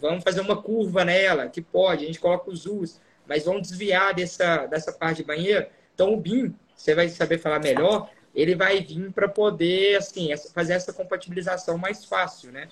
vamos 0.00 0.22
fazer 0.22 0.40
uma 0.42 0.62
curva 0.62 1.04
nela, 1.04 1.48
que 1.48 1.60
pode, 1.60 2.04
a 2.04 2.06
gente 2.06 2.20
coloca 2.20 2.48
os 2.48 2.66
U's, 2.66 3.00
mas 3.26 3.44
vamos 3.44 3.62
desviar 3.62 4.14
dessa, 4.14 4.66
dessa 4.66 4.92
parte 4.92 5.18
de 5.18 5.24
banheiro. 5.24 5.66
Então, 5.92 6.14
o 6.14 6.16
BIM, 6.16 6.54
você 6.74 6.94
vai 6.94 7.08
saber 7.08 7.38
falar 7.38 7.58
melhor, 7.58 8.08
ele 8.34 8.54
vai 8.54 8.82
vir 8.82 9.12
para 9.12 9.28
poder 9.28 9.96
assim 9.96 10.28
fazer 10.54 10.74
essa 10.74 10.92
compatibilização 10.92 11.76
mais 11.76 12.04
fácil, 12.04 12.52
né? 12.52 12.68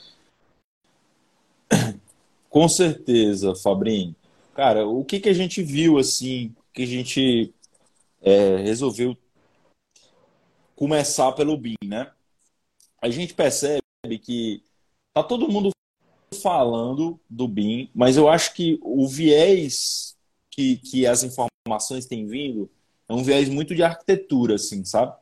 Com 2.48 2.68
certeza, 2.68 3.54
Fabrinho. 3.54 4.14
Cara, 4.54 4.86
o 4.86 5.04
que, 5.04 5.20
que 5.20 5.28
a 5.28 5.34
gente 5.34 5.62
viu 5.62 5.98
assim, 5.98 6.54
que 6.72 6.82
a 6.82 6.86
gente 6.86 7.54
é, 8.20 8.56
resolveu 8.56 9.16
começar 10.74 11.32
pelo 11.32 11.56
BIM, 11.56 11.76
né? 11.84 12.10
A 13.00 13.10
gente 13.10 13.34
percebe 13.34 13.82
que 14.22 14.62
tá 15.14 15.22
todo 15.22 15.48
mundo 15.48 15.70
falando 16.42 17.18
do 17.28 17.48
BIM, 17.48 17.90
mas 17.94 18.16
eu 18.16 18.28
acho 18.28 18.54
que 18.54 18.78
o 18.82 19.06
viés 19.06 20.16
que, 20.50 20.76
que 20.76 21.06
as 21.06 21.22
informações 21.22 22.06
têm 22.06 22.26
vindo 22.26 22.70
é 23.08 23.12
um 23.12 23.22
viés 23.22 23.48
muito 23.48 23.74
de 23.74 23.82
arquitetura, 23.82 24.56
assim, 24.56 24.84
sabe? 24.84 25.16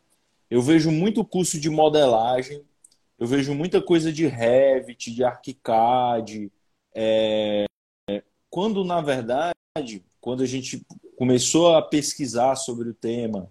Eu 0.51 0.62
vejo 0.62 0.90
muito 0.90 1.24
curso 1.24 1.59
de 1.59 1.68
modelagem, 1.68 2.62
eu 3.18 3.26
vejo 3.26 3.55
muita 3.55 3.80
coisa 3.80 4.12
de 4.12 4.26
Revit, 4.26 5.12
de 5.12 5.24
ArchiCAD, 5.24 6.53
é, 6.94 7.66
quando 8.51 8.84
na 8.84 9.01
verdade, 9.01 9.55
quando 10.20 10.42
a 10.42 10.47
gente 10.47 10.84
começou 11.16 11.74
a 11.74 11.82
pesquisar 11.82 12.57
sobre 12.57 12.88
o 12.88 12.94
tema, 12.94 13.51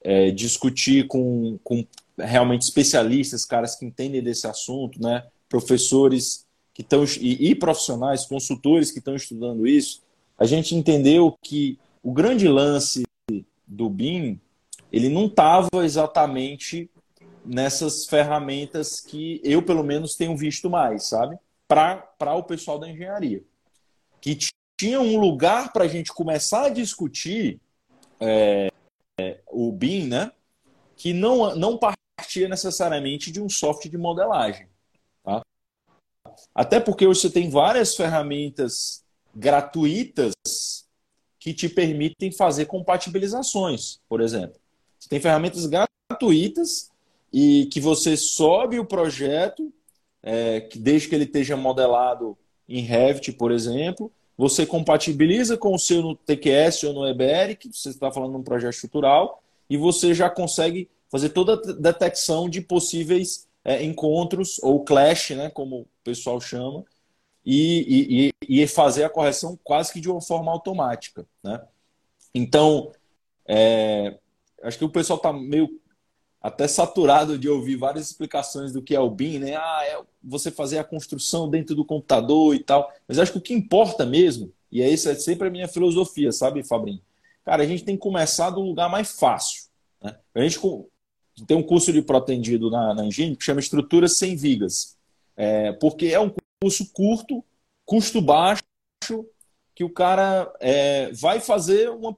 é, 0.00 0.30
discutir 0.30 1.06
com, 1.06 1.58
com 1.62 1.86
realmente 2.18 2.62
especialistas, 2.62 3.44
caras 3.44 3.76
que 3.76 3.86
entendem 3.86 4.22
desse 4.22 4.46
assunto, 4.46 5.00
né? 5.00 5.26
professores 5.48 6.46
que 6.72 6.82
estão 6.82 7.04
e, 7.20 7.50
e 7.50 7.54
profissionais, 7.54 8.26
consultores 8.26 8.90
que 8.90 8.98
estão 8.98 9.14
estudando 9.14 9.66
isso, 9.66 10.02
a 10.36 10.44
gente 10.44 10.74
entendeu 10.74 11.36
que 11.42 11.78
o 12.02 12.12
grande 12.12 12.48
lance 12.48 13.04
do 13.66 13.88
BIM 13.88 14.40
ele 14.94 15.08
não 15.08 15.26
estava 15.26 15.84
exatamente 15.84 16.88
nessas 17.44 18.06
ferramentas 18.06 19.00
que 19.00 19.40
eu, 19.42 19.60
pelo 19.60 19.82
menos, 19.82 20.14
tenho 20.14 20.36
visto 20.36 20.70
mais, 20.70 21.08
sabe? 21.08 21.36
Para 21.66 22.36
o 22.36 22.44
pessoal 22.44 22.78
da 22.78 22.88
engenharia. 22.88 23.42
Que 24.20 24.38
tinha 24.78 25.00
um 25.00 25.18
lugar 25.18 25.72
para 25.72 25.82
a 25.82 25.88
gente 25.88 26.12
começar 26.12 26.66
a 26.66 26.68
discutir 26.68 27.60
é, 28.20 28.70
é, 29.18 29.40
o 29.50 29.72
BIM, 29.72 30.06
né? 30.06 30.30
Que 30.94 31.12
não, 31.12 31.56
não 31.56 31.76
partia 31.76 32.48
necessariamente 32.48 33.32
de 33.32 33.42
um 33.42 33.48
software 33.48 33.90
de 33.90 33.98
modelagem. 33.98 34.68
Tá? 35.24 35.42
Até 36.54 36.78
porque 36.78 37.04
você 37.04 37.28
tem 37.28 37.50
várias 37.50 37.96
ferramentas 37.96 39.04
gratuitas 39.34 40.34
que 41.40 41.52
te 41.52 41.68
permitem 41.68 42.30
fazer 42.30 42.66
compatibilizações, 42.66 44.00
por 44.08 44.20
exemplo. 44.20 44.62
Você 45.04 45.10
tem 45.10 45.20
ferramentas 45.20 45.66
gratuitas 45.66 46.90
e 47.30 47.66
que 47.66 47.78
você 47.78 48.16
sobe 48.16 48.78
o 48.78 48.86
projeto, 48.86 49.70
é, 50.22 50.62
que 50.62 50.78
desde 50.78 51.08
que 51.08 51.14
ele 51.14 51.24
esteja 51.24 51.58
modelado 51.58 52.38
em 52.66 52.80
Revit, 52.80 53.32
por 53.32 53.52
exemplo, 53.52 54.10
você 54.34 54.64
compatibiliza 54.64 55.58
com 55.58 55.74
o 55.74 55.78
seu 55.78 56.00
no 56.00 56.16
TQS 56.16 56.84
ou 56.84 56.94
no 56.94 57.54
que 57.54 57.68
você 57.70 57.90
está 57.90 58.10
falando 58.10 58.30
de 58.30 58.38
um 58.38 58.42
projeto 58.42 58.72
estrutural, 58.72 59.42
e 59.68 59.76
você 59.76 60.14
já 60.14 60.30
consegue 60.30 60.88
fazer 61.10 61.28
toda 61.28 61.52
a 61.52 61.72
detecção 61.74 62.48
de 62.48 62.62
possíveis 62.62 63.46
é, 63.62 63.84
encontros, 63.84 64.58
ou 64.62 64.82
clash, 64.84 65.30
né, 65.30 65.50
como 65.50 65.80
o 65.80 65.86
pessoal 66.02 66.40
chama, 66.40 66.82
e, 67.44 68.32
e, 68.48 68.62
e, 68.62 68.66
fazer 68.66 69.04
a 69.04 69.10
correção 69.10 69.58
quase 69.62 69.92
que 69.92 70.00
de 70.00 70.10
uma 70.10 70.22
forma 70.22 70.50
automática. 70.50 71.26
Né? 71.42 71.60
Então, 72.34 72.90
é, 73.46 74.16
acho 74.64 74.78
que 74.78 74.84
o 74.84 74.90
pessoal 74.90 75.16
está 75.16 75.32
meio 75.32 75.68
até 76.44 76.68
saturado 76.68 77.38
de 77.38 77.48
ouvir 77.48 77.76
várias 77.76 78.06
explicações 78.06 78.70
do 78.70 78.82
que 78.82 78.94
é 78.94 79.00
o 79.00 79.08
BIM, 79.08 79.38
né? 79.38 79.56
Ah, 79.56 79.82
é 79.86 79.98
você 80.22 80.50
fazer 80.50 80.78
a 80.78 80.84
construção 80.84 81.48
dentro 81.48 81.74
do 81.74 81.86
computador 81.86 82.54
e 82.54 82.58
tal. 82.58 82.92
Mas 83.08 83.18
acho 83.18 83.32
que 83.32 83.38
o 83.38 83.40
que 83.40 83.54
importa 83.54 84.04
mesmo, 84.04 84.52
e 84.70 84.82
é 84.82 84.90
isso 84.90 85.08
é 85.08 85.14
sempre 85.14 85.48
a 85.48 85.50
minha 85.50 85.66
filosofia, 85.66 86.30
sabe, 86.32 86.62
Fabrinho? 86.62 87.00
Cara, 87.44 87.62
a 87.62 87.66
gente 87.66 87.82
tem 87.82 87.96
que 87.96 88.02
começar 88.02 88.50
do 88.50 88.60
lugar 88.60 88.90
mais 88.90 89.12
fácil. 89.12 89.64
Né? 90.02 90.16
A 90.34 90.42
gente 90.42 90.60
tem 91.46 91.56
um 91.56 91.62
curso 91.62 91.90
de 91.90 92.02
protendido 92.02 92.70
na, 92.70 92.94
na 92.94 93.06
Engine 93.06 93.36
que 93.36 93.44
chama 93.44 93.60
Estruturas 93.60 94.18
Sem 94.18 94.36
Vigas. 94.36 94.98
É, 95.36 95.72
porque 95.72 96.08
é 96.08 96.20
um 96.20 96.30
curso 96.60 96.92
curto, 96.92 97.42
custo 97.86 98.20
baixo, 98.20 98.62
que 99.74 99.82
o 99.82 99.90
cara 99.90 100.52
é, 100.60 101.10
vai 101.12 101.40
fazer 101.40 101.88
uma, 101.90 102.14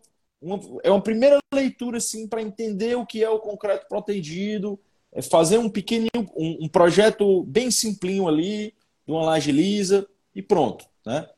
uma, 0.46 0.80
é 0.82 0.90
uma 0.90 1.00
primeira 1.00 1.38
leitura 1.52 1.98
assim 1.98 2.26
para 2.26 2.42
entender 2.42 2.96
o 2.96 3.04
que 3.04 3.22
é 3.22 3.28
o 3.28 3.38
concreto 3.38 3.86
protegido, 3.88 4.78
é 5.12 5.20
fazer 5.20 5.58
um 5.58 5.68
pequenininho, 5.68 6.30
um, 6.36 6.64
um, 6.64 6.68
projeto 6.68 7.42
bem 7.44 7.70
simplinho 7.70 8.28
ali, 8.28 8.74
de 9.06 9.12
uma 9.12 9.24
laje 9.24 9.50
lisa 9.50 10.06
e 10.34 10.42
pronto, 10.42 10.84
né? 11.04 11.28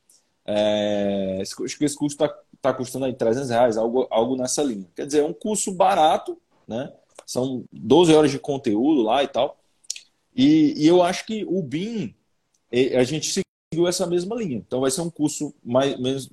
É, 0.44 1.38
acho 1.42 1.78
que 1.78 1.84
esse 1.84 1.96
curso 1.96 2.14
está 2.14 2.34
tá 2.60 2.72
custando 2.72 3.04
aí 3.04 3.12
300 3.12 3.50
reais, 3.50 3.76
algo, 3.76 4.06
algo 4.10 4.36
nessa 4.36 4.62
linha. 4.62 4.88
Quer 4.96 5.06
dizer, 5.06 5.20
é 5.20 5.24
um 5.24 5.32
curso 5.32 5.72
barato, 5.72 6.40
né? 6.66 6.92
São 7.26 7.64
12 7.70 8.14
horas 8.14 8.30
de 8.30 8.38
conteúdo 8.38 9.02
lá 9.02 9.22
e 9.22 9.28
tal. 9.28 9.58
E, 10.34 10.74
e 10.76 10.86
eu 10.86 11.02
acho 11.02 11.26
que 11.26 11.44
o 11.44 11.62
BIM, 11.62 12.14
a 12.96 13.04
gente 13.04 13.42
seguiu 13.70 13.86
essa 13.86 14.06
mesma 14.06 14.34
linha. 14.36 14.56
Então 14.56 14.80
vai 14.80 14.90
ser 14.90 15.02
um 15.02 15.10
curso 15.10 15.54
mais, 15.62 15.98
menos, 16.00 16.30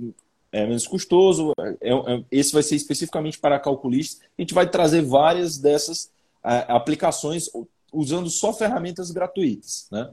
é 0.59 0.65
menos 0.65 0.87
custoso. 0.87 1.53
É, 1.81 1.91
é, 1.91 2.23
esse 2.31 2.53
vai 2.53 2.63
ser 2.63 2.75
especificamente 2.75 3.39
para 3.39 3.59
calculistas. 3.59 4.21
A 4.37 4.41
gente 4.41 4.53
vai 4.53 4.69
trazer 4.69 5.01
várias 5.01 5.57
dessas 5.57 6.11
é, 6.43 6.65
aplicações 6.67 7.49
usando 7.91 8.29
só 8.29 8.53
ferramentas 8.53 9.11
gratuitas. 9.11 9.87
Né? 9.91 10.11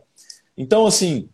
Então, 0.57 0.87
assim, 0.87 1.29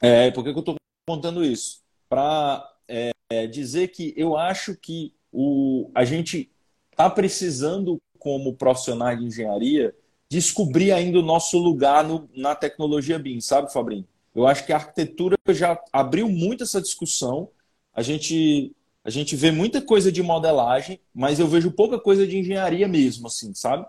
é, 0.00 0.30
por 0.30 0.42
que, 0.42 0.50
eu 0.50 0.58
estou 0.58 0.76
contando 1.06 1.44
isso? 1.44 1.82
para 2.12 2.70
é, 2.86 3.46
dizer 3.46 3.88
que 3.88 4.12
eu 4.18 4.36
acho 4.36 4.76
que 4.76 5.14
o, 5.32 5.90
a 5.94 6.04
gente 6.04 6.50
está 6.90 7.08
precisando, 7.08 7.98
como 8.18 8.54
profissionais 8.54 9.18
de 9.18 9.24
engenharia, 9.24 9.96
descobrir 10.30 10.92
ainda 10.92 11.18
o 11.18 11.22
nosso 11.22 11.56
lugar 11.56 12.04
no, 12.04 12.28
na 12.36 12.54
tecnologia 12.54 13.18
BIM, 13.18 13.40
sabe, 13.40 13.72
Fabrinho? 13.72 14.06
Eu 14.34 14.46
acho 14.46 14.66
que 14.66 14.74
a 14.74 14.76
arquitetura 14.76 15.38
já 15.48 15.82
abriu 15.90 16.28
muito 16.28 16.64
essa 16.64 16.82
discussão. 16.82 17.48
A 17.94 18.02
gente, 18.02 18.74
a 19.04 19.10
gente 19.10 19.36
vê 19.36 19.50
muita 19.50 19.80
coisa 19.82 20.10
de 20.10 20.22
modelagem, 20.22 21.00
mas 21.14 21.38
eu 21.38 21.46
vejo 21.46 21.70
pouca 21.70 21.98
coisa 21.98 22.26
de 22.26 22.38
engenharia 22.38 22.88
mesmo, 22.88 23.26
assim, 23.26 23.54
sabe? 23.54 23.86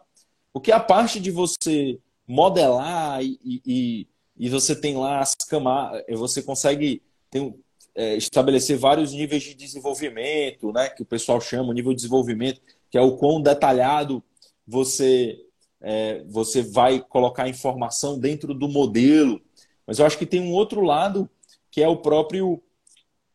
Porque 0.51 0.71
a 0.71 0.79
parte 0.79 1.19
de 1.19 1.31
você 1.31 1.99
modelar 2.27 3.23
e, 3.23 3.37
e, 3.65 4.07
e 4.37 4.49
você 4.49 4.75
tem 4.75 4.95
lá 4.95 5.19
as 5.19 5.35
camadas, 5.35 6.03
você 6.09 6.41
consegue 6.41 7.01
tem, 7.29 7.53
é, 7.95 8.15
estabelecer 8.15 8.77
vários 8.77 9.11
níveis 9.11 9.43
de 9.43 9.53
desenvolvimento, 9.53 10.71
né, 10.71 10.89
que 10.89 11.01
o 11.01 11.05
pessoal 11.05 11.39
chama 11.39 11.73
nível 11.73 11.91
de 11.91 11.97
desenvolvimento, 11.97 12.61
que 12.89 12.97
é 12.97 13.01
o 13.01 13.17
quão 13.17 13.41
detalhado 13.41 14.23
você 14.65 15.39
é, 15.81 16.23
você 16.29 16.61
vai 16.61 17.01
colocar 17.01 17.49
informação 17.49 18.17
dentro 18.17 18.53
do 18.53 18.69
modelo. 18.69 19.41
Mas 19.85 19.99
eu 19.99 20.05
acho 20.05 20.17
que 20.17 20.25
tem 20.25 20.39
um 20.39 20.53
outro 20.53 20.79
lado 20.81 21.29
que 21.69 21.81
é 21.81 21.87
o 21.87 21.97
próprio 21.97 22.61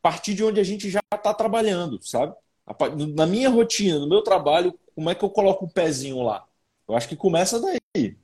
partir 0.08 0.32
de 0.32 0.42
onde 0.42 0.58
a 0.58 0.64
gente 0.64 0.88
já 0.88 1.00
está 1.14 1.34
trabalhando, 1.34 2.02
sabe? 2.02 2.34
Na 3.14 3.26
minha 3.26 3.50
rotina, 3.50 3.98
no 3.98 4.08
meu 4.08 4.22
trabalho, 4.22 4.72
como 4.94 5.10
é 5.10 5.14
que 5.14 5.22
eu 5.22 5.28
coloco 5.28 5.66
o 5.66 5.70
pezinho 5.70 6.22
lá? 6.22 6.46
Eu 6.88 6.96
acho 6.96 7.06
que 7.06 7.14
começa 7.14 7.60
daí. 7.60 8.16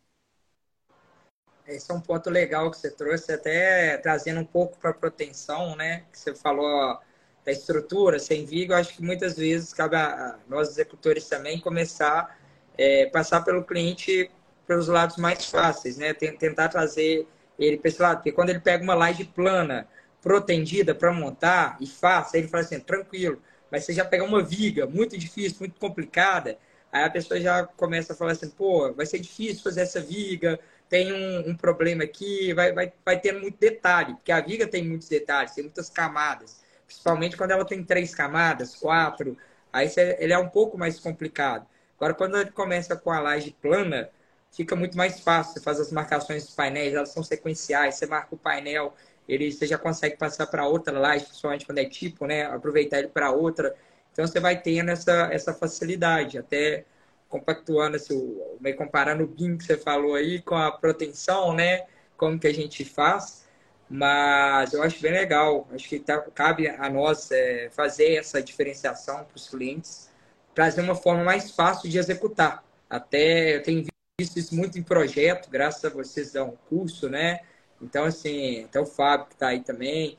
Esse 1.66 1.92
é 1.92 1.94
um 1.94 2.00
ponto 2.00 2.30
legal 2.30 2.70
que 2.70 2.78
você 2.78 2.90
trouxe, 2.90 3.30
até 3.32 3.98
trazendo 3.98 4.40
um 4.40 4.46
pouco 4.46 4.78
para 4.78 4.90
a 4.90 4.94
proteção, 4.94 5.76
né? 5.76 6.04
Que 6.10 6.18
você 6.18 6.34
falou 6.34 6.98
da 7.44 7.52
estrutura, 7.52 8.18
sem 8.18 8.46
vigo, 8.46 8.72
eu 8.72 8.78
acho 8.78 8.94
que 8.94 9.02
muitas 9.02 9.36
vezes 9.36 9.74
cabe 9.74 9.96
a 9.96 10.38
nós 10.48 10.70
executores 10.70 11.28
também 11.28 11.60
começar 11.60 12.38
é, 12.78 13.06
passar 13.06 13.42
pelo 13.42 13.62
cliente 13.62 14.30
pelos 14.66 14.88
lados 14.88 15.18
mais 15.18 15.44
fáceis, 15.44 15.98
né? 15.98 16.14
Tentar 16.14 16.70
trazer 16.70 17.28
ele 17.58 17.76
para 17.76 17.88
esse 17.88 18.00
lado, 18.00 18.16
porque 18.16 18.32
quando 18.32 18.48
ele 18.48 18.60
pega 18.60 18.82
uma 18.82 18.94
laje 18.94 19.24
plana, 19.24 19.86
protendida 20.24 20.94
para 20.94 21.12
montar 21.12 21.76
e 21.78 21.84
aí 21.84 22.40
ele 22.40 22.48
fala 22.48 22.64
assim, 22.64 22.80
tranquilo, 22.80 23.40
mas 23.70 23.84
você 23.84 23.92
já 23.92 24.06
pegar 24.06 24.24
uma 24.24 24.42
viga 24.42 24.86
muito 24.86 25.18
difícil, 25.18 25.58
muito 25.60 25.78
complicada, 25.78 26.58
aí 26.90 27.04
a 27.04 27.10
pessoa 27.10 27.38
já 27.38 27.64
começa 27.66 28.14
a 28.14 28.16
falar 28.16 28.32
assim, 28.32 28.48
pô, 28.48 28.90
vai 28.94 29.04
ser 29.04 29.18
difícil 29.18 29.62
fazer 29.62 29.82
essa 29.82 30.00
viga, 30.00 30.58
tem 30.88 31.12
um, 31.12 31.50
um, 31.50 31.56
problema 31.56 32.04
aqui, 32.04 32.54
vai, 32.54 32.72
vai, 32.72 32.90
vai 33.04 33.20
tendo 33.20 33.40
muito 33.40 33.58
detalhe, 33.58 34.14
porque 34.14 34.32
a 34.32 34.40
viga 34.40 34.66
tem 34.66 34.82
muitos 34.82 35.08
detalhes, 35.08 35.52
tem 35.52 35.64
muitas 35.64 35.90
camadas, 35.90 36.62
principalmente 36.86 37.36
quando 37.36 37.50
ela 37.50 37.64
tem 37.66 37.84
três 37.84 38.14
camadas, 38.14 38.74
quatro, 38.74 39.36
aí 39.70 39.90
você, 39.90 40.16
ele 40.18 40.32
é 40.32 40.38
um 40.38 40.48
pouco 40.48 40.78
mais 40.78 40.98
complicado. 40.98 41.66
Agora, 41.98 42.14
quando 42.14 42.38
ele 42.38 42.50
começa 42.50 42.96
com 42.96 43.10
a 43.10 43.20
laje 43.20 43.54
plana, 43.60 44.08
fica 44.50 44.74
muito 44.74 44.96
mais 44.96 45.20
fácil, 45.20 45.54
você 45.54 45.60
faz 45.60 45.80
as 45.80 45.92
marcações 45.92 46.44
dos 46.44 46.54
painéis, 46.54 46.94
elas 46.94 47.10
são 47.10 47.22
sequenciais, 47.22 47.96
você 47.96 48.06
marca 48.06 48.34
o 48.34 48.38
painel, 48.38 48.94
ele, 49.28 49.50
você 49.50 49.66
já 49.66 49.78
consegue 49.78 50.16
passar 50.16 50.46
para 50.46 50.66
outra 50.66 50.98
laje, 50.98 51.24
principalmente 51.26 51.66
quando 51.66 51.78
é 51.78 51.84
tipo, 51.84 52.26
né, 52.26 52.44
aproveitar 52.44 52.98
ele 52.98 53.08
para 53.08 53.30
outra, 53.30 53.74
então 54.12 54.26
você 54.26 54.38
vai 54.38 54.60
tendo 54.60 54.90
essa, 54.90 55.28
essa 55.32 55.52
facilidade, 55.52 56.38
até 56.38 56.84
compactuando, 57.28 57.96
assim, 57.96 58.40
meio 58.60 58.76
comparando 58.76 59.24
o 59.24 59.26
BIM 59.26 59.58
que 59.58 59.64
você 59.64 59.76
falou 59.76 60.14
aí 60.14 60.40
com 60.40 60.54
a 60.54 60.70
proteção, 60.70 61.52
né? 61.52 61.84
Como 62.16 62.38
que 62.38 62.46
a 62.46 62.54
gente 62.54 62.84
faz. 62.84 63.44
Mas 63.90 64.72
eu 64.72 64.82
acho 64.84 65.02
bem 65.02 65.10
legal. 65.10 65.66
Acho 65.72 65.88
que 65.88 65.98
tá, 65.98 66.20
cabe 66.32 66.68
a 66.68 66.88
nós 66.88 67.32
é, 67.32 67.68
fazer 67.70 68.14
essa 68.14 68.40
diferenciação 68.40 69.24
para 69.24 69.36
os 69.36 69.48
clientes, 69.48 70.08
trazer 70.54 70.80
uma 70.80 70.94
forma 70.94 71.24
mais 71.24 71.50
fácil 71.50 71.90
de 71.90 71.98
executar. 71.98 72.64
Até 72.88 73.56
eu 73.56 73.62
tenho 73.64 73.84
visto 74.20 74.38
isso 74.38 74.54
muito 74.54 74.78
em 74.78 74.82
projeto, 74.82 75.50
graças 75.50 75.84
a 75.84 75.88
vocês 75.88 76.30
dar 76.32 76.44
um 76.44 76.56
curso, 76.68 77.08
né? 77.08 77.40
Então, 77.84 78.04
assim, 78.04 78.64
até 78.64 78.80
o 78.80 78.86
Fábio 78.86 79.26
que 79.26 79.34
está 79.34 79.48
aí 79.48 79.60
também, 79.60 80.18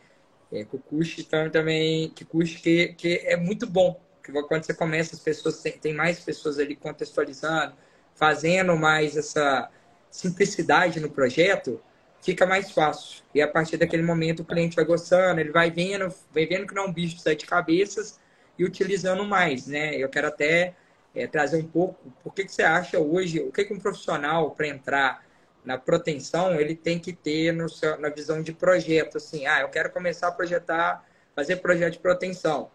é, 0.51 0.65
o 0.71 0.77
curso 0.77 1.23
também, 1.51 2.09
que 2.11 2.23
curso 2.23 2.61
que, 2.61 2.89
que 2.89 3.21
é 3.25 3.35
muito 3.35 3.65
bom 3.67 3.99
quando 4.47 4.63
você 4.63 4.73
começa, 4.73 5.15
as 5.15 5.21
pessoas 5.21 5.61
tem, 5.61 5.73
tem 5.73 5.93
mais 5.93 6.19
pessoas 6.19 6.57
ali 6.57 6.75
contextualizando, 6.75 7.75
fazendo 8.15 8.75
mais 8.75 9.15
essa 9.15 9.69
simplicidade 10.09 10.99
no 10.99 11.09
projeto, 11.09 11.81
fica 12.21 12.45
mais 12.45 12.71
fácil. 12.71 13.23
E 13.33 13.41
a 13.41 13.47
partir 13.47 13.77
daquele 13.77 14.03
momento 14.03 14.41
o 14.41 14.45
cliente 14.45 14.75
vai 14.75 14.85
gostando, 14.85 15.39
ele 15.39 15.51
vai 15.51 15.69
vendo, 15.69 16.13
vai 16.33 16.45
vendo 16.45 16.65
que 16.65 16.73
não 16.73 16.83
é 16.83 16.87
um 16.87 16.93
bicho 16.93 17.15
de 17.17 17.21
sete 17.21 17.45
cabeças 17.45 18.19
e 18.57 18.63
utilizando 18.63 19.23
mais, 19.25 19.67
né? 19.67 19.95
Eu 19.95 20.09
quero 20.09 20.27
até 20.27 20.73
é, 21.13 21.27
trazer 21.27 21.57
um 21.57 21.67
pouco, 21.67 22.11
por 22.23 22.33
que, 22.33 22.45
que 22.45 22.51
você 22.51 22.63
acha 22.63 22.99
hoje, 22.99 23.39
o 23.39 23.51
que, 23.51 23.65
que 23.65 23.73
um 23.73 23.79
profissional 23.79 24.51
para 24.51 24.67
entrar 24.67 25.24
na 25.65 25.77
proteção 25.77 26.59
ele 26.59 26.75
tem 26.75 26.99
que 26.99 27.11
ter 27.13 27.51
no 27.51 27.67
seu, 27.67 27.99
na 27.99 28.09
visão 28.09 28.41
de 28.41 28.53
projeto, 28.53 29.17
assim, 29.17 29.45
ah, 29.45 29.61
eu 29.61 29.69
quero 29.69 29.91
começar 29.91 30.27
a 30.27 30.31
projetar, 30.31 31.05
fazer 31.35 31.57
projeto 31.57 31.93
de 31.93 31.99
proteção 31.99 32.69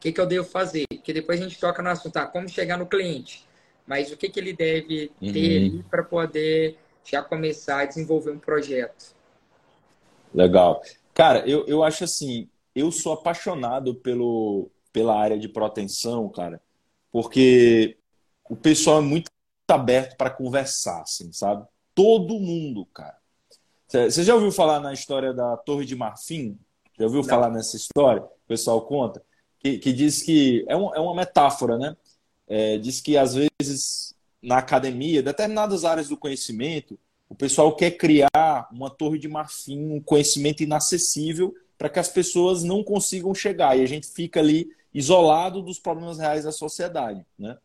o 0.00 0.02
que, 0.02 0.12
que 0.12 0.20
eu 0.20 0.26
devo 0.26 0.48
fazer? 0.48 0.86
Porque 0.88 1.12
depois 1.12 1.38
a 1.38 1.42
gente 1.42 1.60
toca 1.60 1.82
no 1.82 1.90
assunto, 1.90 2.14
tá? 2.14 2.24
Como 2.24 2.48
chegar 2.48 2.78
no 2.78 2.86
cliente. 2.86 3.46
Mas 3.86 4.10
o 4.10 4.16
que, 4.16 4.30
que 4.30 4.40
ele 4.40 4.54
deve 4.54 5.12
ter 5.20 5.72
uhum. 5.72 5.82
para 5.90 6.02
poder 6.02 6.78
já 7.04 7.22
começar 7.22 7.80
a 7.80 7.84
desenvolver 7.84 8.30
um 8.30 8.38
projeto? 8.38 9.14
Legal. 10.34 10.80
Cara, 11.12 11.46
eu, 11.46 11.66
eu 11.66 11.84
acho 11.84 12.04
assim, 12.04 12.48
eu 12.74 12.90
sou 12.90 13.12
apaixonado 13.12 13.94
pelo, 13.94 14.70
pela 14.90 15.20
área 15.20 15.38
de 15.38 15.50
proteção, 15.50 16.30
cara, 16.30 16.62
porque 17.12 17.98
o 18.48 18.56
pessoal 18.56 19.00
é 19.00 19.02
muito 19.02 19.30
aberto 19.68 20.16
para 20.16 20.30
conversar, 20.30 21.02
assim, 21.02 21.30
sabe? 21.30 21.62
Todo 22.00 22.40
mundo, 22.40 22.86
cara. 22.86 23.18
Você 23.86 24.24
já 24.24 24.34
ouviu 24.34 24.50
falar 24.50 24.80
na 24.80 24.90
história 24.90 25.34
da 25.34 25.54
Torre 25.58 25.84
de 25.84 25.94
Marfim? 25.94 26.58
Já 26.98 27.04
ouviu 27.04 27.20
Não. 27.20 27.28
falar 27.28 27.50
nessa 27.50 27.76
história? 27.76 28.22
O 28.22 28.48
pessoal 28.48 28.80
conta 28.86 29.22
que, 29.58 29.76
que 29.76 29.92
diz 29.92 30.22
que 30.22 30.64
é, 30.66 30.74
um, 30.74 30.94
é 30.94 30.98
uma 30.98 31.14
metáfora, 31.14 31.76
né? 31.76 31.94
É, 32.48 32.78
diz 32.78 33.02
que 33.02 33.18
às 33.18 33.34
vezes 33.34 34.14
na 34.42 34.56
academia, 34.56 35.22
determinadas 35.22 35.84
áreas 35.84 36.08
do 36.08 36.16
conhecimento, 36.16 36.98
o 37.28 37.34
pessoal 37.34 37.76
quer 37.76 37.90
criar 37.90 38.66
uma 38.72 38.88
torre 38.88 39.18
de 39.18 39.28
marfim, 39.28 39.90
um 39.90 40.00
conhecimento 40.00 40.62
inacessível 40.62 41.54
para 41.76 41.90
que 41.90 41.98
as 41.98 42.08
pessoas 42.08 42.62
não 42.62 42.82
consigam 42.82 43.34
chegar 43.34 43.78
e 43.78 43.82
a 43.82 43.86
gente 43.86 44.06
fica 44.06 44.40
ali 44.40 44.70
isolado 44.94 45.60
dos 45.60 45.78
problemas 45.78 46.18
reais 46.18 46.44
da 46.44 46.52
sociedade, 46.52 47.26
né? 47.38 47.58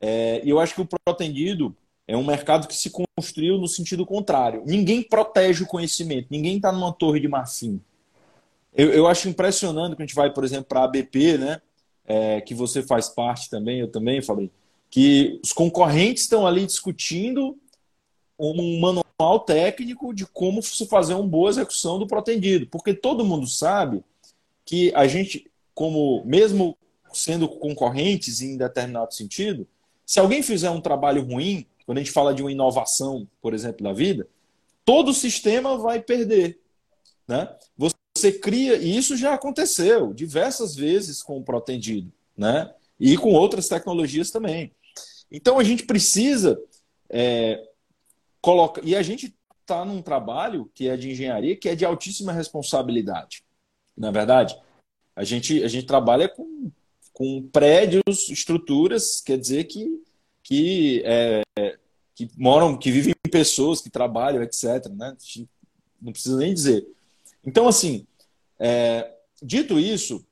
É, 0.00 0.40
e 0.42 0.48
eu 0.48 0.58
acho 0.58 0.74
que 0.74 0.80
o 0.80 0.88
protendido 1.04 1.76
é 2.08 2.16
um 2.16 2.24
mercado 2.24 2.68
que 2.68 2.74
se 2.74 2.90
construiu 2.90 3.58
no 3.58 3.66
sentido 3.66 4.06
contrário. 4.06 4.62
Ninguém 4.64 5.02
protege 5.02 5.64
o 5.64 5.66
conhecimento, 5.66 6.28
ninguém 6.30 6.56
está 6.56 6.70
numa 6.70 6.92
torre 6.92 7.20
de 7.20 7.28
marfim. 7.28 7.80
Eu, 8.74 8.92
eu 8.92 9.06
acho 9.06 9.28
impressionante 9.28 9.96
que 9.96 10.02
a 10.02 10.06
gente 10.06 10.14
vai, 10.14 10.32
por 10.32 10.44
exemplo, 10.44 10.66
para 10.66 10.80
a 10.80 10.84
ABP, 10.84 11.38
né? 11.38 11.60
É, 12.08 12.40
que 12.40 12.54
você 12.54 12.82
faz 12.82 13.08
parte 13.08 13.50
também, 13.50 13.80
eu 13.80 13.88
também, 13.88 14.22
Fabrício, 14.22 14.54
que 14.88 15.40
os 15.42 15.52
concorrentes 15.52 16.22
estão 16.22 16.46
ali 16.46 16.64
discutindo 16.64 17.58
um 18.38 18.78
manual 18.78 19.40
técnico 19.40 20.14
de 20.14 20.24
como 20.26 20.62
se 20.62 20.86
fazer 20.86 21.14
uma 21.14 21.26
boa 21.26 21.50
execução 21.50 21.98
do 21.98 22.06
protendido, 22.06 22.66
porque 22.68 22.94
todo 22.94 23.24
mundo 23.24 23.46
sabe 23.48 24.04
que 24.64 24.92
a 24.94 25.08
gente, 25.08 25.50
como 25.74 26.22
mesmo 26.24 26.76
sendo 27.12 27.48
concorrentes 27.48 28.40
em 28.40 28.56
determinado 28.56 29.14
sentido, 29.14 29.66
se 30.04 30.20
alguém 30.20 30.42
fizer 30.42 30.70
um 30.70 30.80
trabalho 30.80 31.24
ruim, 31.24 31.66
quando 31.86 31.98
a 31.98 32.00
gente 32.02 32.12
fala 32.12 32.34
de 32.34 32.42
uma 32.42 32.52
inovação, 32.52 33.26
por 33.40 33.54
exemplo, 33.54 33.84
da 33.84 33.92
vida, 33.92 34.28
todo 34.84 35.10
o 35.10 35.14
sistema 35.14 35.78
vai 35.78 36.02
perder. 36.02 36.60
Né? 37.26 37.48
Você 37.76 38.32
cria, 38.32 38.76
e 38.76 38.96
isso 38.96 39.16
já 39.16 39.34
aconteceu 39.34 40.12
diversas 40.12 40.74
vezes 40.74 41.22
com 41.22 41.38
o 41.38 41.44
protendido, 41.44 42.12
né? 42.36 42.74
E 42.98 43.16
com 43.16 43.32
outras 43.32 43.68
tecnologias 43.68 44.30
também. 44.30 44.72
Então 45.30 45.58
a 45.58 45.64
gente 45.64 45.84
precisa 45.84 46.58
é, 47.10 47.62
colocar. 48.40 48.82
E 48.84 48.96
a 48.96 49.02
gente 49.02 49.34
está 49.60 49.84
num 49.84 50.00
trabalho 50.00 50.70
que 50.74 50.88
é 50.88 50.96
de 50.96 51.10
engenharia, 51.10 51.56
que 51.56 51.68
é 51.68 51.74
de 51.74 51.84
altíssima 51.84 52.32
responsabilidade. 52.32 53.44
Na 53.96 54.08
é 54.08 54.12
verdade, 54.12 54.56
a 55.14 55.24
gente, 55.24 55.62
a 55.64 55.68
gente 55.68 55.86
trabalha 55.86 56.28
com, 56.28 56.70
com 57.12 57.42
prédios, 57.48 58.28
estruturas, 58.28 59.20
quer 59.20 59.38
dizer 59.38 59.64
que, 59.64 60.02
que, 60.46 61.02
é, 61.04 61.42
que 62.14 62.30
moram, 62.36 62.78
que 62.78 62.88
vivem 62.88 63.12
pessoas, 63.28 63.80
que 63.80 63.90
trabalham, 63.90 64.44
etc. 64.44 64.86
Né? 64.94 65.16
Não 66.00 66.12
precisa 66.12 66.36
nem 66.36 66.54
dizer. 66.54 66.86
Então, 67.44 67.66
assim, 67.66 68.06
é, 68.56 69.12
dito 69.42 69.76
isso, 69.76 70.24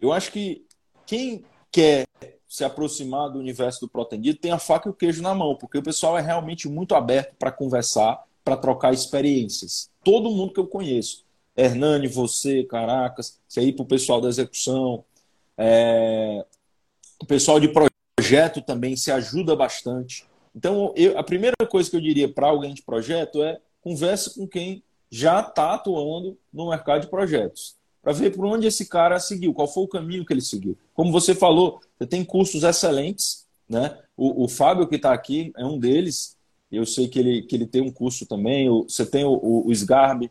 eu 0.00 0.12
acho 0.12 0.30
que 0.30 0.64
quem 1.04 1.44
quer 1.72 2.06
se 2.48 2.62
aproximar 2.62 3.28
do 3.28 3.40
universo 3.40 3.80
do 3.80 3.88
Protendido 3.88 4.38
tem 4.38 4.52
a 4.52 4.58
faca 4.58 4.88
e 4.88 4.92
o 4.92 4.94
queijo 4.94 5.20
na 5.20 5.34
mão, 5.34 5.56
porque 5.56 5.78
o 5.78 5.82
pessoal 5.82 6.16
é 6.16 6.20
realmente 6.20 6.68
muito 6.68 6.94
aberto 6.94 7.34
para 7.36 7.50
conversar, 7.50 8.22
para 8.44 8.56
trocar 8.56 8.94
experiências. 8.94 9.90
Todo 10.04 10.30
mundo 10.30 10.52
que 10.52 10.60
eu 10.60 10.68
conheço. 10.68 11.24
Hernani, 11.56 12.06
você, 12.06 12.62
Caracas, 12.62 13.40
você 13.48 13.60
aí 13.60 13.72
para 13.72 13.82
o 13.82 13.86
pessoal 13.86 14.20
da 14.20 14.28
execução, 14.28 15.04
é... 15.58 16.46
o 17.20 17.26
pessoal 17.26 17.58
de 17.58 17.66
projeto 17.66 17.95
também 18.66 18.96
se 18.96 19.10
ajuda 19.10 19.54
bastante. 19.54 20.26
Então, 20.54 20.92
eu, 20.96 21.18
a 21.18 21.22
primeira 21.22 21.54
coisa 21.68 21.90
que 21.90 21.96
eu 21.96 22.00
diria 22.00 22.28
para 22.28 22.48
alguém 22.48 22.72
de 22.72 22.82
projeto 22.82 23.42
é 23.42 23.58
converse 23.80 24.34
com 24.34 24.48
quem 24.48 24.82
já 25.10 25.40
está 25.40 25.74
atuando 25.74 26.36
no 26.52 26.70
mercado 26.70 27.02
de 27.02 27.08
projetos, 27.08 27.76
para 28.02 28.12
ver 28.12 28.34
por 28.34 28.44
onde 28.46 28.66
esse 28.66 28.88
cara 28.88 29.20
seguiu, 29.20 29.54
qual 29.54 29.68
foi 29.68 29.84
o 29.84 29.88
caminho 29.88 30.24
que 30.24 30.32
ele 30.32 30.40
seguiu. 30.40 30.76
Como 30.94 31.12
você 31.12 31.34
falou, 31.34 31.80
você 31.98 32.06
tem 32.06 32.24
cursos 32.24 32.62
excelentes, 32.62 33.46
né? 33.68 33.98
O, 34.16 34.44
o 34.44 34.48
Fábio 34.48 34.88
que 34.88 34.96
está 34.96 35.12
aqui 35.12 35.52
é 35.56 35.64
um 35.64 35.78
deles. 35.78 36.36
Eu 36.72 36.84
sei 36.86 37.08
que 37.08 37.18
ele, 37.18 37.42
que 37.42 37.54
ele 37.54 37.66
tem 37.66 37.82
um 37.82 37.92
curso 37.92 38.26
também. 38.26 38.68
Você 38.68 39.04
tem 39.04 39.24
o, 39.24 39.32
o, 39.34 39.68
o 39.68 39.72
Sgarbi, 39.72 40.30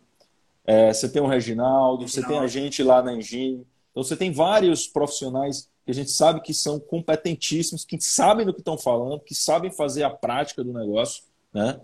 é, 0.65 0.91
você 0.91 1.07
tem 1.07 1.21
o 1.21 1.27
Reginaldo, 1.27 2.01
Reginaldo, 2.01 2.09
você 2.09 2.25
tem 2.25 2.39
a 2.39 2.47
gente 2.47 2.83
lá 2.83 3.01
na 3.01 3.13
Engine. 3.13 3.65
Então 3.91 4.03
você 4.03 4.17
tem 4.17 4.31
vários 4.31 4.87
profissionais 4.87 5.69
que 5.85 5.91
a 5.91 5.93
gente 5.93 6.09
sabe 6.09 6.41
que 6.41 6.53
são 6.53 6.79
competentíssimos, 6.79 7.85
que 7.85 8.01
sabem 8.01 8.45
do 8.45 8.53
que 8.53 8.59
estão 8.59 8.77
falando, 8.77 9.19
que 9.19 9.35
sabem 9.35 9.69
fazer 9.69 10.03
a 10.03 10.09
prática 10.09 10.63
do 10.63 10.73
negócio, 10.73 11.23
né? 11.53 11.79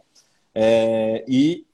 É, 0.56 1.24
e, 1.28 1.66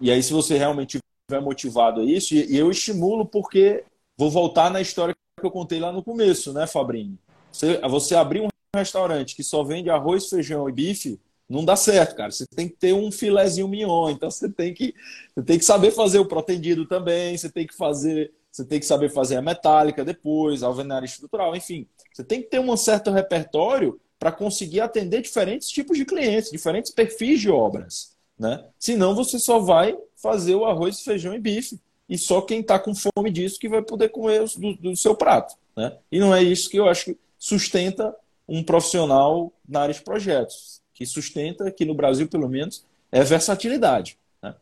e 0.00 0.10
aí, 0.10 0.22
se 0.22 0.32
você 0.32 0.56
realmente 0.56 0.98
estiver 0.98 1.44
motivado 1.44 2.00
a 2.00 2.04
isso, 2.04 2.34
e, 2.34 2.52
e, 2.52 2.56
eu 2.56 2.70
estimulo 2.70 3.26
porque 3.26 3.84
vou 4.16 4.30
voltar 4.30 4.70
na 4.70 4.80
história 4.80 5.14
que 5.38 5.44
eu 5.44 5.50
contei 5.50 5.80
lá 5.80 5.92
no 5.92 6.02
começo, 6.02 6.52
né, 6.52 6.66
Fabrinho? 6.66 7.18
Você, 7.50 7.78
você 7.80 8.14
abrir 8.14 8.40
um 8.40 8.48
restaurante 8.74 9.34
que 9.34 9.42
só 9.42 9.64
vende 9.64 9.90
arroz, 9.90 10.28
feijão 10.28 10.68
e 10.68 10.72
bife, 10.72 11.18
não 11.48 11.64
dá 11.64 11.74
certo, 11.74 12.14
cara. 12.14 12.30
Você 12.30 12.46
tem 12.46 12.68
que 12.68 12.76
ter 12.76 12.92
um 12.92 13.10
filézinho 13.10 13.68
mignon, 13.68 14.10
então 14.10 14.30
você 14.30 14.48
tem 14.48 14.72
que, 14.72 14.94
você 15.34 15.44
tem 15.44 15.58
que 15.58 15.64
saber 15.64 15.90
fazer 15.90 16.18
o 16.20 16.26
protendido 16.26 16.86
também, 16.86 17.36
você 17.36 17.50
tem 17.50 17.66
que 17.66 17.74
fazer 17.74 18.32
você 18.56 18.64
tem 18.64 18.80
que 18.80 18.86
saber 18.86 19.10
fazer 19.10 19.36
a 19.36 19.42
metálica 19.42 20.02
depois, 20.02 20.62
a 20.62 20.66
alvenaria 20.66 21.04
estrutural, 21.04 21.54
enfim. 21.54 21.86
Você 22.10 22.24
tem 22.24 22.40
que 22.40 22.48
ter 22.48 22.58
um 22.58 22.74
certo 22.74 23.10
repertório 23.10 24.00
para 24.18 24.32
conseguir 24.32 24.80
atender 24.80 25.20
diferentes 25.20 25.68
tipos 25.68 25.98
de 25.98 26.06
clientes, 26.06 26.50
diferentes 26.50 26.90
perfis 26.90 27.38
de 27.38 27.50
obras. 27.50 28.16
Né? 28.38 28.64
Senão 28.78 29.14
você 29.14 29.38
só 29.38 29.58
vai 29.58 29.94
fazer 30.16 30.54
o 30.54 30.64
arroz, 30.64 31.02
feijão 31.02 31.34
e 31.34 31.38
bife. 31.38 31.78
E 32.08 32.16
só 32.16 32.40
quem 32.40 32.60
está 32.60 32.78
com 32.78 32.94
fome 32.94 33.30
disso 33.30 33.58
que 33.58 33.68
vai 33.68 33.82
poder 33.82 34.08
comer 34.08 34.48
do, 34.56 34.74
do 34.76 34.96
seu 34.96 35.14
prato. 35.14 35.54
Né? 35.76 35.94
E 36.10 36.18
não 36.18 36.34
é 36.34 36.42
isso 36.42 36.70
que 36.70 36.78
eu 36.78 36.88
acho 36.88 37.04
que 37.04 37.18
sustenta 37.38 38.16
um 38.48 38.64
profissional 38.64 39.52
na 39.68 39.82
área 39.82 39.94
de 39.94 40.00
projetos. 40.00 40.80
Que 40.94 41.04
sustenta, 41.04 41.68
aqui 41.68 41.84
no 41.84 41.94
Brasil 41.94 42.26
pelo 42.26 42.48
menos, 42.48 42.86
é 43.12 43.22
versatilidade. 43.22 44.16
Né? 44.42 44.54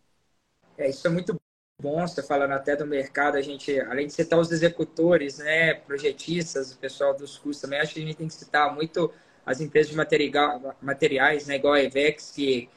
É, 0.78 0.90
isso 0.90 1.06
é 1.06 1.10
muito 1.10 1.40
você 1.78 2.22
falando 2.22 2.52
até 2.52 2.76
do 2.76 2.86
mercado, 2.86 3.36
a 3.36 3.42
gente, 3.42 3.78
além 3.80 4.06
de 4.06 4.12
citar 4.12 4.38
os 4.38 4.50
executores, 4.50 5.38
né, 5.38 5.74
projetistas, 5.74 6.72
o 6.72 6.78
pessoal 6.78 7.14
dos 7.14 7.36
cursos 7.36 7.60
também, 7.60 7.80
acho 7.80 7.94
que 7.94 8.00
a 8.00 8.06
gente 8.06 8.16
tem 8.16 8.28
que 8.28 8.34
citar 8.34 8.72
muito 8.74 9.12
as 9.44 9.60
empresas 9.60 9.90
de 9.90 9.96
material, 9.96 10.76
materiais, 10.80 11.46
né, 11.46 11.56
igual 11.56 11.74
a 11.74 11.82
Evex, 11.82 12.30
que 12.30 12.68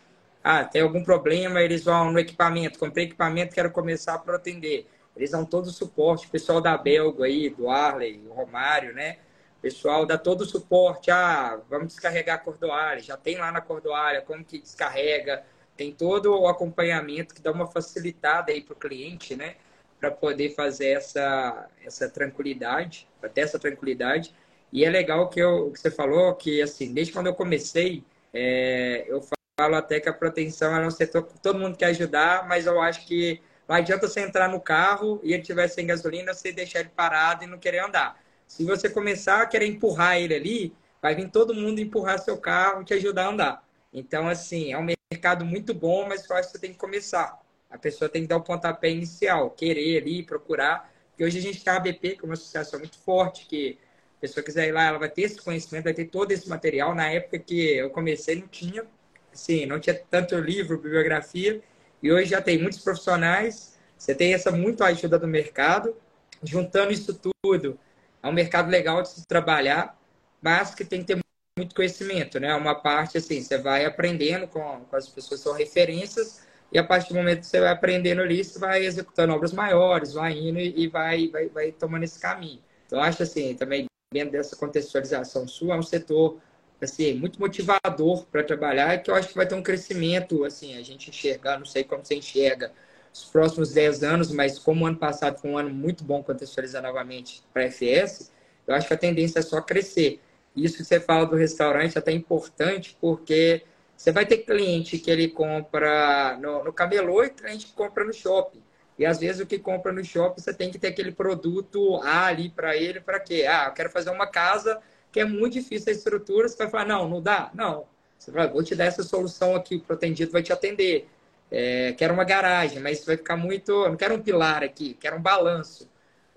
ah, 0.44 0.64
tem 0.64 0.82
algum 0.82 1.04
problema, 1.04 1.62
eles 1.62 1.84
vão 1.84 2.12
no 2.12 2.20
equipamento, 2.20 2.80
comprei 2.80 3.06
equipamento, 3.06 3.54
quero 3.54 3.72
começar 3.72 4.18
para 4.20 4.36
atender. 4.36 4.88
Eles 5.16 5.32
dão 5.32 5.46
todo 5.46 5.68
o 5.68 5.72
suporte, 5.72 6.28
o 6.28 6.30
pessoal 6.30 6.62
da 6.62 6.78
Belgo 6.78 7.24
aí, 7.24 7.50
do 7.50 7.70
Arley, 7.70 8.22
o 8.30 8.34
Romário, 8.34 8.94
né? 8.94 9.18
O 9.58 9.62
pessoal 9.62 10.06
dá 10.06 10.18
todo 10.18 10.42
o 10.42 10.46
suporte, 10.46 11.10
ah, 11.12 11.60
vamos 11.70 11.88
descarregar 11.88 12.36
a 12.36 12.40
cordoalha, 12.40 13.00
já 13.00 13.18
tem 13.18 13.38
lá 13.38 13.52
na 13.52 13.62
cordoalha, 13.62 14.22
como 14.22 14.44
que 14.44 14.60
descarrega, 14.60 15.44
tem 15.78 15.92
todo 15.94 16.34
o 16.34 16.48
acompanhamento 16.48 17.36
que 17.36 17.42
dá 17.42 17.52
uma 17.52 17.68
facilitada 17.68 18.52
aí 18.52 18.62
para 18.62 18.74
o 18.74 18.76
cliente, 18.78 19.36
né? 19.36 19.56
Para 20.00 20.12
poder 20.12 20.56
fazer 20.56 20.90
essa, 20.90 21.70
essa 21.86 22.10
tranquilidade, 22.10 23.08
para 23.22 23.30
ter 23.30 23.42
essa 23.42 23.60
tranquilidade. 23.60 24.34
E 24.74 24.84
é 24.84 24.90
legal 24.90 25.30
que, 25.30 25.40
eu, 25.40 25.72
que 25.72 25.80
você 25.80 25.92
falou 25.92 26.34
que, 26.36 26.62
assim, 26.62 26.94
desde 26.94 27.14
quando 27.14 27.28
eu 27.28 27.36
comecei, 27.36 28.04
é, 28.34 29.06
eu 29.08 29.22
falo 29.60 29.76
até 29.76 30.00
que 30.00 30.10
a 30.10 30.14
proteção 30.14 30.76
é 30.76 30.86
um 30.86 30.92
setor 30.92 31.24
que 31.24 31.40
todo 31.40 31.60
mundo 31.60 31.78
quer 31.78 31.88
ajudar, 31.88 32.48
mas 32.48 32.66
eu 32.66 32.82
acho 32.82 33.06
que 33.06 33.42
não 33.68 33.76
adianta 33.76 34.08
você 34.08 34.22
entrar 34.22 34.50
no 34.50 34.60
carro 34.60 35.20
e 35.24 35.34
ele 35.34 35.44
tiver 35.44 35.68
sem 35.68 35.86
gasolina, 35.86 36.34
você 36.34 36.52
deixar 36.52 36.80
ele 36.80 36.90
parado 36.96 37.44
e 37.44 37.48
não 37.48 37.58
querer 37.58 37.80
andar. 37.80 38.20
Se 38.48 38.64
você 38.64 38.90
começar 38.90 39.42
a 39.42 39.46
querer 39.46 39.68
empurrar 39.68 40.18
ele 40.18 40.34
ali, 40.36 40.76
vai 41.02 41.16
vir 41.16 41.30
todo 41.30 41.54
mundo 41.54 41.80
empurrar 41.80 42.20
seu 42.20 42.38
carro 42.38 42.82
e 42.82 42.86
te 42.86 42.94
ajudar 42.94 43.26
a 43.26 43.30
andar. 43.30 43.67
Então, 43.98 44.30
assim, 44.30 44.72
é 44.72 44.78
um 44.78 44.86
mercado 45.12 45.44
muito 45.44 45.74
bom, 45.74 46.08
mas 46.08 46.30
eu 46.30 46.36
acho 46.36 46.50
que 46.50 46.54
você 46.54 46.60
tem 46.60 46.72
que 46.72 46.78
começar. 46.78 47.42
A 47.68 47.80
pessoa 47.80 48.08
tem 48.08 48.22
que 48.22 48.28
dar 48.28 48.38
o 48.38 48.44
pontapé 48.44 48.92
inicial, 48.92 49.50
querer 49.50 50.04
ali, 50.04 50.22
procurar. 50.22 50.94
Porque 51.10 51.24
hoje 51.24 51.40
a 51.40 51.42
gente 51.42 51.64
tem 51.64 51.74
a 51.74 51.78
ABP, 51.78 52.16
que 52.16 52.22
é 52.22 52.24
uma 52.24 52.36
associação 52.36 52.78
muito 52.80 53.00
forte, 53.00 53.48
que 53.48 53.80
a 54.20 54.22
pessoa 54.22 54.44
quiser 54.44 54.68
ir 54.68 54.72
lá, 54.72 54.84
ela 54.84 55.00
vai 55.00 55.10
ter 55.10 55.24
esse 55.24 55.42
conhecimento, 55.42 55.86
vai 55.86 55.96
ter 55.96 56.06
todo 56.06 56.32
esse 56.32 56.48
material. 56.48 56.94
Na 56.94 57.10
época 57.10 57.40
que 57.40 57.60
eu 57.76 57.90
comecei, 57.90 58.36
não 58.36 58.48
tinha, 58.48 58.86
assim, 59.34 59.66
não 59.66 59.80
tinha 59.80 59.96
tanto 60.12 60.38
livro, 60.38 60.78
bibliografia. 60.78 61.60
E 62.02 62.12
hoje 62.12 62.30
já 62.30 62.42
tem 62.42 62.62
muitos 62.62 62.80
profissionais. 62.84 63.80
Você 63.98 64.14
tem 64.14 64.36
essa 64.36 64.52
muito 64.52 64.84
ajuda 64.84 65.18
do 65.18 65.28
mercado. 65.28 65.96
Juntando 66.44 66.94
isso 66.94 67.20
tudo, 67.20 67.80
é 68.22 68.28
um 68.28 68.32
mercado 68.32 68.70
legal 68.70 69.02
de 69.02 69.10
se 69.10 69.26
trabalhar, 69.26 70.00
mas 70.40 70.76
que 70.76 70.86
tem 70.86 71.02
que 71.02 71.16
ter 71.16 71.27
muito 71.58 71.76
conhecimento, 71.76 72.40
né? 72.40 72.54
Uma 72.56 72.76
parte 72.76 73.18
assim, 73.18 73.42
você 73.42 73.58
vai 73.58 73.86
aprendendo 73.86 74.48
com, 74.48 74.62
com 74.62 74.96
as 74.96 75.10
pessoas 75.10 75.42
que 75.42 75.44
são 75.44 75.54
referências 75.54 76.48
e 76.72 76.78
a 76.78 76.84
partir 76.84 77.10
do 77.10 77.16
momento 77.16 77.40
que 77.40 77.48
você 77.48 77.60
vai 77.60 77.72
aprendendo 77.72 78.22
ali, 78.22 78.44
você 78.44 78.60
vai 78.60 78.86
executando 78.86 79.34
obras 79.34 79.54
maiores, 79.54 80.14
vai 80.14 80.38
indo 80.38 80.60
e 80.60 80.88
vai, 80.88 81.28
vai, 81.30 81.48
vai 81.50 81.72
tomando 81.72 82.04
esse 82.04 82.20
caminho. 82.20 82.62
Então, 82.86 83.02
acho 83.02 83.24
assim, 83.24 83.56
também 83.56 83.86
dentro 84.12 84.32
dessa 84.32 84.56
contextualização 84.56 85.48
sua, 85.48 85.76
é 85.76 85.78
um 85.78 85.84
setor 85.84 86.40
assim, 86.82 87.14
muito 87.16 87.40
motivador 87.40 88.26
para 88.32 88.44
trabalhar 88.44 88.98
que 89.02 89.10
eu 89.10 89.16
acho 89.16 89.30
que 89.30 89.36
vai 89.36 89.48
ter 89.48 89.56
um 89.56 89.64
crescimento, 89.64 90.44
assim, 90.46 90.78
a 90.78 90.84
gente 90.84 91.10
enxergar, 91.10 91.58
não 91.58 91.66
sei 91.66 91.84
como 91.84 92.06
você 92.06 92.16
enxerga 92.16 92.72
os 93.14 93.26
próximos 93.26 93.74
10 93.74 94.04
anos, 94.04 94.32
mas 94.32 94.60
como 94.60 94.86
o 94.86 94.88
ano 94.88 94.98
passado 94.98 95.40
foi 95.40 95.50
um 95.50 95.58
ano 95.58 95.70
muito 95.70 96.04
bom 96.04 96.22
contextualizar 96.22 96.84
novamente 96.84 97.42
para 97.52 97.64
a 97.64 97.66
FS, 97.66 98.32
eu 98.68 98.76
acho 98.76 98.88
que 98.88 98.94
a 98.94 98.98
tendência 98.98 99.40
é 99.40 99.42
só 99.42 99.62
crescer. 99.62 100.20
Isso 100.58 100.78
que 100.78 100.84
você 100.84 101.00
fala 101.00 101.26
do 101.26 101.36
restaurante 101.36 101.96
é 101.96 102.00
até 102.00 102.12
importante, 102.12 102.98
porque 103.00 103.64
você 103.96 104.12
vai 104.12 104.26
ter 104.26 104.40
cliente 104.40 104.98
que 104.98 105.12
ele 105.12 105.28
compra 105.28 106.38
no, 106.42 106.64
no 106.64 106.74
camelô 106.74 107.24
e 107.24 107.30
cliente 107.30 107.68
que 107.68 107.74
compra 107.74 108.04
no 108.04 108.12
shopping. 108.12 108.62
E 108.98 109.06
às 109.06 109.20
vezes 109.20 109.40
o 109.40 109.46
que 109.46 109.60
compra 109.60 109.94
no 109.94 110.04
shopping, 110.04 110.42
você 110.42 110.54
tem 110.54 110.72
que 110.72 110.80
ter 110.80 110.88
aquele 110.88 111.12
produto 111.12 112.02
ali 112.04 112.50
para 112.50 112.76
ele, 112.76 113.00
para 113.00 113.20
quê? 113.20 113.46
Ah, 113.48 113.66
eu 113.68 113.74
quero 113.74 113.92
fazer 113.92 114.10
uma 114.10 114.26
casa 114.26 114.82
que 115.12 115.20
é 115.20 115.26
muito 115.26 115.54
difícil 115.54 115.94
a 115.94 115.96
estrutura, 115.96 116.50
você 116.50 116.58
vai 116.58 116.70
falar, 116.70 116.86
não, 116.86 117.08
não 117.08 117.22
dá? 117.22 117.52
Não. 117.54 117.86
Você 118.18 118.32
vai, 118.32 118.48
vou 118.50 118.64
te 118.64 118.76
dar 118.76 118.86
essa 118.86 119.04
solução 119.04 119.56
aqui, 119.56 119.76
o 119.76 119.82
protendido 119.82 120.32
vai 120.32 120.42
te 120.42 120.52
atender. 120.52 121.08
É, 121.52 121.94
quero 121.94 122.14
uma 122.14 122.24
garagem, 122.24 122.80
mas 122.80 123.06
vai 123.06 123.16
ficar 123.16 123.38
muito. 123.38 123.72
Não 123.88 123.96
quero 123.96 124.16
um 124.16 124.22
pilar 124.22 124.64
aqui, 124.64 124.96
quero 124.96 125.18
um 125.18 125.22
balanço 125.22 125.88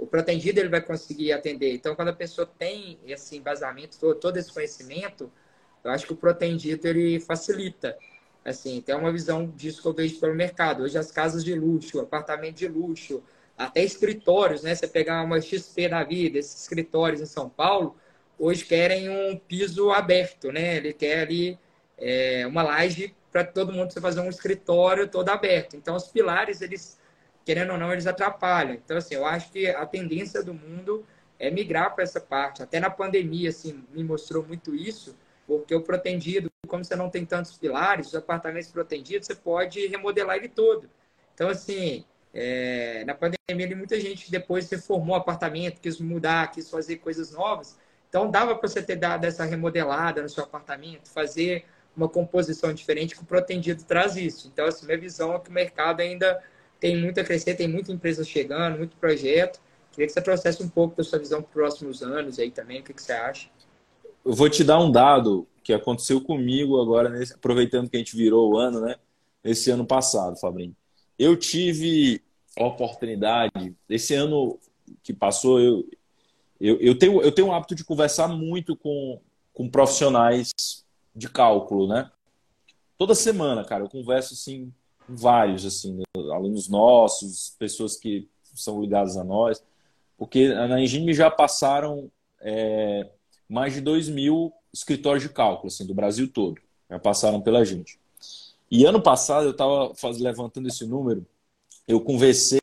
o 0.01 0.07
protegido 0.07 0.59
ele 0.59 0.71
vai 0.71 0.81
conseguir 0.81 1.33
atender. 1.33 1.75
Então, 1.75 1.95
quando 1.95 2.09
a 2.09 2.13
pessoa 2.13 2.47
tem 2.59 2.99
esse 3.07 3.37
embasamento, 3.37 3.99
todo, 4.15 4.37
esse 4.39 4.53
conhecimento, 4.53 5.31
eu 5.85 5.91
acho 5.91 6.07
que 6.07 6.13
o 6.15 6.17
protegido 6.17 6.89
ele 6.89 7.21
facilita. 7.21 7.97
Assim, 8.43 8.81
tem 8.81 8.95
uma 8.95 9.13
visão 9.13 9.47
disso 9.47 9.83
que 9.83 9.89
eu 9.89 9.93
vejo 9.93 10.19
pelo 10.19 10.35
mercado. 10.35 10.83
Hoje 10.83 10.97
as 10.97 11.13
casas 11.13 11.45
de 11.45 11.55
luxo, 11.55 12.01
apartamento 12.01 12.57
de 12.57 12.67
luxo, 12.67 13.23
até 13.59 13.85
escritórios, 13.85 14.63
né? 14.63 14.75
Você 14.75 14.89
pegar 14.89 15.23
uma 15.23 15.39
XP 15.39 15.91
da 15.91 16.03
vida, 16.03 16.39
esses 16.39 16.63
escritórios 16.63 17.21
em 17.21 17.27
São 17.27 17.51
Paulo, 17.51 17.95
hoje 18.39 18.65
querem 18.65 19.11
um 19.11 19.37
piso 19.37 19.91
aberto, 19.91 20.51
né? 20.51 20.79
Ele 20.79 20.95
quer 20.95 21.21
ali 21.21 21.59
é, 21.99 22.47
uma 22.47 22.63
laje 22.63 23.15
para 23.31 23.45
todo 23.45 23.71
mundo 23.71 23.93
fazer 24.01 24.21
um 24.21 24.31
escritório 24.31 25.07
todo 25.07 25.29
aberto. 25.29 25.77
Então, 25.77 25.95
os 25.95 26.09
pilares, 26.09 26.63
eles 26.63 26.99
querendo 27.45 27.73
ou 27.73 27.79
não, 27.79 27.93
eles 27.93 28.07
atrapalham. 28.07 28.75
Então, 28.75 28.97
assim, 28.97 29.15
eu 29.15 29.27
acho 29.27 29.51
que 29.51 29.69
a 29.69 29.87
tendência 29.87 30.43
do 30.43 30.55
mundo 30.55 31.05
é 31.39 31.51
migrar 31.51 31.95
para 31.95 32.05
essa 32.05 32.21
parte. 32.21 32.63
Até 32.63 32.79
na 32.79 32.91
pandemia, 32.91 33.49
assim, 33.49 33.85
me 33.93 34.05
mostrou 34.05 34.45
muito 34.45 34.75
isso, 34.75 35.17
porque 35.47 35.75
o 35.75 35.81
protegido, 35.81 36.51
como 36.69 36.85
você 36.85 36.95
não 36.95 37.11
tem 37.11 37.25
tantos 37.25 37.57
pilares, 37.57 38.09
os 38.09 38.15
apartamentos 38.15 38.71
protegidos, 38.71 39.27
você 39.27 39.35
pode 39.35 39.87
remodelar 39.87 40.37
ele 40.37 40.49
todo. 40.49 40.89
Então, 41.35 41.49
assim, 41.49 42.05
é, 42.33 43.05
na 43.05 43.15
pandemia, 43.15 43.77
muita 43.77 43.99
gente 43.99 44.31
depois 44.31 44.71
reformou 44.71 45.17
o 45.17 45.19
apartamento, 45.19 45.81
quis 45.81 45.99
mudar, 45.99 46.51
quis 46.51 46.71
fazer 46.71 46.97
coisas 46.97 47.33
novas. 47.33 47.79
Então, 48.09 48.31
dava 48.31 48.55
para 48.55 48.69
você 48.69 48.83
ter 48.83 48.97
dado 48.97 49.25
essa 49.25 49.45
remodelada 49.45 50.23
no 50.23 50.29
seu 50.29 50.45
apartamento, 50.45 51.09
fazer 51.09 51.65
uma 51.97 52.09
composição 52.09 52.73
diferente 52.73 53.15
que 53.15 53.23
o 53.23 53.27
protegido 53.27 53.83
traz 53.85 54.17
isso. 54.17 54.49
Então, 54.49 54.67
assim, 54.67 54.87
minha 54.87 54.99
visão 54.99 55.35
é 55.35 55.39
que 55.39 55.49
o 55.49 55.53
mercado 55.53 56.01
ainda 56.01 56.43
tem 56.81 56.97
muito 56.97 57.21
a 57.21 57.25
crescer, 57.25 57.55
tem 57.55 57.69
muita 57.69 57.93
empresa 57.93 58.25
chegando, 58.25 58.79
muito 58.79 58.97
projeto. 58.97 59.61
Queria 59.93 60.07
que 60.07 60.13
você 60.13 60.23
trouxesse 60.23 60.63
um 60.63 60.69
pouco 60.69 60.97
da 60.97 61.05
sua 61.05 61.19
visão 61.19 61.43
para 61.43 61.49
os 61.49 61.53
próximos 61.53 62.03
anos 62.03 62.39
aí 62.39 62.51
também, 62.51 62.81
o 62.81 62.83
que, 62.83 62.95
que 62.95 63.03
você 63.03 63.13
acha? 63.13 63.49
Eu 64.25 64.33
vou 64.33 64.49
te 64.49 64.65
dar 64.65 64.79
um 64.79 64.91
dado 64.91 65.47
que 65.63 65.73
aconteceu 65.73 66.21
comigo 66.21 66.81
agora, 66.81 67.09
nesse, 67.09 67.35
aproveitando 67.35 67.89
que 67.89 67.97
a 67.97 67.99
gente 67.99 68.17
virou 68.17 68.53
o 68.53 68.59
ano, 68.59 68.81
né? 68.81 68.97
Esse 69.45 69.71
ano 69.71 69.87
passado, 69.87 70.39
Fabrinho. 70.39 70.75
Eu 71.19 71.37
tive 71.37 72.23
oportunidade. 72.57 73.75
Esse 73.89 74.15
ano 74.15 74.59
que 75.03 75.13
passou, 75.13 75.61
eu, 75.61 75.89
eu, 76.61 76.79
eu, 76.81 76.99
tenho, 76.99 77.23
eu 77.23 77.33
tenho 77.33 77.49
o 77.49 77.53
hábito 77.53 77.75
de 77.75 77.85
conversar 77.85 78.29
muito 78.29 78.77
com, 78.77 79.21
com 79.53 79.69
profissionais 79.69 80.53
de 81.15 81.29
cálculo, 81.29 81.87
né? 81.87 82.11
Toda 82.97 83.15
semana, 83.15 83.65
cara, 83.65 83.85
eu 83.85 83.89
converso 83.89 84.35
assim 84.35 84.73
vários, 85.17 85.65
assim, 85.65 86.03
alunos 86.33 86.69
nossos, 86.69 87.55
pessoas 87.59 87.97
que 87.97 88.29
são 88.55 88.81
ligadas 88.81 89.17
a 89.17 89.25
nós, 89.25 89.63
porque 90.17 90.49
na 90.53 90.81
Engine 90.81 91.13
já 91.15 91.31
passaram 91.31 92.11
é, 92.41 93.09
mais 93.49 93.75
de 93.75 93.81
2 93.81 94.09
mil 94.09 94.53
escritórios 94.73 95.23
de 95.23 95.29
cálculo, 95.29 95.69
assim, 95.69 95.87
do 95.87 95.95
Brasil 95.95 96.29
todo, 96.29 96.61
já 96.89 96.99
passaram 96.99 97.41
pela 97.41 97.65
gente. 97.65 97.99
E 98.71 98.85
ano 98.85 99.03
passado 99.03 99.47
eu 99.47 99.51
estava 99.51 99.93
levantando 100.19 100.69
esse 100.69 100.87
número, 100.87 101.27
eu 101.89 102.01
conversei 102.01 102.61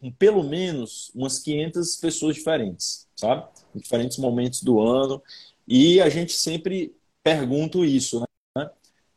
com 0.00 0.10
pelo 0.12 0.42
menos 0.42 1.10
umas 1.14 1.38
500 1.38 1.96
pessoas 1.96 2.36
diferentes, 2.36 3.08
sabe? 3.16 3.46
Em 3.74 3.78
diferentes 3.78 4.18
momentos 4.18 4.62
do 4.62 4.80
ano. 4.80 5.22
E 5.66 6.00
a 6.00 6.08
gente 6.08 6.32
sempre 6.32 6.94
pergunta 7.22 7.78
isso, 7.78 8.20
né? 8.56 8.70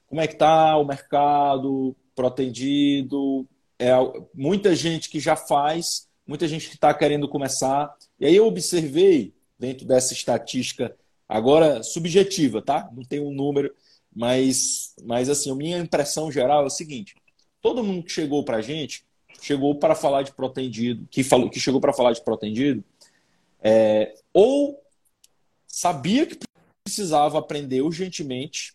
Como 0.07 0.21
é 0.21 0.28
que 0.28 0.34
está 0.34 0.78
o 0.78 0.86
mercado 0.86 1.95
protendido? 2.18 3.47
É, 3.78 3.91
muita 4.34 4.76
gente 4.76 5.07
que 5.07 5.20
já 5.20 5.36
faz, 5.36 6.07
muita 6.26 6.47
gente 6.47 6.68
que 6.68 6.76
está 6.76 6.91
querendo 6.91 7.30
começar. 7.30 7.95
E 8.20 8.26
aí 8.26 8.36
eu 8.36 8.47
observei, 8.47 9.34
dentro 9.59 9.86
dessa 9.86 10.13
estatística, 10.13 10.95
agora 11.30 11.84
subjetiva, 11.84 12.61
tá? 12.61 12.89
Não 12.91 13.03
tem 13.03 13.20
um 13.20 13.32
número, 13.32 13.72
mas, 14.13 14.95
mas 15.03 15.30
assim, 15.30 15.51
a 15.51 15.55
minha 15.55 15.78
impressão 15.78 16.32
geral 16.32 16.63
é 16.63 16.65
o 16.65 16.72
seguinte: 16.72 17.15
todo 17.61 17.84
mundo 17.84 18.03
que 18.03 18.11
chegou 18.11 18.43
para 18.43 18.57
a 18.57 18.61
gente 18.61 19.05
chegou 19.41 19.76
para 19.76 19.95
falar 19.95 20.24
de 20.24 20.32
protendido, 20.32 21.07
que, 21.09 21.24
falou, 21.24 21.49
que 21.49 21.59
chegou 21.59 21.80
para 21.80 21.93
falar 21.93 22.11
de 22.13 22.24
protendido, 22.24 22.84
é, 23.61 24.15
ou 24.34 24.82
sabia 25.68 26.26
que 26.26 26.38
precisava 26.84 27.38
aprender 27.38 27.82
urgentemente, 27.82 28.74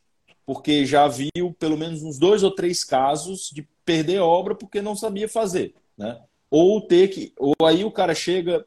porque 0.53 0.85
já 0.85 1.09
viu 1.09 1.57
pelo 1.59 1.79
menos 1.79 2.03
uns 2.03 2.19
dois 2.19 2.43
ou 2.43 2.51
três 2.51 2.85
casos 2.85 3.51
de 3.51 3.67
perder 3.87 4.19
obra 4.19 4.55
porque 4.55 4.83
não 4.83 4.95
sabia 4.95 5.27
fazer, 5.27 5.75
né? 5.97 6.21
Ou 6.51 6.79
ter 6.87 7.09
que, 7.09 7.33
ou 7.39 7.55
aí 7.65 7.85
o 7.85 7.91
cara 7.91 8.15
chega, 8.15 8.67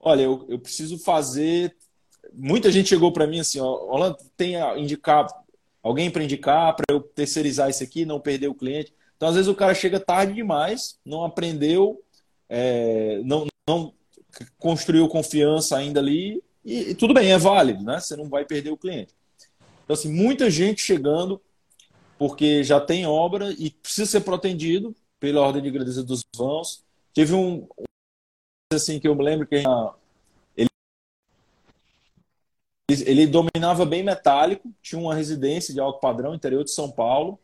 olha, 0.00 0.22
eu, 0.22 0.44
eu 0.48 0.58
preciso 0.58 0.98
fazer. 0.98 1.76
Muita 2.32 2.72
gente 2.72 2.88
chegou 2.88 3.12
para 3.12 3.28
mim 3.28 3.38
assim, 3.38 3.60
ó, 3.60 3.92
Orlando, 3.92 4.18
tem 4.36 4.56
a 4.56 4.76
indicar 4.76 5.28
alguém 5.80 6.10
para 6.10 6.24
indicar 6.24 6.74
para 6.74 6.86
eu 6.90 7.00
terceirizar 7.00 7.70
isso 7.70 7.84
aqui, 7.84 8.04
não 8.04 8.18
perder 8.18 8.48
o 8.48 8.54
cliente. 8.54 8.92
Então, 9.16 9.28
às 9.28 9.36
vezes, 9.36 9.48
o 9.48 9.54
cara 9.54 9.72
chega 9.72 10.00
tarde 10.00 10.34
demais, 10.34 10.98
não 11.04 11.24
aprendeu, 11.24 12.02
é, 12.48 13.20
não, 13.24 13.46
não 13.68 13.94
construiu 14.58 15.06
confiança 15.08 15.76
ainda 15.76 16.00
ali, 16.00 16.42
e, 16.64 16.90
e, 16.90 16.94
tudo 16.94 17.14
bem, 17.14 17.30
é 17.30 17.38
válido, 17.38 17.84
né? 17.84 18.00
Você 18.00 18.16
não 18.16 18.28
vai 18.28 18.44
perder 18.44 18.70
o 18.70 18.76
cliente. 18.76 19.14
Então, 19.90 19.98
assim, 19.98 20.12
muita 20.12 20.48
gente 20.48 20.80
chegando 20.80 21.42
porque 22.16 22.62
já 22.62 22.80
tem 22.80 23.08
obra 23.08 23.50
e 23.58 23.70
precisa 23.72 24.08
ser 24.08 24.20
protegido 24.20 24.94
pela 25.18 25.40
ordem 25.40 25.60
de 25.60 25.68
grandeza 25.68 26.04
dos 26.04 26.24
vãos. 26.36 26.84
Tive 27.12 27.34
um, 27.34 27.66
assim 28.72 29.00
que 29.00 29.08
eu 29.08 29.16
me 29.16 29.24
lembro 29.24 29.48
que 29.48 29.56
ele, 30.56 30.70
ele 32.88 33.26
dominava 33.26 33.84
bem 33.84 34.04
metálico, 34.04 34.72
tinha 34.80 35.00
uma 35.00 35.12
residência 35.12 35.74
de 35.74 35.80
alto 35.80 35.98
padrão, 35.98 36.36
interior 36.36 36.62
de 36.62 36.70
São 36.70 36.88
Paulo, 36.88 37.36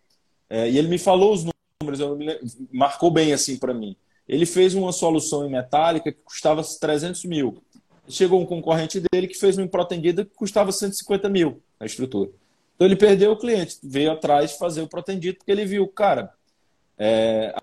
é, 0.49 0.71
e 0.71 0.79
ele 0.79 0.87
me 0.87 0.99
falou 0.99 1.33
os 1.33 1.45
números, 1.83 2.17
me, 2.17 2.39
marcou 2.71 3.11
bem 3.11 3.33
assim 3.33 3.59
para 3.59 3.75
mim. 3.75 3.97
Ele 4.29 4.47
fez 4.47 4.73
uma 4.73 4.93
solução 4.93 5.45
em 5.45 5.51
metálica 5.51 6.13
que 6.13 6.21
custava 6.21 6.63
300 6.63 7.25
mil. 7.25 7.61
Chegou 8.09 8.41
um 8.41 8.47
concorrente 8.47 9.01
dele 9.01 9.27
que 9.27 9.35
fez 9.35 9.59
uma 9.59 9.67
protendida 9.67 10.25
que 10.25 10.31
custava 10.33 10.71
150 10.71 11.29
mil 11.29 11.61
a 11.79 11.85
estrutura. 11.85 12.31
Então 12.75 12.87
ele 12.87 12.97
perdeu 12.97 13.33
o 13.33 13.39
cliente, 13.39 13.79
veio 13.83 14.13
atrás 14.13 14.53
fazer 14.53 14.83
o 14.83 14.89
protendido 14.89 15.39
porque 15.39 15.51
ele 15.51 15.65
viu, 15.65 15.89
cara, 15.89 16.33
é, 16.99 17.55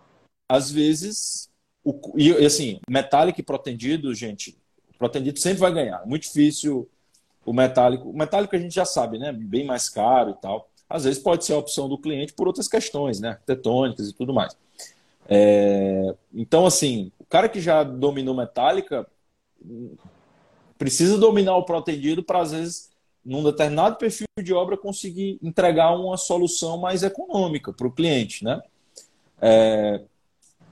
às 0.49 0.72
vezes, 0.72 1.49
o, 1.84 1.99
e 2.16 2.32
assim, 2.45 2.80
metálico 2.89 3.39
e 3.39 3.43
protendido, 3.43 4.14
gente, 4.14 4.57
o 4.93 4.97
protendido 4.97 5.39
sempre 5.39 5.59
vai 5.59 5.74
ganhar. 5.74 6.05
Muito 6.05 6.24
difícil 6.24 6.89
o 7.45 7.53
metálico. 7.53 8.09
O 8.09 8.18
metálico 8.18 8.55
a 8.55 8.59
gente 8.59 8.74
já 8.74 8.86
sabe, 8.86 9.18
né? 9.18 9.32
Bem 9.32 9.66
mais 9.66 9.89
caro 9.89 10.32
e 10.32 10.41
tal 10.41 10.70
às 10.93 11.05
vezes 11.05 11.20
pode 11.20 11.43
ser 11.43 11.53
a 11.53 11.57
opção 11.57 11.89
do 11.89 11.97
cliente 11.97 12.34
por 12.34 12.45
outras 12.45 12.68
questões, 12.68 13.20
né? 13.20 13.30
Arquitetônicas 13.30 14.09
e 14.09 14.14
tudo 14.14 14.32
mais. 14.32 14.55
É, 15.28 16.14
então, 16.32 16.68
assim, 16.68 17.11
o 17.18 17.26
cara 17.26 17.49
que 17.49 17.59
já 17.59 17.84
dominou 17.84 18.36
metálica 18.36 19.07
precisa 20.78 21.18
dominar 21.18 21.55
o 21.55 21.66
protendido 21.66 22.22
para, 22.22 22.41
às 22.41 22.51
vezes, 22.51 22.91
num 23.26 23.43
determinado 23.43 23.97
perfil 23.97 24.28
de 24.41 24.53
obra, 24.53 24.78
conseguir 24.78 25.39
entregar 25.41 25.95
uma 25.95 26.17
solução 26.17 26.78
mais 26.78 27.03
econômica 27.03 27.71
para 27.71 27.88
o 27.88 27.91
cliente, 27.91 28.43
né? 28.43 28.61
É, 29.41 30.01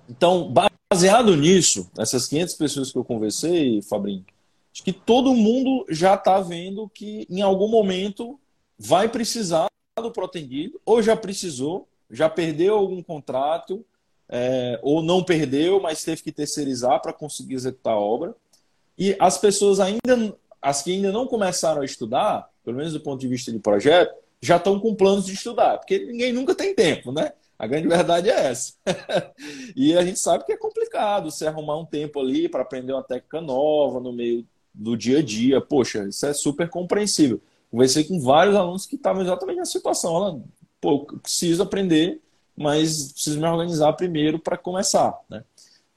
então, 0.10 0.54
baseado 0.92 1.36
nisso, 1.36 1.90
essas 1.98 2.28
500 2.28 2.54
pessoas 2.56 2.92
que 2.92 2.98
eu 2.98 3.04
conversei, 3.04 3.82
Fabrinho, 3.82 4.26
acho 4.74 4.84
que 4.84 4.92
todo 4.92 5.34
mundo 5.34 5.86
já 5.90 6.16
está 6.16 6.40
vendo 6.42 6.90
que 6.90 7.26
em 7.30 7.42
algum 7.42 7.68
momento 7.68 8.40
vai 8.78 9.08
precisar 9.08 9.68
do 10.02 10.12
protendido, 10.12 10.82
ou 10.86 11.02
já 11.02 11.16
precisou, 11.16 11.88
já 12.10 12.30
perdeu 12.30 12.76
algum 12.76 13.02
contrato, 13.04 13.86
é, 14.28 14.80
ou 14.82 15.02
não 15.04 15.24
perdeu, 15.24 15.82
mas 15.82 16.04
teve 16.04 16.24
que 16.24 16.32
terceirizar 16.32 17.02
para 17.02 17.14
conseguir 17.14 17.56
executar 17.56 17.94
a 17.94 18.00
obra. 18.00 18.36
E 18.98 19.16
as 19.20 19.38
pessoas 19.38 19.80
ainda, 19.80 20.36
as 20.62 20.82
que 20.82 20.92
ainda 20.92 21.12
não 21.12 21.26
começaram 21.26 21.82
a 21.82 21.86
estudar, 21.86 22.50
pelo 22.64 22.78
menos 22.78 22.94
do 22.94 23.00
ponto 23.00 23.20
de 23.20 23.28
vista 23.28 23.52
de 23.52 23.60
projeto, 23.60 24.14
já 24.42 24.58
estão 24.58 24.80
com 24.80 24.96
planos 24.96 25.26
de 25.26 25.34
estudar, 25.34 25.78
porque 25.78 26.00
ninguém 26.00 26.34
nunca 26.34 26.56
tem 26.56 26.74
tempo, 26.74 27.12
né? 27.12 27.32
A 27.58 27.68
grande 27.68 27.88
verdade 27.88 28.30
é 28.30 28.48
essa. 28.48 28.74
e 29.76 29.96
a 29.96 30.04
gente 30.04 30.20
sabe 30.20 30.46
que 30.46 30.52
é 30.52 30.58
complicado 30.58 31.30
você 31.30 31.46
arrumar 31.46 31.78
um 31.78 31.86
tempo 31.86 32.20
ali 32.20 32.50
para 32.50 32.64
aprender 32.64 32.92
uma 32.92 33.04
técnica 33.04 33.40
nova 33.40 34.00
no 34.00 34.12
meio 34.12 34.46
do 34.74 34.98
dia 34.98 35.20
a 35.20 35.22
dia. 35.22 35.62
Poxa, 35.62 36.08
isso 36.08 36.26
é 36.26 36.34
super 36.34 36.70
compreensível. 36.70 37.40
Conversei 37.70 38.04
com 38.04 38.20
vários 38.20 38.56
alunos 38.56 38.88
que 38.88 38.96
estavam 38.96 39.22
exatamente 39.22 39.58
nessa 39.58 39.74
situação. 39.74 40.16
Ela, 40.16 40.42
pô, 40.80 41.06
preciso 41.22 41.62
aprender, 41.62 42.20
mas 42.58 43.12
preciso 43.14 43.40
me 43.40 43.48
organizar 43.48 43.94
primeiro 43.94 44.40
para 44.40 44.58
começar, 44.58 45.20
né? 45.30 45.44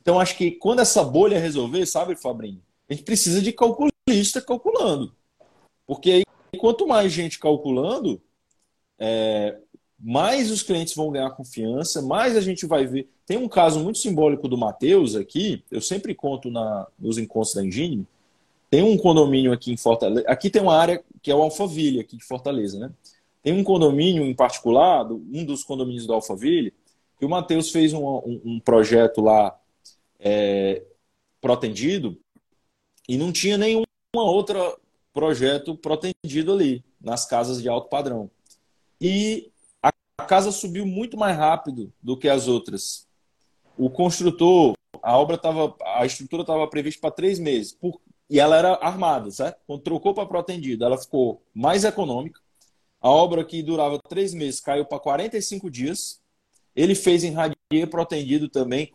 Então, 0.02 0.20
acho 0.20 0.36
que 0.36 0.50
quando 0.50 0.80
essa 0.80 1.02
bolha 1.02 1.38
resolver, 1.38 1.86
sabe, 1.86 2.14
Fabrinho? 2.14 2.60
A 2.90 2.92
gente 2.92 3.04
precisa 3.04 3.40
de 3.40 3.52
calculista 4.04 4.40
calculando. 4.40 5.12
Porque 5.86 6.10
aí, 6.10 6.22
quanto 6.58 6.86
mais 6.86 7.12
gente 7.12 7.38
calculando, 7.38 8.20
é, 8.98 9.58
mais 9.98 10.50
os 10.50 10.62
clientes 10.62 10.94
vão 10.94 11.10
ganhar 11.10 11.30
confiança, 11.30 12.02
mais 12.02 12.36
a 12.36 12.40
gente 12.40 12.66
vai 12.66 12.86
ver. 12.86 13.08
Tem 13.26 13.38
um 13.38 13.48
caso 13.48 13.80
muito 13.80 13.98
simbólico 13.98 14.46
do 14.48 14.58
Matheus 14.58 15.14
aqui, 15.14 15.64
eu 15.70 15.80
sempre 15.80 16.14
conto 16.14 16.50
na, 16.50 16.86
nos 16.98 17.18
encontros 17.18 17.54
da 17.54 17.64
Engine, 17.64 18.06
tem 18.70 18.82
um 18.82 18.96
condomínio 18.96 19.52
aqui 19.52 19.72
em 19.72 19.76
Fortaleza. 19.76 20.26
Aqui 20.28 20.50
tem 20.50 20.60
uma 20.60 20.76
área 20.76 21.02
que 21.22 21.30
é 21.30 21.34
o 21.34 21.42
Alphaville, 21.42 22.00
aqui 22.00 22.16
de 22.16 22.24
Fortaleza, 22.24 22.78
né? 22.78 22.90
Tem 23.42 23.52
um 23.52 23.62
condomínio 23.62 24.24
em 24.24 24.34
particular, 24.34 25.10
um 25.10 25.44
dos 25.44 25.62
condomínios 25.62 26.06
do 26.06 26.14
Alphaville, 26.14 26.72
que 27.18 27.26
o 27.26 27.28
Matheus 27.28 27.70
fez 27.70 27.92
um, 27.92 28.04
um, 28.04 28.40
um, 28.44 28.60
projeto 28.60 29.20
lá 29.20 29.56
é, 30.18 30.82
protendido 31.40 32.18
e 33.08 33.16
não 33.16 33.30
tinha 33.30 33.58
nenhum 33.58 33.84
outro 34.22 34.78
projeto 35.12 35.76
protendido 35.76 36.52
ali, 36.52 36.84
nas 37.00 37.24
casas 37.24 37.62
de 37.62 37.68
alto 37.68 37.88
padrão. 37.88 38.30
E 39.00 39.50
a, 39.82 39.90
casa 40.26 40.50
subiu 40.50 40.86
muito 40.86 41.16
mais 41.16 41.36
rápido 41.36 41.92
do 42.02 42.16
que 42.16 42.28
as 42.28 42.48
outras. 42.48 43.06
O 43.76 43.90
construtor, 43.90 44.74
a 45.02 45.16
obra 45.18 45.36
estava, 45.36 45.74
a 45.96 46.04
estrutura 46.06 46.42
estava 46.42 46.66
prevista 46.66 47.00
para 47.00 47.10
três 47.10 47.38
meses. 47.38 47.72
Por, 47.72 48.00
e 48.28 48.40
ela 48.40 48.56
era 48.56 48.74
armada, 48.74 49.30
certo? 49.30 49.60
Quando 49.66 49.82
trocou 49.82 50.14
para 50.14 50.26
protendida, 50.26 50.86
ela 50.86 50.98
ficou 50.98 51.42
mais 51.54 51.84
econômica. 51.84 52.40
A 53.00 53.10
obra 53.10 53.44
que 53.44 53.62
durava 53.62 53.98
três 54.08 54.32
meses 54.32 54.60
caiu 54.60 54.84
para 54.84 54.98
45 54.98 55.70
dias. 55.70 56.20
Ele 56.74 56.94
fez 56.94 57.22
em 57.22 57.32
radier 57.32 57.88
protendido 57.88 58.48
também, 58.48 58.90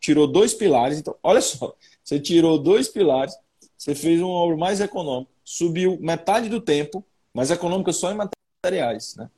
tirou 0.00 0.26
dois 0.26 0.54
pilares. 0.54 0.98
Então, 0.98 1.14
olha 1.22 1.40
só, 1.40 1.76
você 2.02 2.18
tirou 2.18 2.58
dois 2.58 2.88
pilares, 2.88 3.36
você 3.82 3.96
fez 3.96 4.20
uma 4.20 4.30
obra 4.30 4.56
mais 4.56 4.80
econômica, 4.80 5.32
subiu 5.42 5.98
metade 6.00 6.48
do 6.48 6.60
tempo, 6.60 7.04
mas 7.34 7.50
econômica 7.50 7.92
só 7.92 8.12
em 8.12 8.14
materiais. 8.14 9.16
Né? 9.16 9.28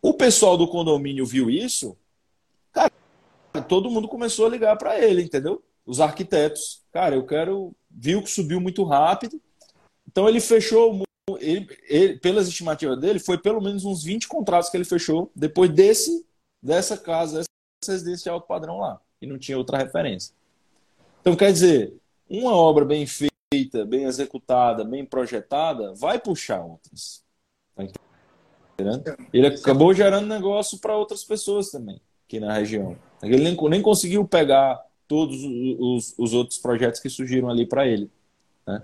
O 0.00 0.14
pessoal 0.14 0.56
do 0.56 0.66
condomínio 0.66 1.26
viu 1.26 1.50
isso, 1.50 1.94
cara, 2.72 2.90
todo 3.68 3.90
mundo 3.90 4.08
começou 4.08 4.46
a 4.46 4.48
ligar 4.48 4.74
para 4.78 4.98
ele, 4.98 5.20
entendeu? 5.20 5.62
Os 5.84 6.00
arquitetos, 6.00 6.82
cara, 6.90 7.14
eu 7.14 7.26
quero 7.26 7.74
viu 7.90 8.22
que 8.22 8.30
subiu 8.30 8.58
muito 8.58 8.82
rápido. 8.84 9.38
Então 10.10 10.26
ele 10.26 10.40
fechou, 10.40 11.02
ele, 11.38 11.68
ele, 11.90 12.18
pelas 12.20 12.48
estimativas 12.48 12.98
dele, 12.98 13.18
foi 13.18 13.36
pelo 13.36 13.60
menos 13.60 13.84
uns 13.84 14.02
20 14.02 14.28
contratos 14.28 14.70
que 14.70 14.78
ele 14.78 14.84
fechou 14.86 15.30
depois 15.36 15.70
desse, 15.70 16.24
dessa 16.62 16.96
casa, 16.96 17.40
dessa 17.40 17.92
residência 17.92 18.22
de 18.24 18.30
alto 18.30 18.46
padrão 18.46 18.78
lá. 18.78 18.98
E 19.20 19.26
não 19.26 19.38
tinha 19.38 19.58
outra 19.58 19.76
referência. 19.76 20.32
Então, 21.20 21.36
quer 21.36 21.52
dizer, 21.52 21.92
uma 22.30 22.52
obra 22.52 22.86
bem 22.86 23.04
feita, 23.06 23.36
bem 23.86 24.04
executada, 24.04 24.84
bem 24.84 25.06
projetada, 25.06 25.94
vai 25.94 26.18
puxar 26.18 26.60
outras. 26.60 27.24
Tá? 27.74 29.16
Ele 29.32 29.46
acabou 29.46 29.94
gerando 29.94 30.26
negócio 30.26 30.78
para 30.78 30.96
outras 30.96 31.24
pessoas 31.24 31.70
também, 31.70 32.00
aqui 32.26 32.38
na 32.38 32.52
região. 32.52 32.96
Ele 33.22 33.38
nem, 33.38 33.56
nem 33.70 33.82
conseguiu 33.82 34.26
pegar 34.26 34.78
todos 35.06 35.42
os, 35.42 36.14
os 36.18 36.34
outros 36.34 36.58
projetos 36.58 37.00
que 37.00 37.08
surgiram 37.08 37.48
ali 37.48 37.66
para 37.66 37.86
ele. 37.86 38.10
Né? 38.66 38.82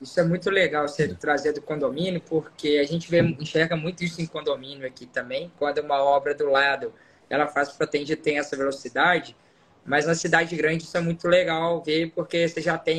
Isso 0.00 0.18
é 0.18 0.24
muito 0.24 0.48
legal 0.48 0.88
você 0.88 1.14
trazer 1.14 1.52
do 1.52 1.60
condomínio, 1.60 2.20
porque 2.20 2.80
a 2.82 2.86
gente 2.86 3.10
vê, 3.10 3.20
enxerga 3.20 3.76
muito 3.76 4.02
isso 4.02 4.22
em 4.22 4.26
condomínio 4.26 4.86
aqui 4.86 5.06
também. 5.06 5.52
Quando 5.58 5.78
uma 5.78 6.02
obra 6.02 6.34
do 6.34 6.46
lado 6.46 6.92
ela 7.28 7.46
faz 7.46 7.70
para 7.70 7.84
atender 7.84 8.16
tem 8.16 8.38
essa 8.38 8.56
velocidade, 8.56 9.36
mas 9.84 10.06
na 10.06 10.14
cidade 10.14 10.56
grande 10.56 10.84
isso 10.84 10.96
é 10.96 11.00
muito 11.00 11.28
legal 11.28 11.82
ver, 11.82 12.10
porque 12.12 12.48
você 12.48 12.62
já 12.62 12.78
tem 12.78 12.98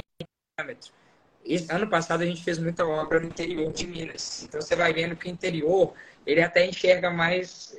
parâmetro. 0.55 0.98
Ano 1.69 1.87
passado 1.87 2.21
a 2.21 2.25
gente 2.25 2.43
fez 2.43 2.59
muita 2.59 2.85
obra 2.85 3.19
no 3.19 3.25
interior 3.25 3.71
de 3.71 3.87
Minas. 3.87 4.43
Então 4.43 4.61
você 4.61 4.75
vai 4.75 4.93
vendo 4.93 5.15
que 5.15 5.27
o 5.27 5.31
interior 5.31 5.93
ele 6.25 6.41
até 6.41 6.65
enxerga 6.65 7.09
mais 7.09 7.75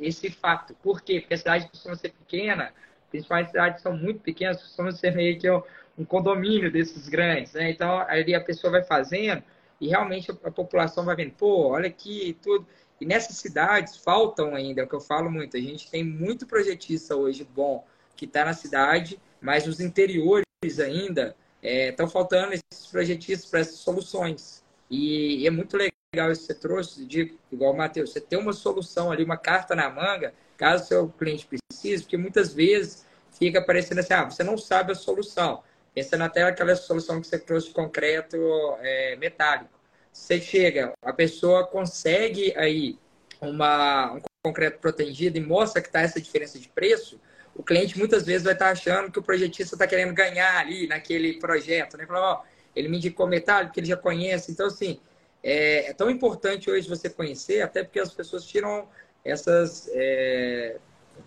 esse 0.00 0.30
fato. 0.30 0.74
Por 0.82 1.02
quê? 1.02 1.20
Porque 1.20 1.34
a 1.34 1.38
cidade 1.38 1.68
costuma 1.68 1.94
ser 1.94 2.10
pequena, 2.10 2.72
principalmente 3.10 3.50
cidades 3.50 3.82
são 3.82 3.96
muito 3.96 4.20
pequenas, 4.20 4.60
costumam 4.60 4.90
ser 4.90 5.14
meio 5.14 5.38
que 5.38 5.48
um 5.96 6.04
condomínio 6.04 6.72
desses 6.72 7.08
grandes, 7.08 7.52
né? 7.52 7.70
Então, 7.70 7.98
ali 8.08 8.34
a 8.34 8.40
pessoa 8.40 8.70
vai 8.70 8.82
fazendo 8.82 9.42
e 9.80 9.88
realmente 9.88 10.30
a, 10.30 10.50
população 10.50 11.04
vai 11.04 11.14
vendo, 11.14 11.32
pô, 11.32 11.68
olha 11.68 11.88
aqui 11.88 12.36
tudo. 12.42 12.66
E 13.00 13.06
nessas 13.06 13.36
cidades 13.36 13.96
faltam 13.96 14.54
ainda, 14.54 14.80
é 14.80 14.84
o 14.84 14.88
que 14.88 14.94
eu 14.94 15.00
falo 15.00 15.30
muito, 15.30 15.56
a 15.56 15.60
gente 15.60 15.90
tem 15.90 16.04
muito 16.04 16.46
projetista 16.46 17.16
hoje 17.16 17.46
bom 17.54 17.84
que 18.16 18.24
está 18.24 18.44
na 18.44 18.52
cidade, 18.52 19.18
mas 19.40 19.66
os 19.66 19.80
interiores 19.80 20.44
ainda 20.80 21.36
estão 21.62 22.06
é, 22.06 22.10
faltando 22.10 22.52
esses 22.52 22.86
projetistas 22.90 23.48
para 23.48 23.60
essas 23.60 23.76
soluções. 23.76 24.62
E, 24.90 25.42
e, 25.42 25.46
é 25.46 25.50
muito 25.50 25.76
legal 25.76 26.30
isso 26.30 26.42
que 26.42 26.46
você 26.48 26.54
trouxe, 26.54 27.06
de, 27.06 27.34
igual 27.50 27.72
o 27.72 27.76
Matheus, 27.76 28.12
você 28.12 28.20
ter 28.20 28.36
uma 28.36 28.52
solução 28.52 29.10
ali, 29.10 29.24
uma 29.24 29.36
carta 29.36 29.74
na 29.74 29.88
manga, 29.88 30.34
caso 30.56 30.86
seu 30.86 31.08
cliente 31.08 31.46
precise, 31.46 32.02
porque 32.02 32.16
muitas 32.16 32.52
vezes 32.52 33.06
fica 33.38 33.62
parecendo 33.62 34.00
assim, 34.00 34.12
ah, 34.12 34.24
você 34.24 34.42
não 34.42 34.58
sabe 34.58 34.92
a 34.92 34.94
solução. 34.94 35.62
Pensando 35.94 36.24
até 36.24 36.42
aquela 36.42 36.74
solução 36.74 37.20
que 37.20 37.26
você 37.26 37.38
trouxe 37.38 37.68
de 37.68 37.74
concreto 37.74 38.36
é, 38.80 39.16
metálico. 39.16 39.70
Você 40.12 40.40
chega, 40.40 40.92
a 41.02 41.12
pessoa 41.12 41.66
consegue 41.66 42.52
aí 42.56 42.98
uma, 43.40 44.12
um 44.12 44.20
concreto 44.44 44.78
protegido 44.78 45.38
e 45.38 45.40
mostra 45.40 45.80
que 45.80 45.88
está 45.88 46.00
essa 46.00 46.20
diferença 46.20 46.58
de 46.58 46.68
preço, 46.68 47.18
o 47.54 47.62
cliente 47.62 47.98
muitas 47.98 48.24
vezes 48.24 48.42
vai 48.42 48.54
estar 48.54 48.70
achando 48.70 49.10
que 49.10 49.18
o 49.18 49.22
projetista 49.22 49.74
está 49.74 49.86
querendo 49.86 50.14
ganhar 50.14 50.58
ali 50.58 50.86
naquele 50.86 51.34
projeto, 51.34 51.96
né? 51.96 52.06
Falar, 52.06 52.32
ó, 52.32 52.42
ele 52.74 52.88
me 52.88 52.96
indicou 52.96 53.26
metálico, 53.26 53.74
que 53.74 53.80
ele 53.80 53.86
já 53.86 53.96
conhece. 53.96 54.50
Então, 54.50 54.66
assim, 54.66 54.98
é, 55.42 55.90
é, 55.90 55.92
tão 55.92 56.08
importante 56.08 56.70
hoje 56.70 56.88
você 56.88 57.10
conhecer, 57.10 57.62
até 57.62 57.82
porque 57.82 58.00
as 58.00 58.14
pessoas 58.14 58.44
tiram 58.44 58.88
essas 59.24 59.88
é, 59.92 60.76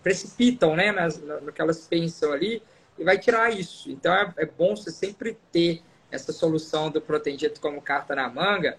precipitam 0.02 0.76
né, 0.76 0.92
nas, 0.92 1.18
no 1.18 1.52
que 1.52 1.62
elas 1.62 1.88
pensam 1.88 2.32
ali 2.32 2.64
e 2.98 3.04
vai 3.04 3.18
tirar 3.18 3.52
isso. 3.52 3.92
Então 3.92 4.14
é, 4.14 4.34
é 4.38 4.46
bom 4.46 4.76
você 4.76 4.92
sempre 4.92 5.38
ter 5.52 5.82
essa 6.12 6.32
solução 6.32 6.90
do 6.90 7.02
protegido 7.02 7.60
como 7.60 7.82
carta 7.82 8.16
na 8.16 8.30
manga, 8.30 8.78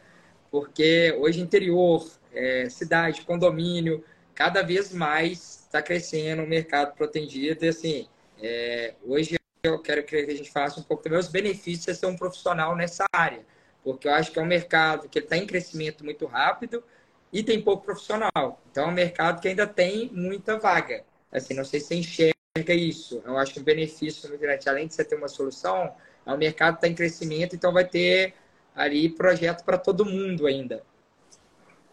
porque 0.51 1.15
hoje 1.19 1.41
interior, 1.41 2.07
é, 2.33 2.69
cidade, 2.71 3.23
condomínio, 3.23 4.03
cada 4.37 4.63
vez 4.63 4.93
mais 4.93 5.65
está 5.65 5.83
crescendo 5.83 6.45
o 6.45 6.47
mercado 6.47 6.95
protegido 6.95 7.65
e 7.65 7.69
assim, 7.69 8.09
é, 8.41 8.95
hoje 9.05 9.37
eu 9.63 9.81
quero 9.81 10.05
que 10.05 10.15
a 10.15 10.35
gente 10.35 10.53
faça 10.53 10.79
um 10.79 10.83
pouco 10.83 11.03
também 11.03 11.19
os 11.19 11.27
benefícios 11.27 11.87
de 11.87 11.95
ser 11.97 12.07
um 12.07 12.17
profissional 12.17 12.77
nessa 12.77 13.05
área, 13.13 13.45
porque 13.83 14.07
eu 14.07 14.13
acho 14.13 14.31
que 14.31 14.39
é 14.39 14.43
um 14.43 14.47
mercado 14.47 15.09
que 15.09 15.19
está 15.19 15.37
em 15.37 15.47
crescimento 15.47 16.05
muito 16.05 16.27
rápido, 16.27 16.85
e 17.33 17.43
tem 17.43 17.61
pouco 17.61 17.85
profissional. 17.85 18.63
Então 18.71 18.85
é 18.85 18.87
um 18.87 18.93
mercado 18.93 19.41
que 19.41 19.49
ainda 19.49 19.67
tem 19.67 20.11
muita 20.13 20.59
vaga. 20.59 21.05
Assim, 21.33 21.55
não 21.55 21.65
sei 21.65 21.81
se 21.81 21.89
você 21.89 21.95
enxerga 21.97 22.73
isso. 22.75 23.23
Eu 23.25 23.37
acho 23.37 23.55
que 23.55 23.61
o 23.61 23.65
benefício 23.65 24.31
além 24.67 24.87
de 24.87 24.95
você 24.95 25.05
ter 25.05 25.17
uma 25.17 25.29
solução, 25.29 25.93
é 26.25 26.33
um 26.33 26.37
mercado 26.37 26.75
que 26.75 26.79
está 26.79 26.89
em 26.89 26.95
crescimento, 26.95 27.55
então 27.57 27.73
vai 27.73 27.85
ter 27.85 28.35
ali 28.75 29.09
projeto 29.09 29.65
para 29.65 29.79
todo 29.79 30.05
mundo 30.05 30.47
ainda. 30.47 30.83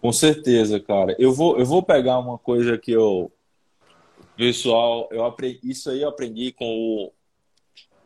Com 0.04 0.12
certeza, 0.12 0.82
cara. 0.82 1.16
Eu 1.18 1.32
vou, 1.32 1.58
eu 1.58 1.66
vou 1.66 1.82
pegar 1.82 2.20
uma 2.20 2.38
coisa 2.38 2.78
que 2.78 2.92
eu. 2.92 3.32
Pessoal, 4.36 5.08
eu 5.12 5.24
aprendi, 5.24 5.60
isso 5.64 5.90
aí 5.90 6.02
eu 6.02 6.10
aprendi 6.10 6.52
com 6.52 6.66
o, 6.66 7.12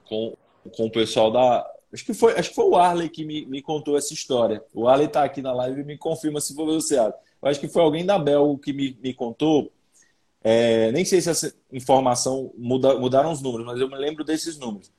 com, 0.08 0.38
com 0.76 0.86
o 0.86 0.92
pessoal 0.92 1.32
da, 1.32 1.66
Acho 1.92 2.06
que 2.06 2.14
foi, 2.14 2.38
acho 2.38 2.50
que 2.50 2.56
foi 2.56 2.66
o 2.66 2.76
Arley 2.76 3.10
que 3.10 3.26
me, 3.26 3.48
me 3.48 3.64
contou 3.64 3.98
essa 3.98 4.14
história. 4.14 4.64
O 4.72 4.88
Arley 4.88 5.08
está 5.08 5.24
aqui 5.24 5.42
na 5.42 5.52
live 5.54 5.82
e 5.82 5.86
me 5.86 5.98
confirma 5.98 6.40
se 6.40 6.54
foi 6.54 6.66
você. 6.66 7.00
Eu 7.00 7.14
acho 7.42 7.60
que 7.60 7.68
foi 7.68 7.82
alguém 7.82 8.06
da 8.06 8.20
Bel 8.20 8.60
que 8.60 8.72
me, 8.72 8.96
me 9.02 9.12
contou. 9.12 9.72
É, 10.44 10.92
nem 10.92 11.04
sei 11.04 11.20
se 11.20 11.32
essa 11.32 11.52
informação 11.74 12.54
muda, 12.56 12.96
mudaram 13.00 13.32
os 13.32 13.42
números, 13.42 13.66
mas 13.66 13.80
eu 13.80 13.90
me 13.90 13.98
lembro 13.98 14.24
desses 14.24 14.60
números. 14.60 14.92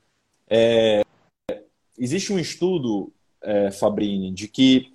É, 0.50 1.04
existe 1.96 2.32
um 2.32 2.40
estudo, 2.40 3.12
é, 3.40 3.70
Fabrini, 3.70 4.32
de 4.32 4.48
que 4.48 4.92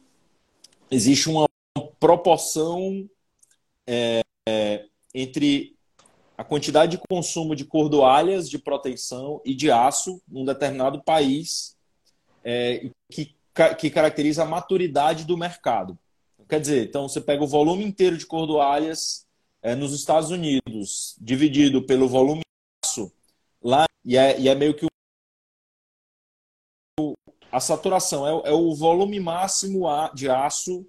existe 0.91 1.29
uma 1.29 1.47
proporção 2.03 3.09
é, 3.87 4.19
é, 4.45 4.85
entre 5.15 5.73
a 6.37 6.43
quantidade 6.43 6.97
de 6.97 7.03
consumo 7.09 7.55
de 7.55 7.63
cordoalhas 7.63 8.49
de 8.49 8.59
proteção 8.59 9.41
e 9.45 9.55
de 9.55 9.71
aço 9.71 10.21
num 10.27 10.43
determinado 10.43 11.01
país 11.01 11.77
é, 12.43 12.89
que, 13.09 13.33
que 13.79 13.89
caracteriza 13.89 14.43
a 14.43 14.45
maturidade 14.45 15.23
do 15.23 15.37
mercado. 15.37 15.97
Quer 16.49 16.59
dizer, 16.59 16.89
então 16.89 17.07
você 17.07 17.21
pega 17.21 17.41
o 17.41 17.47
volume 17.47 17.85
inteiro 17.85 18.17
de 18.17 18.25
cordoalhas 18.25 19.25
é, 19.61 19.73
nos 19.73 19.93
Estados 19.93 20.29
Unidos, 20.29 21.15
dividido 21.21 21.85
pelo 21.85 22.09
volume 22.09 22.41
de 22.41 22.85
aço, 22.85 23.13
lá, 23.63 23.85
e 24.03 24.17
é, 24.17 24.37
e 24.41 24.49
é 24.49 24.55
meio 24.55 24.73
que 24.73 24.87
o, 26.99 27.13
a 27.49 27.61
saturação, 27.61 28.27
é, 28.27 28.49
é, 28.49 28.51
o 28.51 28.75
volume 28.75 29.21
máximo 29.21 29.85
de 30.13 30.29
aço 30.29 30.85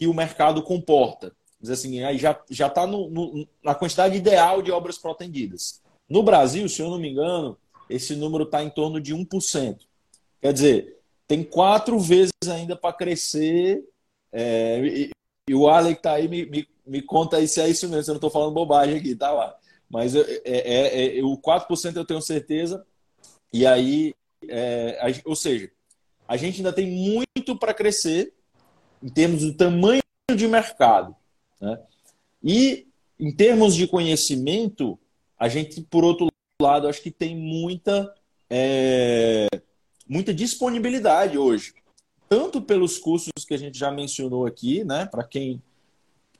que 0.00 0.06
o 0.06 0.14
mercado 0.14 0.62
comporta. 0.62 1.30
Diz 1.60 1.68
assim, 1.68 2.02
aí 2.02 2.16
já 2.16 2.34
está 2.48 2.86
na 3.62 3.74
quantidade 3.74 4.16
ideal 4.16 4.62
de 4.62 4.72
obras 4.72 4.96
protendidas. 4.96 5.82
No 6.08 6.22
Brasil, 6.22 6.66
se 6.70 6.80
eu 6.80 6.88
não 6.88 6.98
me 6.98 7.10
engano, 7.10 7.54
esse 7.86 8.16
número 8.16 8.44
está 8.44 8.64
em 8.64 8.70
torno 8.70 8.98
de 8.98 9.14
1%. 9.14 9.78
Quer 10.40 10.54
dizer, 10.54 10.96
tem 11.28 11.44
quatro 11.44 11.98
vezes 11.98 12.32
ainda 12.50 12.74
para 12.74 12.94
crescer. 12.94 13.84
É, 14.32 14.80
e, 14.86 15.10
e, 15.50 15.54
o 15.54 15.68
Alec 15.68 15.98
está 15.98 16.14
aí, 16.14 16.26
me, 16.26 16.46
me, 16.46 16.66
me, 16.86 17.02
conta 17.02 17.36
aí 17.36 17.46
se 17.46 17.60
é 17.60 17.68
isso 17.68 17.86
mesmo, 17.86 18.04
se 18.04 18.10
eu 18.10 18.14
não 18.14 18.18
estou 18.18 18.30
falando 18.30 18.54
bobagem 18.54 18.96
aqui, 18.96 19.14
tá 19.14 19.30
lá. 19.30 19.54
Mas 19.86 20.14
é, 20.14 20.40
é, 20.46 21.18
é, 21.18 21.22
o 21.22 21.36
4% 21.36 21.94
eu 21.94 22.06
tenho 22.06 22.22
certeza. 22.22 22.86
E 23.52 23.66
aí, 23.66 24.14
é, 24.48 24.98
a, 24.98 25.28
ou 25.28 25.36
seja, 25.36 25.70
a 26.26 26.38
gente 26.38 26.56
ainda 26.56 26.72
tem 26.72 26.90
muito 26.90 27.54
para 27.54 27.74
crescer 27.74 28.32
em 29.02 29.08
termos 29.08 29.42
do 29.42 29.54
tamanho 29.54 30.02
de 30.34 30.46
mercado. 30.46 31.14
Né? 31.60 31.78
E 32.42 32.86
em 33.18 33.34
termos 33.34 33.74
de 33.74 33.86
conhecimento, 33.86 34.98
a 35.38 35.48
gente, 35.48 35.80
por 35.82 36.04
outro 36.04 36.28
lado, 36.60 36.88
acho 36.88 37.02
que 37.02 37.10
tem 37.10 37.36
muita. 37.36 38.14
É, 38.52 39.46
muita 40.08 40.34
disponibilidade 40.34 41.38
hoje, 41.38 41.72
tanto 42.28 42.60
pelos 42.60 42.98
cursos 42.98 43.30
que 43.46 43.54
a 43.54 43.56
gente 43.56 43.78
já 43.78 43.92
mencionou 43.92 44.44
aqui, 44.44 44.82
né, 44.82 45.06
para 45.06 45.22
quem 45.22 45.62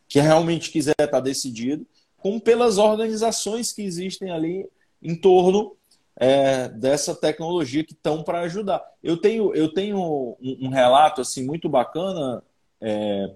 que 0.09 0.19
realmente 0.19 0.73
quiser 0.73 0.91
estar 0.99 1.07
tá 1.07 1.21
decidido, 1.21 1.87
como 2.17 2.41
pelas 2.41 2.79
organizações 2.79 3.73
que 3.73 3.83
existem 3.83 4.33
ali 4.33 4.69
em 5.01 5.15
torno 5.15 5.77
é, 6.17 6.69
dessa 6.69 7.15
tecnologia 7.15 7.85
que 7.85 7.93
estão 7.93 8.25
para 8.25 8.41
ajudar. 8.41 8.83
Eu 9.03 9.17
tenho, 9.17 9.55
eu 9.55 9.73
tenho 9.73 9.99
um, 9.99 10.67
um 10.67 10.69
relato 10.69 11.21
assim 11.21 11.47
muito 11.47 11.69
bacana. 11.69 12.43
É, 12.81 13.35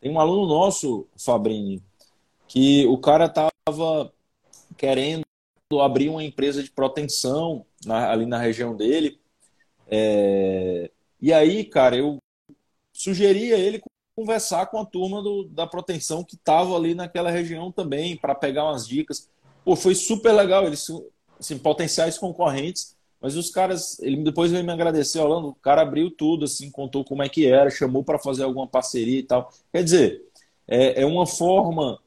tem 0.00 0.10
um 0.10 0.20
aluno 0.20 0.46
nosso, 0.46 1.06
Fabrini, 1.16 1.82
que 2.48 2.86
o 2.86 2.98
cara 2.98 3.26
estava 3.26 4.12
querendo 4.76 5.24
abrir 5.80 6.08
uma 6.08 6.22
empresa 6.22 6.62
de 6.62 6.70
proteção 6.70 7.64
na, 7.84 8.10
ali 8.10 8.26
na 8.26 8.38
região 8.38 8.76
dele 8.76 9.18
é... 9.86 10.90
E 11.20 11.32
aí, 11.32 11.64
cara, 11.64 11.96
eu 11.96 12.18
sugeria 12.92 13.56
ele 13.56 13.82
conversar 14.16 14.66
com 14.66 14.78
a 14.78 14.84
turma 14.84 15.22
do, 15.22 15.44
da 15.44 15.66
proteção 15.66 16.22
que 16.22 16.36
estava 16.36 16.76
ali 16.76 16.94
naquela 16.94 17.30
região 17.30 17.72
também, 17.72 18.16
para 18.16 18.34
pegar 18.34 18.64
umas 18.64 18.86
dicas. 18.86 19.28
Pô, 19.64 19.74
foi 19.74 19.94
super 19.94 20.32
legal, 20.32 20.66
eles 20.66 20.86
assim, 21.38 21.58
potenciais 21.58 22.18
concorrentes, 22.18 22.93
mas 23.24 23.36
os 23.36 23.48
caras, 23.48 23.98
ele 24.00 24.22
depois 24.22 24.50
veio 24.50 24.62
me 24.62 24.70
agradecer, 24.70 25.18
Orlando, 25.18 25.48
o 25.48 25.54
cara 25.54 25.80
abriu 25.80 26.10
tudo, 26.10 26.44
assim, 26.44 26.70
contou 26.70 27.02
como 27.02 27.22
é 27.22 27.28
que 27.30 27.46
era, 27.46 27.70
chamou 27.70 28.04
para 28.04 28.18
fazer 28.18 28.42
alguma 28.42 28.66
parceria 28.66 29.18
e 29.18 29.22
tal. 29.22 29.50
Quer 29.72 29.82
dizer, 29.82 30.22
é, 30.68 31.00
é 31.00 31.06
uma 31.06 31.26
forma, 31.26 31.98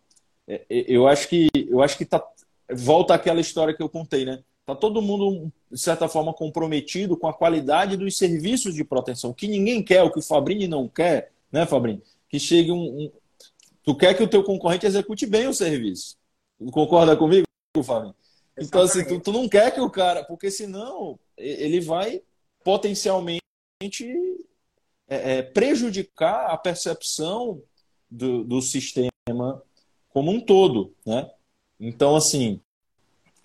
é, 0.47 0.63
é, 0.69 0.85
eu 0.87 1.07
acho 1.07 1.27
que 1.27 1.49
eu 1.55 1.81
acho 1.81 1.97
que 1.97 2.05
tá, 2.05 2.23
volta 2.71 3.15
àquela 3.15 3.41
história 3.41 3.73
que 3.73 3.81
eu 3.81 3.89
contei, 3.89 4.25
né? 4.25 4.43
Tá 4.63 4.75
todo 4.75 5.01
mundo, 5.01 5.51
de 5.71 5.79
certa 5.79 6.07
forma, 6.07 6.31
comprometido 6.35 7.17
com 7.17 7.27
a 7.27 7.33
qualidade 7.33 7.97
dos 7.97 8.15
serviços 8.15 8.75
de 8.75 8.83
proteção. 8.83 9.33
Que 9.33 9.47
ninguém 9.47 9.81
quer, 9.81 10.03
o 10.03 10.11
que 10.11 10.19
o 10.19 10.21
Fabrini 10.21 10.67
não 10.67 10.87
quer, 10.87 11.31
né, 11.51 11.65
Fabrini? 11.65 12.03
Que 12.29 12.39
chegue 12.39 12.71
um, 12.71 12.77
um... 12.77 13.11
Tu 13.83 13.95
quer 13.95 14.13
que 14.13 14.21
o 14.21 14.27
teu 14.27 14.43
concorrente 14.43 14.85
execute 14.85 15.25
bem 15.25 15.47
o 15.47 15.53
serviço. 15.53 16.15
Concorda 16.71 17.17
comigo, 17.17 17.47
Fabrini? 17.83 18.13
Então, 18.59 18.81
assim, 18.81 19.05
tu, 19.05 19.19
tu 19.19 19.31
não 19.31 19.47
quer 19.47 19.73
que 19.73 19.81
o 19.81 19.89
cara... 19.89 20.23
Porque 20.23 20.49
senão 20.49 21.19
ele 21.37 21.79
vai 21.79 22.21
potencialmente 22.63 23.41
é, 25.07 25.37
é, 25.37 25.41
prejudicar 25.41 26.47
a 26.51 26.57
percepção 26.57 27.61
do, 28.09 28.43
do 28.43 28.61
sistema 28.61 29.09
como 30.09 30.31
um 30.31 30.41
todo, 30.41 30.95
né? 31.05 31.29
Então, 31.79 32.15
assim, 32.15 32.59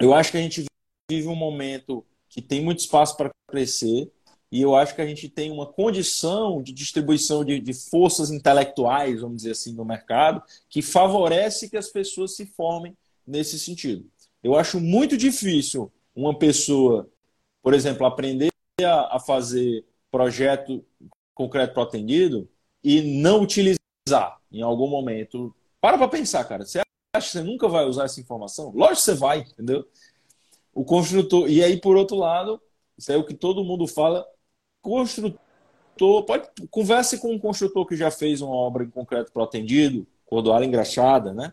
eu 0.01 0.15
acho 0.15 0.33
que 0.33 0.39
a 0.39 0.43
gente 0.43 0.65
vive 1.11 1.29
um 1.29 1.37
momento 1.37 2.05
que 2.29 2.41
tem 2.41 2.63
muito 2.63 2.81
espaço 2.81 3.17
para 3.17 3.31
crescer 3.47 4.11
e 4.51 4.61
eu 4.61 4.75
acho 4.75 4.95
que 4.95 5.01
a 5.01 5.07
gente 5.07 5.29
tem 5.29 5.51
uma 5.51 5.67
condição 5.67 6.63
de 6.63 6.73
distribuição 6.73 7.45
de, 7.45 7.59
de, 7.59 7.73
forças 7.73 8.31
intelectuais, 8.31 9.21
vamos 9.21 9.39
dizer 9.39 9.53
assim, 9.53 9.73
no 9.73 9.85
mercado, 9.85 10.43
que 10.69 10.83
favorece 10.83 11.71
que 11.71 11.77
as 11.77 11.89
pessoas 11.89 12.37
se 12.37 12.45
formem 12.45 12.97
nesse 13.27 13.59
sentido. 13.59 14.11
Eu 14.43 14.57
acho 14.57 14.81
muito 14.81 15.17
difícil 15.17 15.91
uma 16.15 16.37
pessoa, 16.37 17.09
por 17.63 17.75
exemplo, 17.75 18.07
aprender 18.07 18.51
a, 18.85 19.19
fazer 19.21 19.85
projeto 20.11 20.85
concreto 21.35 21.75
para 21.75 21.85
atendido 21.85 22.49
e 22.83 23.21
não 23.21 23.41
utilizar 23.41 23.79
em 24.51 24.63
algum 24.63 24.89
momento. 24.89 25.55
Para 25.81 25.97
para 25.97 26.09
pensar, 26.09 26.45
cara. 26.45 26.65
Você 26.65 26.81
acha 27.15 27.27
que 27.27 27.33
você 27.33 27.43
nunca 27.43 27.69
vai 27.69 27.85
usar 27.85 28.05
essa 28.05 28.21
informação? 28.21 28.73
Lógico 28.75 28.97
que 28.97 29.03
você 29.03 29.15
vai, 29.15 29.39
entendeu? 29.41 29.87
O 30.75 30.85
construtor. 30.85 31.49
E 31.49 31.63
aí, 31.63 31.81
por 31.81 31.97
outro 31.97 32.17
lado, 32.17 32.61
isso 32.99 33.13
é 33.13 33.17
o 33.17 33.25
que 33.25 33.35
todo 33.35 33.65
mundo 33.65 33.87
fala. 33.87 34.27
Construtor. 34.81 35.41
Pode, 36.27 36.49
converse 36.71 37.19
com 37.19 37.33
um 37.33 37.39
construtor 37.39 37.87
que 37.87 37.97
já 37.97 38.11
fez 38.11 38.41
uma 38.41 38.55
obra 38.55 38.83
em 38.83 38.91
concreto 38.91 39.31
para 39.33 39.45
atendido, 39.45 40.07
cordoalha 40.27 40.65
engraxada, 40.65 41.33
né? 41.33 41.53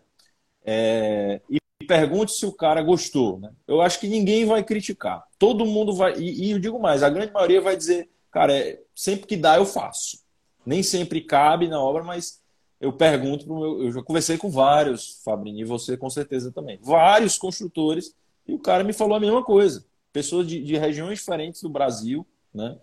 É, 0.64 1.40
e 1.48 1.59
pergunte 1.90 2.30
se 2.30 2.46
o 2.46 2.52
cara 2.52 2.80
gostou. 2.80 3.40
Né? 3.40 3.50
Eu 3.66 3.80
acho 3.80 3.98
que 3.98 4.06
ninguém 4.06 4.44
vai 4.44 4.62
criticar. 4.62 5.24
Todo 5.36 5.66
mundo 5.66 5.92
vai. 5.92 6.14
E, 6.16 6.44
e 6.46 6.50
eu 6.52 6.58
digo 6.60 6.78
mais: 6.78 7.02
a 7.02 7.10
grande 7.10 7.32
maioria 7.32 7.60
vai 7.60 7.76
dizer, 7.76 8.08
cara, 8.30 8.56
é, 8.56 8.80
sempre 8.94 9.26
que 9.26 9.36
dá 9.36 9.56
eu 9.56 9.66
faço. 9.66 10.20
Nem 10.64 10.84
sempre 10.84 11.20
cabe 11.20 11.66
na 11.66 11.82
obra, 11.82 12.04
mas 12.04 12.40
eu 12.80 12.92
pergunto 12.92 13.44
pro 13.44 13.58
meu. 13.58 13.82
Eu 13.82 13.90
já 13.90 14.02
conversei 14.04 14.38
com 14.38 14.48
vários, 14.48 15.20
Fabrini, 15.24 15.62
e 15.62 15.64
você 15.64 15.96
com 15.96 16.08
certeza 16.08 16.52
também. 16.52 16.78
Vários 16.80 17.36
construtores 17.36 18.14
e 18.46 18.54
o 18.54 18.58
cara 18.58 18.84
me 18.84 18.92
falou 18.92 19.16
a 19.16 19.20
mesma 19.20 19.42
coisa. 19.42 19.84
Pessoas 20.12 20.46
de, 20.46 20.62
de 20.62 20.76
regiões 20.76 21.18
diferentes 21.18 21.60
do 21.60 21.68
Brasil, 21.68 22.24
né? 22.54 22.78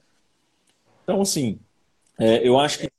Então, 1.04 1.22
assim, 1.22 1.60
é, 2.20 2.46
eu 2.46 2.60
acho 2.60 2.80
que 2.80 2.92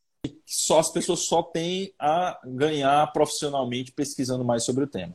só 0.46 0.78
as 0.78 0.90
pessoas 0.90 1.20
só 1.20 1.42
têm 1.42 1.92
a 1.98 2.38
ganhar 2.46 3.12
profissionalmente 3.12 3.92
pesquisando 3.92 4.42
mais 4.42 4.64
sobre 4.64 4.84
o 4.84 4.86
tema. 4.86 5.14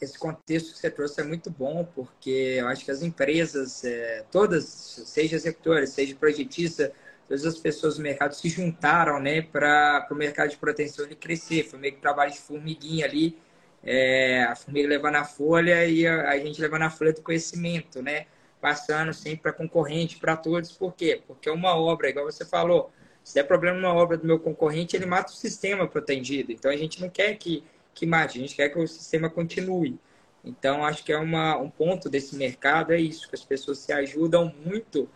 Esse 0.00 0.18
contexto 0.18 0.72
que 0.72 0.78
você 0.78 0.90
trouxe 0.90 1.20
é 1.20 1.24
muito 1.24 1.50
bom, 1.50 1.86
porque 1.94 2.56
eu 2.58 2.68
acho 2.68 2.84
que 2.84 2.90
as 2.90 3.02
empresas, 3.02 3.84
é, 3.84 4.24
todas, 4.30 4.64
seja 4.64 5.36
executores, 5.36 5.90
seja 5.90 6.14
projetista, 6.14 6.92
todas 7.26 7.46
as 7.46 7.58
pessoas 7.58 7.96
do 7.96 8.02
mercado 8.02 8.34
se 8.34 8.48
juntaram 8.48 9.18
né, 9.20 9.42
para 9.42 10.06
o 10.10 10.14
mercado 10.14 10.50
de 10.50 10.56
proteção 10.56 11.04
ele 11.04 11.14
crescer. 11.14 11.64
Foi 11.64 11.78
meio 11.78 11.94
que 11.94 12.00
trabalho 12.00 12.32
de 12.32 12.38
formiguinha 12.38 13.06
ali, 13.06 13.38
é, 13.82 14.42
a 14.44 14.56
formiga 14.56 14.88
levando 14.88 15.16
a 15.16 15.24
folha 15.24 15.86
e 15.86 16.06
a, 16.06 16.30
a, 16.30 16.38
gente 16.38 16.60
levando 16.60 16.82
a 16.82 16.90
folha 16.90 17.12
do 17.12 17.22
conhecimento, 17.22 18.02
né? 18.02 18.26
Passando 18.60 19.14
sempre 19.14 19.42
para 19.42 19.52
concorrente, 19.52 20.18
para 20.18 20.36
todos. 20.36 20.72
Por 20.72 20.94
quê? 20.94 21.22
Porque 21.26 21.48
uma 21.48 21.76
obra, 21.76 22.08
igual 22.08 22.24
você 22.24 22.44
falou, 22.44 22.90
se 23.22 23.34
der 23.34 23.44
problema 23.44 23.78
numa 23.78 23.94
obra 23.94 24.16
do 24.16 24.26
meu 24.26 24.38
concorrente, 24.38 24.96
ele 24.96 25.06
mata 25.06 25.32
o 25.32 25.36
sistema 25.36 25.86
protegido. 25.86 26.52
Então 26.52 26.70
a 26.70 26.76
gente 26.76 27.00
não 27.00 27.08
quer 27.08 27.34
que, 27.36 27.64
que 27.96 28.06
mate, 28.06 28.38
a 28.38 28.42
gente 28.42 28.54
quer 28.54 28.68
que 28.68 28.78
o 28.78 28.86
sistema 28.86 29.28
continue. 29.30 29.98
Então 30.44 30.84
acho 30.84 31.02
que 31.02 31.12
é 31.12 31.18
uma, 31.18 31.56
um 31.56 31.70
ponto 31.70 32.08
desse 32.08 32.36
mercado, 32.36 32.92
é 32.92 33.00
isso, 33.00 33.28
que 33.28 33.34
as 33.34 33.42
pessoas 33.42 33.78
se 33.78 33.92
ajudam 33.92 34.54
muito 34.64 35.08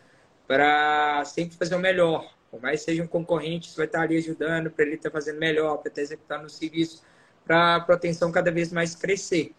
para 0.49 1.25
sempre 1.25 1.57
fazer 1.57 1.77
o 1.77 1.79
melhor. 1.79 2.35
Por 2.51 2.61
mais 2.61 2.81
que 2.81 2.87
seja 2.87 3.03
um 3.05 3.07
concorrente, 3.07 3.71
você 3.71 3.77
vai 3.77 3.87
estar 3.87 4.01
ali 4.01 4.17
ajudando 4.17 4.71
para 4.71 4.85
ele 4.85 4.97
estar 4.97 5.11
fazendo 5.11 5.39
melhor, 5.39 5.77
para 5.77 5.89
estar 5.89 6.03
executando 6.03 6.47
o 6.47 6.51
serviço 6.51 7.05
para 7.45 7.77
a 7.77 7.81
proteção 7.81 8.33
cada 8.33 8.51
vez 8.51 8.73
mais 8.73 8.95
crescer. 8.95 9.53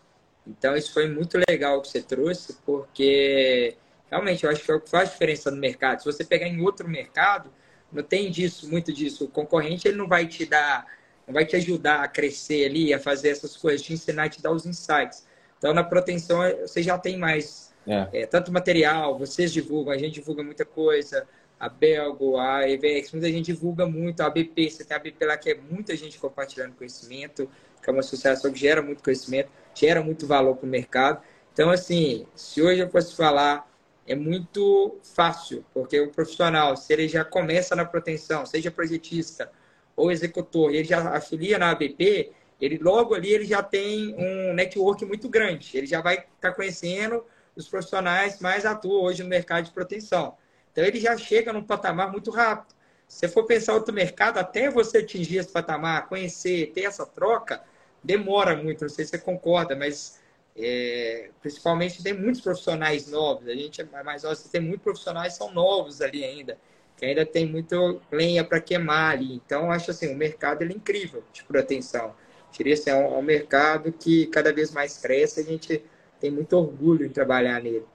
Então, 0.46 0.76
isso 0.76 0.94
foi 0.94 1.08
muito 1.08 1.38
legal 1.50 1.82
que 1.82 1.88
você 1.88 2.02
trouxe, 2.02 2.58
porque 2.66 3.78
realmente 4.10 4.44
eu 4.44 4.50
acho 4.50 4.64
que 4.64 4.72
é 4.72 4.76
o 4.76 4.82
que 4.82 4.90
faz 4.90 5.12
diferença 5.12 5.52
no 5.52 5.58
mercado. 5.58 6.00
Se 6.00 6.06
você 6.06 6.26
pegar 6.26 6.48
em 6.48 6.60
outro 6.62 6.88
mercado, 6.90 7.50
não 7.92 8.04
tem 8.04 8.30
disso, 8.32 8.70
muito 8.70 8.92
disso. 8.92 9.26
O 9.26 9.28
concorrente 9.28 9.88
ele 9.88 9.98
não 9.98 10.08
vai 10.08 10.28
te 10.28 10.46
dar, 10.46 10.86
vai 11.28 11.46
te 11.46 11.56
ajudar 11.56 12.04
a 12.04 12.08
crescer 12.08 12.66
ali, 12.66 12.94
a 12.94 13.00
fazer 13.00 13.30
essas 13.30 13.56
coisas, 13.56 13.82
te 13.82 13.94
ensinar, 13.94 14.30
te 14.30 14.42
dar 14.42 14.52
os 14.52 14.66
insights. 14.66 15.26
Então, 15.58 15.74
na 15.74 15.84
proteção, 15.84 16.40
você 16.62 16.82
já 16.82 16.98
tem 16.98 17.18
mais 17.18 17.72
é. 17.88 18.08
É, 18.14 18.26
tanto 18.26 18.52
material, 18.52 19.18
vocês 19.18 19.52
divulgam, 19.52 19.92
a 19.92 19.98
gente 19.98 20.14
divulga 20.14 20.44
muita 20.44 20.64
coisa, 20.64 21.28
a 21.60 21.68
Belgo, 21.68 22.38
a 22.38 22.70
EVX, 22.70 23.12
muita 23.12 23.32
gente 23.32 23.48
divulga 23.48 23.88
muito, 23.88 24.22
a 24.22 24.30
BP, 24.30 24.70
você 24.70 24.84
tem 24.84 24.96
a 24.96 25.00
BP 25.00 25.26
lá 25.26 25.38
que 25.38 25.50
é 25.50 25.56
muita 25.56 25.96
gente 25.96 26.20
compartilhando 26.20 26.76
conhecimento 26.76 27.50
que 27.82 27.90
é 27.90 27.94
uma 27.94 28.02
associação 28.02 28.52
que 28.52 28.60
gera 28.60 28.82
muito 28.82 29.04
conhecimento, 29.04 29.50
gera 29.74 30.04
muito 30.04 30.28
valor 30.28 30.56
para 30.56 30.68
o 30.68 30.70
mercado. 30.70 31.22
Então, 31.52 31.70
assim, 31.70 32.26
se 32.36 32.62
hoje 32.62 32.80
eu 32.80 32.90
fosse 32.90 33.16
falar, 33.16 33.68
é 34.08 34.16
muito 34.16 35.00
fácil, 35.04 35.66
porque 35.74 36.00
o 36.00 36.10
profissional, 36.12 36.78
se 36.78 36.94
ele 36.94 37.08
já 37.08 37.26
começa 37.26 37.76
na 37.76 37.84
proteção, 37.84 38.46
seja 38.46 38.70
projetista 38.70 39.52
ou 39.96 40.12
executor, 40.12 40.74
ele 40.74 40.84
já 40.84 41.16
afilia 41.16 41.58
na 41.58 41.72
ABP, 41.72 42.32
ele 42.60 42.78
logo 42.78 43.16
ali 43.16 43.32
ele 43.32 43.46
já 43.46 43.64
tem 43.64 44.16
um 44.16 44.54
network 44.54 45.04
muito 45.06 45.28
grande. 45.28 45.76
Ele 45.76 45.88
já 45.88 46.02
vai 46.02 46.16
estar 46.16 46.30
tá 46.40 46.52
conhecendo 46.52 47.24
os 47.56 47.68
profissionais 47.68 48.40
mais 48.40 48.66
atuam 48.66 49.04
hoje 49.04 49.24
no 49.24 49.30
mercado 49.30 49.66
de 49.66 49.72
proteção. 49.72 50.38
Então 50.72 50.84
ele 50.84 51.00
já 51.00 51.18
chega 51.18 51.52
num 51.52 51.64
patamar 51.64 52.12
muito 52.12 52.32
rápido. 52.32 52.74
Se 53.08 53.28
for 53.28 53.46
pensar 53.46 53.74
outro 53.74 53.94
mercado, 53.94 54.38
até 54.38 54.70
você 54.70 55.00
atingir 55.00 55.38
esse 55.38 55.52
patamar, 55.52 56.08
conhecer, 56.08 56.72
ter 56.74 56.84
essa 56.84 57.06
troca, 57.06 57.62
demora 58.02 58.56
muito, 58.56 58.82
não 58.82 58.90
sei 58.90 59.04
se 59.04 59.12
você 59.12 59.18
concorda, 59.18 59.76
mas 59.76 60.22
é, 60.56 61.30
principalmente 61.42 62.02
tem 62.02 62.14
muitos 62.14 62.42
profissionais 62.42 63.08
novos. 63.10 63.48
A 63.48 63.54
gente 63.54 63.82
é 63.82 64.04
mais 64.04 64.24
nosso, 64.24 64.50
tem 64.50 64.62
muitos 64.62 64.84
profissionais 64.84 65.34
são 65.34 65.52
novos 65.52 66.02
ali 66.02 66.24
ainda, 66.24 66.58
que 67.02 67.06
ainda 67.08 67.26
tem 67.26 67.48
muito 67.48 68.00
lenha 68.12 68.44
para 68.44 68.62
queimar 68.62 69.14
ali. 69.14 69.34
Então, 69.34 69.72
acho 69.72 69.90
assim, 69.90 70.14
o 70.14 70.16
mercado 70.16 70.62
ele 70.62 70.74
é 70.74 70.76
incrível 70.76 71.24
de 71.34 71.44
proteção. 71.44 72.14
Diria 72.52 72.76
assim, 72.76 72.92
é 72.92 72.96
um, 72.96 73.16
é 73.16 73.18
um 73.18 73.24
mercado 73.24 73.92
que 73.92 74.28
cada 74.28 74.54
vez 74.54 74.72
mais 74.72 75.00
cresce, 75.00 75.40
a 75.40 75.44
gente 75.44 75.84
tem 76.20 76.30
muito 76.30 76.54
orgulho 76.56 77.04
em 77.04 77.10
trabalhar 77.10 77.60
nele. 77.60 77.86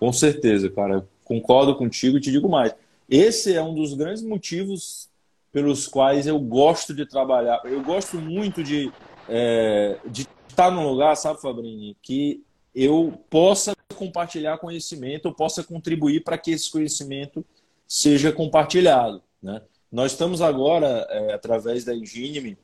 Com 0.00 0.12
certeza, 0.12 0.68
cara. 0.68 1.06
Concordo 1.22 1.76
contigo 1.76 2.16
e 2.18 2.20
te 2.20 2.32
digo 2.32 2.48
mais. 2.48 2.74
Esse 3.08 3.54
é 3.54 3.62
um 3.62 3.72
dos 3.72 3.94
grandes 3.94 4.24
motivos 4.24 5.08
pelos 5.52 5.86
quais 5.86 6.26
eu 6.26 6.40
gosto 6.40 6.92
de 6.92 7.06
trabalhar. 7.06 7.60
Eu 7.64 7.80
gosto 7.84 8.18
muito 8.18 8.64
de 8.64 8.90
é, 9.28 9.96
de 10.04 10.26
estar 10.48 10.72
num 10.72 10.88
lugar, 10.88 11.16
sabe, 11.16 11.40
Fabrini, 11.40 11.96
que 12.02 12.42
eu 12.74 13.16
possa 13.30 13.74
compartilhar 13.94 14.58
conhecimento, 14.58 15.28
eu 15.28 15.32
possa 15.32 15.62
contribuir 15.62 16.24
para 16.24 16.36
que 16.36 16.50
esse 16.50 16.68
conhecimento 16.68 17.46
seja 17.90 18.30
compartilhado. 18.30 19.20
Né? 19.42 19.60
Nós 19.90 20.12
estamos 20.12 20.40
agora, 20.40 21.08
é, 21.10 21.32
através 21.32 21.84
da 21.84 21.92
Engine, 21.92 22.56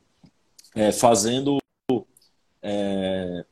é, 0.73 0.93
fazendo 0.93 1.57
é, 2.61 3.43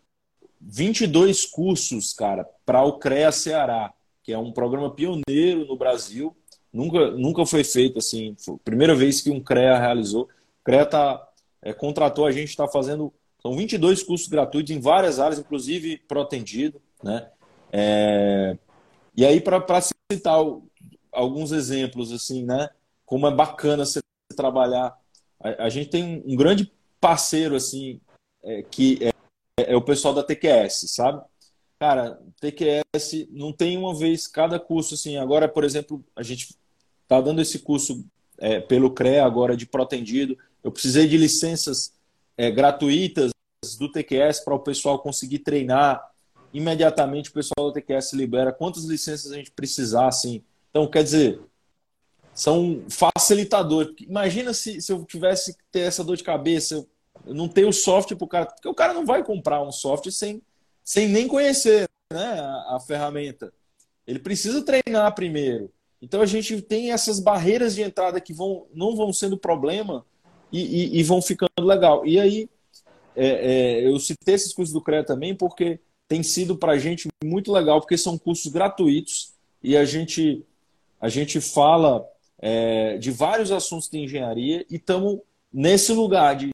22 0.62 1.46
cursos, 1.46 2.14
cara, 2.14 2.48
para 2.66 2.82
o 2.86 2.94
CREA 2.94 3.30
Ceará, 3.34 3.94
que 4.24 4.32
é 4.32 4.38
um 4.38 4.54
programa 4.54 4.90
pioneiro 4.90 5.66
no 5.66 5.76
Brasil. 5.76 6.34
Nunca, 6.72 7.12
nunca 7.12 7.46
foi 7.46 7.66
feito 7.66 8.00
assim, 8.00 8.36
foi 8.40 8.58
primeira 8.64 8.96
vez 8.96 9.20
que 9.20 9.30
um 9.30 9.42
CREA 9.42 9.78
realizou. 9.78 10.24
O 10.24 10.64
CREA 10.64 10.84
está 10.84 11.28
é, 11.62 11.74
contratou 11.74 12.26
a 12.26 12.32
gente, 12.32 12.50
está 12.50 12.70
fazendo. 12.70 13.14
São 13.42 13.54
22 13.54 14.02
cursos 14.02 14.30
gratuitos 14.30 14.74
em 14.74 14.80
várias 14.80 15.20
áreas, 15.20 15.40
inclusive 15.40 15.98
protendido. 16.08 16.82
Né? 17.04 17.28
É, 17.72 18.58
e 19.16 19.26
aí, 19.26 19.42
para 19.42 19.82
citar 19.82 20.40
alguns 21.16 21.52
exemplos, 21.52 22.12
assim, 22.12 22.44
né? 22.44 22.70
Como 23.06 23.28
é 23.28 23.32
bacana 23.32 23.86
você 23.86 24.02
trabalhar. 24.36 24.98
A, 25.40 25.66
a 25.66 25.70
gente 25.70 25.90
tem 25.90 26.24
um, 26.26 26.36
grande 26.36 26.72
parceiro, 27.00 27.56
assim, 27.56 28.00
é, 28.44 28.64
que 28.64 29.00
é, 29.02 29.74
é 29.74 29.76
o 29.76 29.82
pessoal 29.82 30.14
da 30.14 30.24
TQS, 30.24 30.92
sabe? 30.94 31.24
Cara, 31.80 32.20
TQS 32.40 33.28
não 33.32 33.52
tem 33.52 33.78
uma 33.78 33.94
vez 33.94 34.28
cada 34.28 34.60
curso, 34.60 34.94
assim. 34.94 35.18
Agora, 35.18 35.48
por 35.48 35.64
exemplo, 35.64 36.04
a 36.16 36.24
gente 36.24 36.56
está 37.04 37.20
dando 37.22 37.42
esse 37.42 37.60
curso 37.60 38.06
é, 38.38 38.60
pelo 38.60 38.92
CREA 38.92 39.26
agora 39.26 39.56
de 39.56 39.66
protendido. 39.66 40.38
Eu 40.64 40.72
precisei 40.72 41.08
de 41.08 41.18
licenças 41.18 41.94
é, 42.38 42.50
gratuitas 42.50 43.32
do 43.78 43.92
TQS 43.92 44.42
para 44.42 44.56
o 44.56 44.60
pessoal 44.60 45.00
conseguir 45.00 45.40
treinar 45.40 46.12
imediatamente 46.54 47.30
o 47.30 47.34
pessoal 47.34 47.68
da 47.68 47.74
TQS 47.74 48.14
libera 48.14 48.54
quantas 48.54 48.86
licenças 48.86 49.32
a 49.32 49.36
gente 49.36 49.52
precisar, 49.52 50.08
assim. 50.08 50.44
Então, 50.76 50.88
quer 50.88 51.04
dizer, 51.06 51.40
são 52.34 52.84
facilitadores. 52.90 53.96
Imagina 54.02 54.54
se, 54.54 54.82
se 54.82 54.92
eu 54.92 55.06
tivesse 55.06 55.54
que 55.54 55.64
ter 55.72 55.80
essa 55.80 56.04
dor 56.04 56.18
de 56.18 56.24
cabeça, 56.24 56.86
eu 57.26 57.34
não 57.34 57.48
ter 57.48 57.64
o 57.64 57.72
software 57.72 58.18
para 58.18 58.26
o 58.26 58.28
cara, 58.28 58.46
porque 58.48 58.68
o 58.68 58.74
cara 58.74 58.94
não 58.94 59.06
vai 59.06 59.24
comprar 59.24 59.64
um 59.64 59.72
software 59.72 60.12
sem, 60.12 60.42
sem 60.84 61.08
nem 61.08 61.30
conhecer 61.30 61.88
né, 62.12 62.42
a, 62.42 62.76
a 62.76 62.80
ferramenta. 62.86 63.54
Ele 64.06 64.20
precisa 64.20 64.62
treinar 64.66 65.16
primeiro. 65.16 65.72
Então 66.02 66.20
a 66.20 66.26
gente 66.26 66.62
tem 66.62 66.92
essas 66.92 67.22
barreiras 67.22 67.74
de 67.74 67.82
entrada 67.82 68.20
que 68.20 68.34
vão, 68.34 68.68
não 68.74 68.98
vão 68.98 69.14
sendo 69.14 69.38
problema 69.38 70.06
e, 70.52 70.60
e, 70.60 71.00
e 71.00 71.04
vão 71.04 71.22
ficando 71.22 71.66
legal. 71.66 72.06
E 72.06 72.20
aí 72.20 72.50
é, 73.16 73.28
é, 73.28 73.88
eu 73.88 73.98
citei 73.98 74.36
esses 74.36 74.54
cursos 74.54 74.74
do 74.74 74.82
CREA 74.82 75.06
também 75.06 75.34
porque 75.34 75.80
tem 76.06 76.22
sido 76.22 76.58
para 76.58 76.74
a 76.74 76.78
gente 76.78 77.08
muito 77.24 77.50
legal, 77.50 77.80
porque 77.80 77.98
são 77.98 78.18
cursos 78.18 78.52
gratuitos 78.52 79.34
e 79.64 79.76
a 79.76 79.86
gente, 79.86 80.46
a 81.00 81.10
gente 81.10 81.40
fala 81.42 82.08
é, 82.40 82.98
de 82.98 83.12
vários 83.12 83.52
assuntos 83.52 83.90
de 83.90 84.00
engenharia 84.00 84.66
e 84.70 84.76
estamos 84.76 85.20
nesse 85.52 85.92
lugar 85.94 86.36
de 86.36 86.52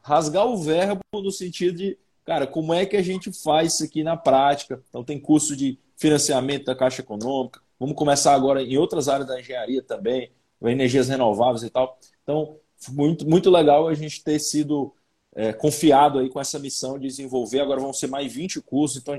rasgar 0.00 0.46
o 0.46 0.56
verbo 0.56 1.00
no 1.12 1.30
sentido 1.30 1.78
de, 1.78 1.98
cara, 2.24 2.46
como 2.46 2.74
é 2.74 2.84
que 2.84 2.96
a 2.96 3.02
gente 3.02 3.32
faz 3.32 3.74
isso 3.74 3.84
aqui 3.84 4.02
na 4.02 4.16
prática? 4.16 4.82
Então 4.88 5.04
tem 5.04 5.18
curso 5.18 5.54
de 5.54 5.78
financiamento 5.96 6.64
da 6.64 6.74
Caixa 6.74 7.02
Econômica, 7.02 7.60
Vamos 7.82 7.96
começar 7.96 8.32
agora 8.32 8.62
em 8.62 8.76
outras 8.76 9.08
áreas 9.08 9.26
da 9.26 9.40
engenharia 9.40 9.82
também, 9.82 10.30
energias 10.62 11.08
renováveis 11.08 11.64
e 11.64 11.68
tal. 11.68 11.98
Então, 12.22 12.54
muito, 12.90 13.28
muito 13.28 13.50
legal 13.50 13.88
a 13.88 13.94
gente 13.94 14.22
ter 14.22 14.38
sido 14.38 14.94
é, 15.34 15.52
confiado 15.52 16.20
aí 16.20 16.30
com 16.30 16.40
essa 16.40 16.60
missão 16.60 16.96
de 16.96 17.08
desenvolver. 17.08 17.58
Agora 17.58 17.80
vão 17.80 17.92
ser 17.92 18.06
mais 18.06 18.32
20 18.32 18.60
cursos, 18.60 19.02
então 19.02 19.18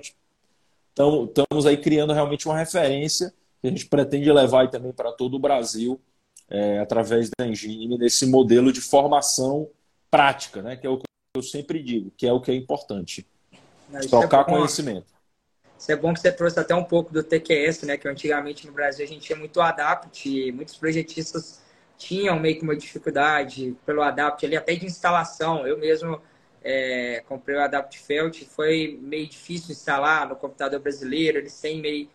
estamos 1.26 1.66
aí 1.66 1.76
criando 1.76 2.14
realmente 2.14 2.48
uma 2.48 2.58
referência 2.58 3.34
que 3.64 3.68
a 3.68 3.70
gente 3.70 3.86
pretende 3.86 4.30
levar 4.30 4.70
também 4.70 4.92
para 4.92 5.14
todo 5.14 5.36
o 5.36 5.40
Brasil 5.40 6.00
é, 6.50 6.80
através 6.80 7.30
da 7.30 7.48
Engine, 7.48 7.98
nesse 7.98 8.26
modelo 8.26 8.74
de 8.74 8.82
formação 8.82 9.70
prática, 10.12 10.62
né? 10.62 10.76
que 10.76 10.86
é 10.86 10.90
o 10.90 10.98
que 10.98 11.06
eu 11.34 11.42
sempre 11.42 11.82
digo, 11.82 12.12
que 12.18 12.28
é 12.28 12.34
o 12.34 12.42
que 12.42 12.52
é 12.52 12.56
importante. 12.56 13.26
Não, 13.90 14.02
Tocar 14.02 14.42
é 14.42 14.44
conhecimento. 14.44 15.08
Isso 15.80 15.92
é 15.92 15.96
bom 15.96 16.14
que 16.14 16.20
você 16.20 16.32
trouxe 16.32 16.60
até 16.60 16.76
um 16.76 16.84
pouco 16.84 17.14
do 17.14 17.24
TQS, 17.24 17.84
né? 17.84 17.98
Que 17.98 18.08
antigamente 18.08 18.66
no 18.66 18.74
Brasil 18.74 19.06
a 19.06 19.08
gente 19.08 19.22
tinha 19.22 19.38
muito 19.38 19.60
Adapt, 19.60 20.52
muitos 20.52 20.78
projetistas 20.78 21.62
tinham 21.98 22.40
meio 22.40 22.58
que 22.58 22.64
uma 22.64 22.76
dificuldade 22.76 23.76
pelo 23.86 24.02
Adapt 24.02 24.46
ali, 24.46 24.56
até 24.56 24.76
de 24.76 24.86
instalação. 24.86 25.68
Eu 25.68 25.78
mesmo 25.78 26.22
é, 26.64 27.24
comprei 27.28 27.58
o 27.58 27.62
Adapt 27.62 28.00
Felt, 28.00 28.44
foi 28.46 28.98
meio 29.02 29.28
difícil 29.28 29.72
instalar 29.72 30.28
no 30.28 30.36
computador 30.36 30.80
brasileiro, 30.80 31.38
ele 31.38 31.50
sem 31.50 31.82
meio. 31.82 32.10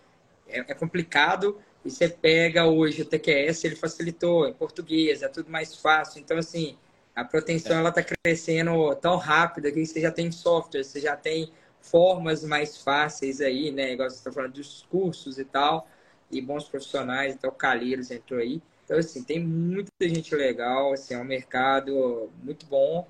É, 0.49 0.61
é 0.61 0.75
complicado. 0.75 1.59
E 1.85 1.91
você 1.91 2.09
pega 2.09 2.67
hoje 2.67 3.03
o 3.03 3.05
TQS, 3.05 3.65
ele 3.65 3.77
facilitou 3.77 4.49
em 4.49 4.53
português, 4.53 5.23
é 5.23 5.29
tudo 5.29 5.51
mais 5.51 5.77
fácil. 5.77 6.21
Então, 6.21 6.37
assim, 6.37 6.77
a 7.15 7.25
proteção 7.25 7.79
ela 7.79 7.91
está 7.91 8.03
crescendo 8.03 8.95
tão 8.97 9.17
rápido 9.17 9.73
que 9.73 9.85
você 9.85 10.01
já 10.01 10.11
tem 10.11 10.31
software, 10.31 10.85
você 10.85 11.01
já 11.01 11.17
tem 11.17 11.53
formas 11.81 12.45
mais 12.45 12.83
fáceis 12.83 13.41
aí, 13.41 13.71
né? 13.71 13.93
Igual 13.93 14.11
você 14.11 14.17
está 14.17 14.33
falando 14.33 14.53
dos 14.53 14.83
cursos 14.91 15.39
e 15.39 15.45
tal, 15.45 15.89
e 16.31 16.41
bons 16.41 16.69
profissionais, 16.69 17.35
então 17.35 17.51
Calheiros 17.51 18.11
entrou 18.11 18.41
aí. 18.41 18.61
Então, 18.85 18.99
assim, 18.99 19.23
tem 19.23 19.39
muita 19.45 19.91
gente 20.03 20.35
legal, 20.35 20.93
assim, 20.93 21.15
é 21.15 21.19
um 21.19 21.25
mercado 21.25 22.31
muito 22.43 22.67
bom 22.67 23.07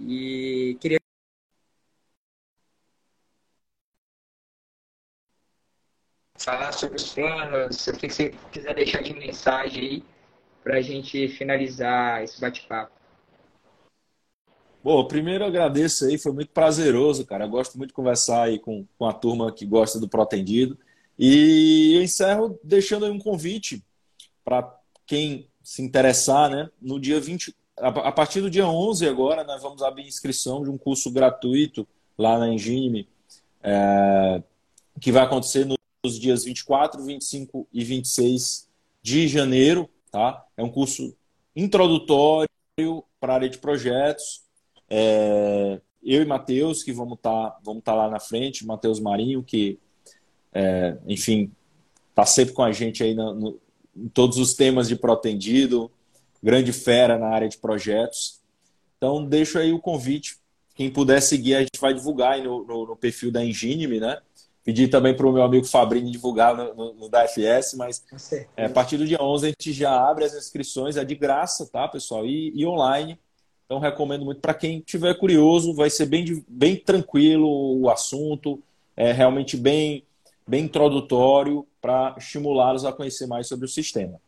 e 0.00 0.76
queria 0.80 1.01
falar 6.44 6.72
sobre 6.72 6.96
os 6.96 7.12
planos, 7.12 7.86
o 7.86 7.92
que 7.92 8.08
você 8.08 8.34
quiser 8.50 8.74
deixar 8.74 9.02
de 9.02 9.14
mensagem 9.14 9.80
aí 9.82 10.04
para 10.62 10.78
a 10.78 10.80
gente 10.80 11.28
finalizar 11.28 12.22
esse 12.22 12.40
bate-papo. 12.40 12.92
Bom, 14.82 15.06
primeiro 15.06 15.44
agradeço 15.44 16.04
aí, 16.04 16.18
foi 16.18 16.32
muito 16.32 16.50
prazeroso, 16.50 17.24
cara. 17.24 17.44
Eu 17.44 17.50
gosto 17.50 17.78
muito 17.78 17.90
de 17.90 17.94
conversar 17.94 18.42
aí 18.42 18.58
com, 18.58 18.84
com 18.98 19.06
a 19.06 19.12
turma 19.12 19.52
que 19.52 19.64
gosta 19.64 20.00
do 20.00 20.08
Protendido. 20.08 20.76
E 21.16 21.94
eu 21.96 22.02
encerro 22.02 22.58
deixando 22.64 23.04
aí 23.04 23.10
um 23.12 23.18
convite 23.18 23.84
para 24.44 24.76
quem 25.06 25.46
se 25.62 25.82
interessar, 25.82 26.50
né? 26.50 26.68
No 26.80 26.98
dia 26.98 27.20
20, 27.20 27.54
a 27.76 28.10
partir 28.10 28.40
do 28.40 28.50
dia 28.50 28.66
11 28.66 29.06
agora, 29.08 29.44
nós 29.44 29.62
vamos 29.62 29.82
abrir 29.82 30.06
inscrição 30.06 30.64
de 30.64 30.70
um 30.70 30.76
curso 30.76 31.12
gratuito 31.12 31.86
lá 32.18 32.38
na 32.38 32.48
Engine, 32.48 33.08
é, 33.62 34.42
que 35.00 35.12
vai 35.12 35.22
acontecer 35.22 35.64
nos 36.04 36.18
dias 36.18 36.44
24, 36.44 37.00
25 37.02 37.68
e 37.72 37.84
26 37.84 38.68
de 39.00 39.28
janeiro, 39.28 39.88
tá? 40.10 40.44
É 40.56 40.62
um 40.62 40.70
curso 40.70 41.14
introdutório 41.54 42.48
para 43.20 43.32
a 43.32 43.36
área 43.36 43.48
de 43.48 43.58
projetos, 43.58 44.42
é, 44.90 45.80
eu 46.02 46.22
e 46.22 46.24
Matheus, 46.24 46.82
que 46.82 46.92
vamos 46.92 47.18
estar 47.18 47.50
tá, 47.50 47.58
vamos 47.64 47.84
tá 47.84 47.94
lá 47.94 48.10
na 48.10 48.18
frente, 48.18 48.66
Matheus 48.66 48.98
Marinho, 48.98 49.44
que, 49.44 49.78
é, 50.52 50.98
enfim, 51.06 51.52
está 52.10 52.26
sempre 52.26 52.52
com 52.52 52.64
a 52.64 52.72
gente 52.72 53.04
aí 53.04 53.14
no, 53.14 53.34
no, 53.34 53.60
em 53.96 54.08
todos 54.08 54.38
os 54.38 54.54
temas 54.54 54.88
de 54.88 54.96
protendido, 54.96 55.88
grande 56.42 56.72
fera 56.72 57.16
na 57.16 57.28
área 57.28 57.48
de 57.48 57.58
projetos. 57.58 58.40
Então, 58.96 59.24
deixo 59.24 59.56
aí 59.58 59.72
o 59.72 59.80
convite. 59.80 60.36
Quem 60.74 60.90
puder 60.90 61.22
seguir, 61.22 61.54
a 61.54 61.60
gente 61.60 61.80
vai 61.80 61.94
divulgar 61.94 62.42
no, 62.42 62.64
no, 62.64 62.86
no 62.86 62.96
perfil 62.96 63.30
da 63.30 63.44
Engine, 63.44 64.00
né? 64.00 64.20
Pedir 64.64 64.88
também 64.88 65.14
para 65.16 65.26
o 65.26 65.32
meu 65.32 65.42
amigo 65.42 65.66
Fabrini 65.66 66.12
divulgar 66.12 66.54
no, 66.54 66.94
no, 66.94 67.08
da 67.08 67.26
FS, 67.26 67.74
mas 67.74 68.04
é, 68.56 68.66
a 68.66 68.70
partir 68.70 68.96
do 68.96 69.04
dia 69.04 69.18
11 69.20 69.46
a 69.46 69.48
gente 69.48 69.72
já 69.72 70.08
abre 70.08 70.24
as 70.24 70.34
inscrições, 70.34 70.96
é 70.96 71.04
de 71.04 71.16
graça, 71.16 71.66
tá, 71.66 71.88
pessoal? 71.88 72.24
E, 72.24 72.52
e 72.54 72.64
online. 72.64 73.18
Então, 73.64 73.80
recomendo 73.80 74.24
muito 74.24 74.40
para 74.40 74.54
quem 74.54 74.80
tiver 74.80 75.14
curioso, 75.14 75.74
vai 75.74 75.90
ser 75.90 76.06
bem, 76.06 76.44
bem 76.46 76.76
tranquilo 76.76 77.48
o 77.80 77.90
assunto, 77.90 78.62
é 78.96 79.10
realmente 79.10 79.56
bem, 79.56 80.04
bem 80.46 80.64
introdutório 80.64 81.66
para 81.80 82.14
estimulá-los 82.16 82.84
a 82.84 82.92
conhecer 82.92 83.26
mais 83.26 83.48
sobre 83.48 83.66
o 83.66 83.68
sistema. 83.68 84.20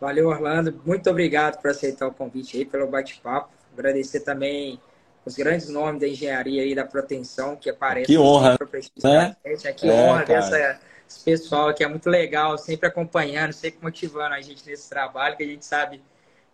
Valeu, 0.00 0.28
Orlando. 0.28 0.80
Muito 0.86 1.10
obrigado 1.10 1.60
por 1.60 1.70
aceitar 1.70 2.06
o 2.06 2.14
convite 2.14 2.56
aí, 2.56 2.64
pelo 2.64 2.86
bate-papo. 2.86 3.50
Agradecer 3.74 4.20
também 4.20 4.80
os 5.24 5.36
grandes 5.36 5.68
nomes 5.68 6.00
da 6.00 6.08
engenharia 6.08 6.64
e 6.64 6.74
da 6.74 6.84
proteção 6.84 7.56
que 7.56 7.68
aparecem. 7.68 8.14
Que 8.14 8.18
honra, 8.18 8.58
né? 9.02 9.36
Que 9.76 9.88
é, 9.88 9.92
honra 9.92 10.24
dessa, 10.24 10.80
esse 11.08 11.24
pessoal 11.24 11.74
que 11.74 11.82
é 11.82 11.88
muito 11.88 12.08
legal, 12.08 12.56
sempre 12.56 12.86
acompanhando, 12.86 13.52
sempre 13.52 13.80
motivando 13.82 14.34
a 14.34 14.40
gente 14.40 14.64
nesse 14.66 14.88
trabalho, 14.88 15.36
que 15.36 15.42
a 15.42 15.46
gente 15.46 15.64
sabe 15.64 16.02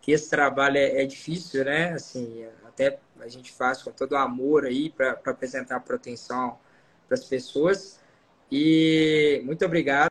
que 0.00 0.12
esse 0.12 0.30
trabalho 0.30 0.78
é, 0.78 1.02
é, 1.02 1.04
difícil, 1.04 1.64
né? 1.64 1.92
Assim, 1.92 2.46
até 2.66 2.98
a 3.20 3.28
gente 3.28 3.52
faz 3.52 3.82
com 3.82 3.90
todo 3.90 4.12
o 4.12 4.16
amor 4.16 4.64
aí 4.64 4.88
para 4.88 5.18
apresentar 5.26 5.80
proteção 5.80 6.58
para 7.06 7.16
as 7.16 7.24
pessoas. 7.24 8.00
E 8.50 9.42
muito 9.44 9.64
obrigado. 9.64 10.10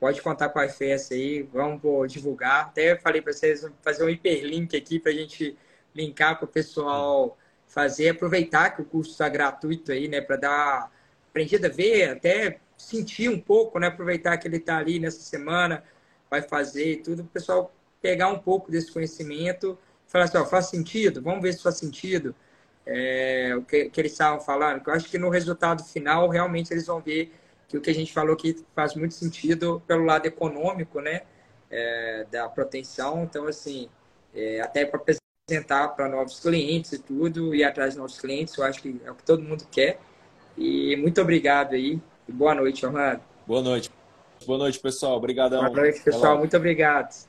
Pode 0.00 0.20
contar 0.22 0.48
com 0.50 0.58
a 0.58 0.66
IFS 0.66 1.12
aí, 1.12 1.42
vamos 1.42 2.12
divulgar. 2.12 2.66
Até 2.66 2.96
falei 2.96 3.22
para 3.22 3.32
vocês 3.32 3.66
fazer 3.82 4.04
um 4.04 4.08
hiperlink 4.08 4.76
aqui 4.76 4.98
para 4.98 5.12
a 5.12 5.14
gente 5.14 5.56
linkar 5.94 6.36
para 6.36 6.44
o 6.44 6.48
pessoal 6.48 7.36
fazer, 7.74 8.10
aproveitar 8.10 8.70
que 8.70 8.82
o 8.82 8.84
curso 8.84 9.10
está 9.10 9.28
gratuito 9.28 9.90
aí, 9.90 10.06
né? 10.06 10.20
Para 10.20 10.36
dar 10.36 10.92
aprendida 11.28 11.68
ver, 11.68 12.10
até 12.10 12.60
sentir 12.78 13.28
um 13.28 13.40
pouco, 13.40 13.78
né? 13.80 13.88
Aproveitar 13.88 14.38
que 14.38 14.46
ele 14.46 14.58
está 14.58 14.78
ali 14.78 15.00
nessa 15.00 15.20
semana, 15.20 15.82
vai 16.30 16.40
fazer 16.40 16.92
e 16.92 16.96
tudo. 16.98 17.22
O 17.22 17.26
pessoal 17.26 17.74
pegar 18.00 18.28
um 18.28 18.38
pouco 18.38 18.70
desse 18.70 18.92
conhecimento 18.92 19.76
falar 20.06 20.26
assim, 20.26 20.38
ó, 20.38 20.44
faz 20.44 20.66
sentido? 20.66 21.20
Vamos 21.20 21.42
ver 21.42 21.52
se 21.52 21.62
faz 21.62 21.76
sentido 21.76 22.34
é, 22.86 23.52
o 23.56 23.62
que, 23.62 23.90
que 23.90 24.00
eles 24.00 24.12
estavam 24.12 24.40
falando. 24.40 24.80
Eu 24.86 24.92
acho 24.92 25.10
que 25.10 25.18
no 25.18 25.28
resultado 25.28 25.82
final, 25.82 26.28
realmente, 26.28 26.72
eles 26.72 26.86
vão 26.86 27.00
ver 27.00 27.32
que 27.66 27.76
o 27.76 27.80
que 27.80 27.90
a 27.90 27.94
gente 27.94 28.12
falou 28.12 28.34
aqui 28.34 28.64
faz 28.76 28.94
muito 28.94 29.14
sentido 29.14 29.82
pelo 29.88 30.04
lado 30.04 30.26
econômico, 30.26 31.00
né? 31.00 31.22
É, 31.68 32.26
da 32.30 32.48
proteção. 32.48 33.24
Então, 33.24 33.48
assim, 33.48 33.88
é, 34.32 34.60
até 34.60 34.84
para 34.84 35.00
apresentar 35.46 35.88
para 35.88 36.08
novos 36.08 36.40
clientes 36.40 36.92
e 36.92 36.98
tudo, 36.98 37.54
ir 37.54 37.64
atrás 37.64 37.92
de 37.92 37.98
novos 37.98 38.18
clientes, 38.18 38.56
eu 38.56 38.64
acho 38.64 38.80
que 38.80 38.98
é 39.04 39.10
o 39.10 39.14
que 39.14 39.22
todo 39.24 39.42
mundo 39.42 39.66
quer. 39.70 40.00
E 40.56 40.96
muito 40.96 41.20
obrigado 41.20 41.74
aí. 41.74 42.00
E 42.26 42.32
boa 42.32 42.54
noite, 42.54 42.86
Orlando. 42.86 43.20
Boa 43.46 43.60
noite. 43.60 43.90
Boa 44.46 44.58
noite, 44.58 44.80
pessoal. 44.80 45.18
Obrigadão. 45.18 45.60
Boa 45.60 45.82
noite, 45.82 46.00
pessoal. 46.00 46.38
Muito 46.38 46.56
obrigado. 46.56 47.28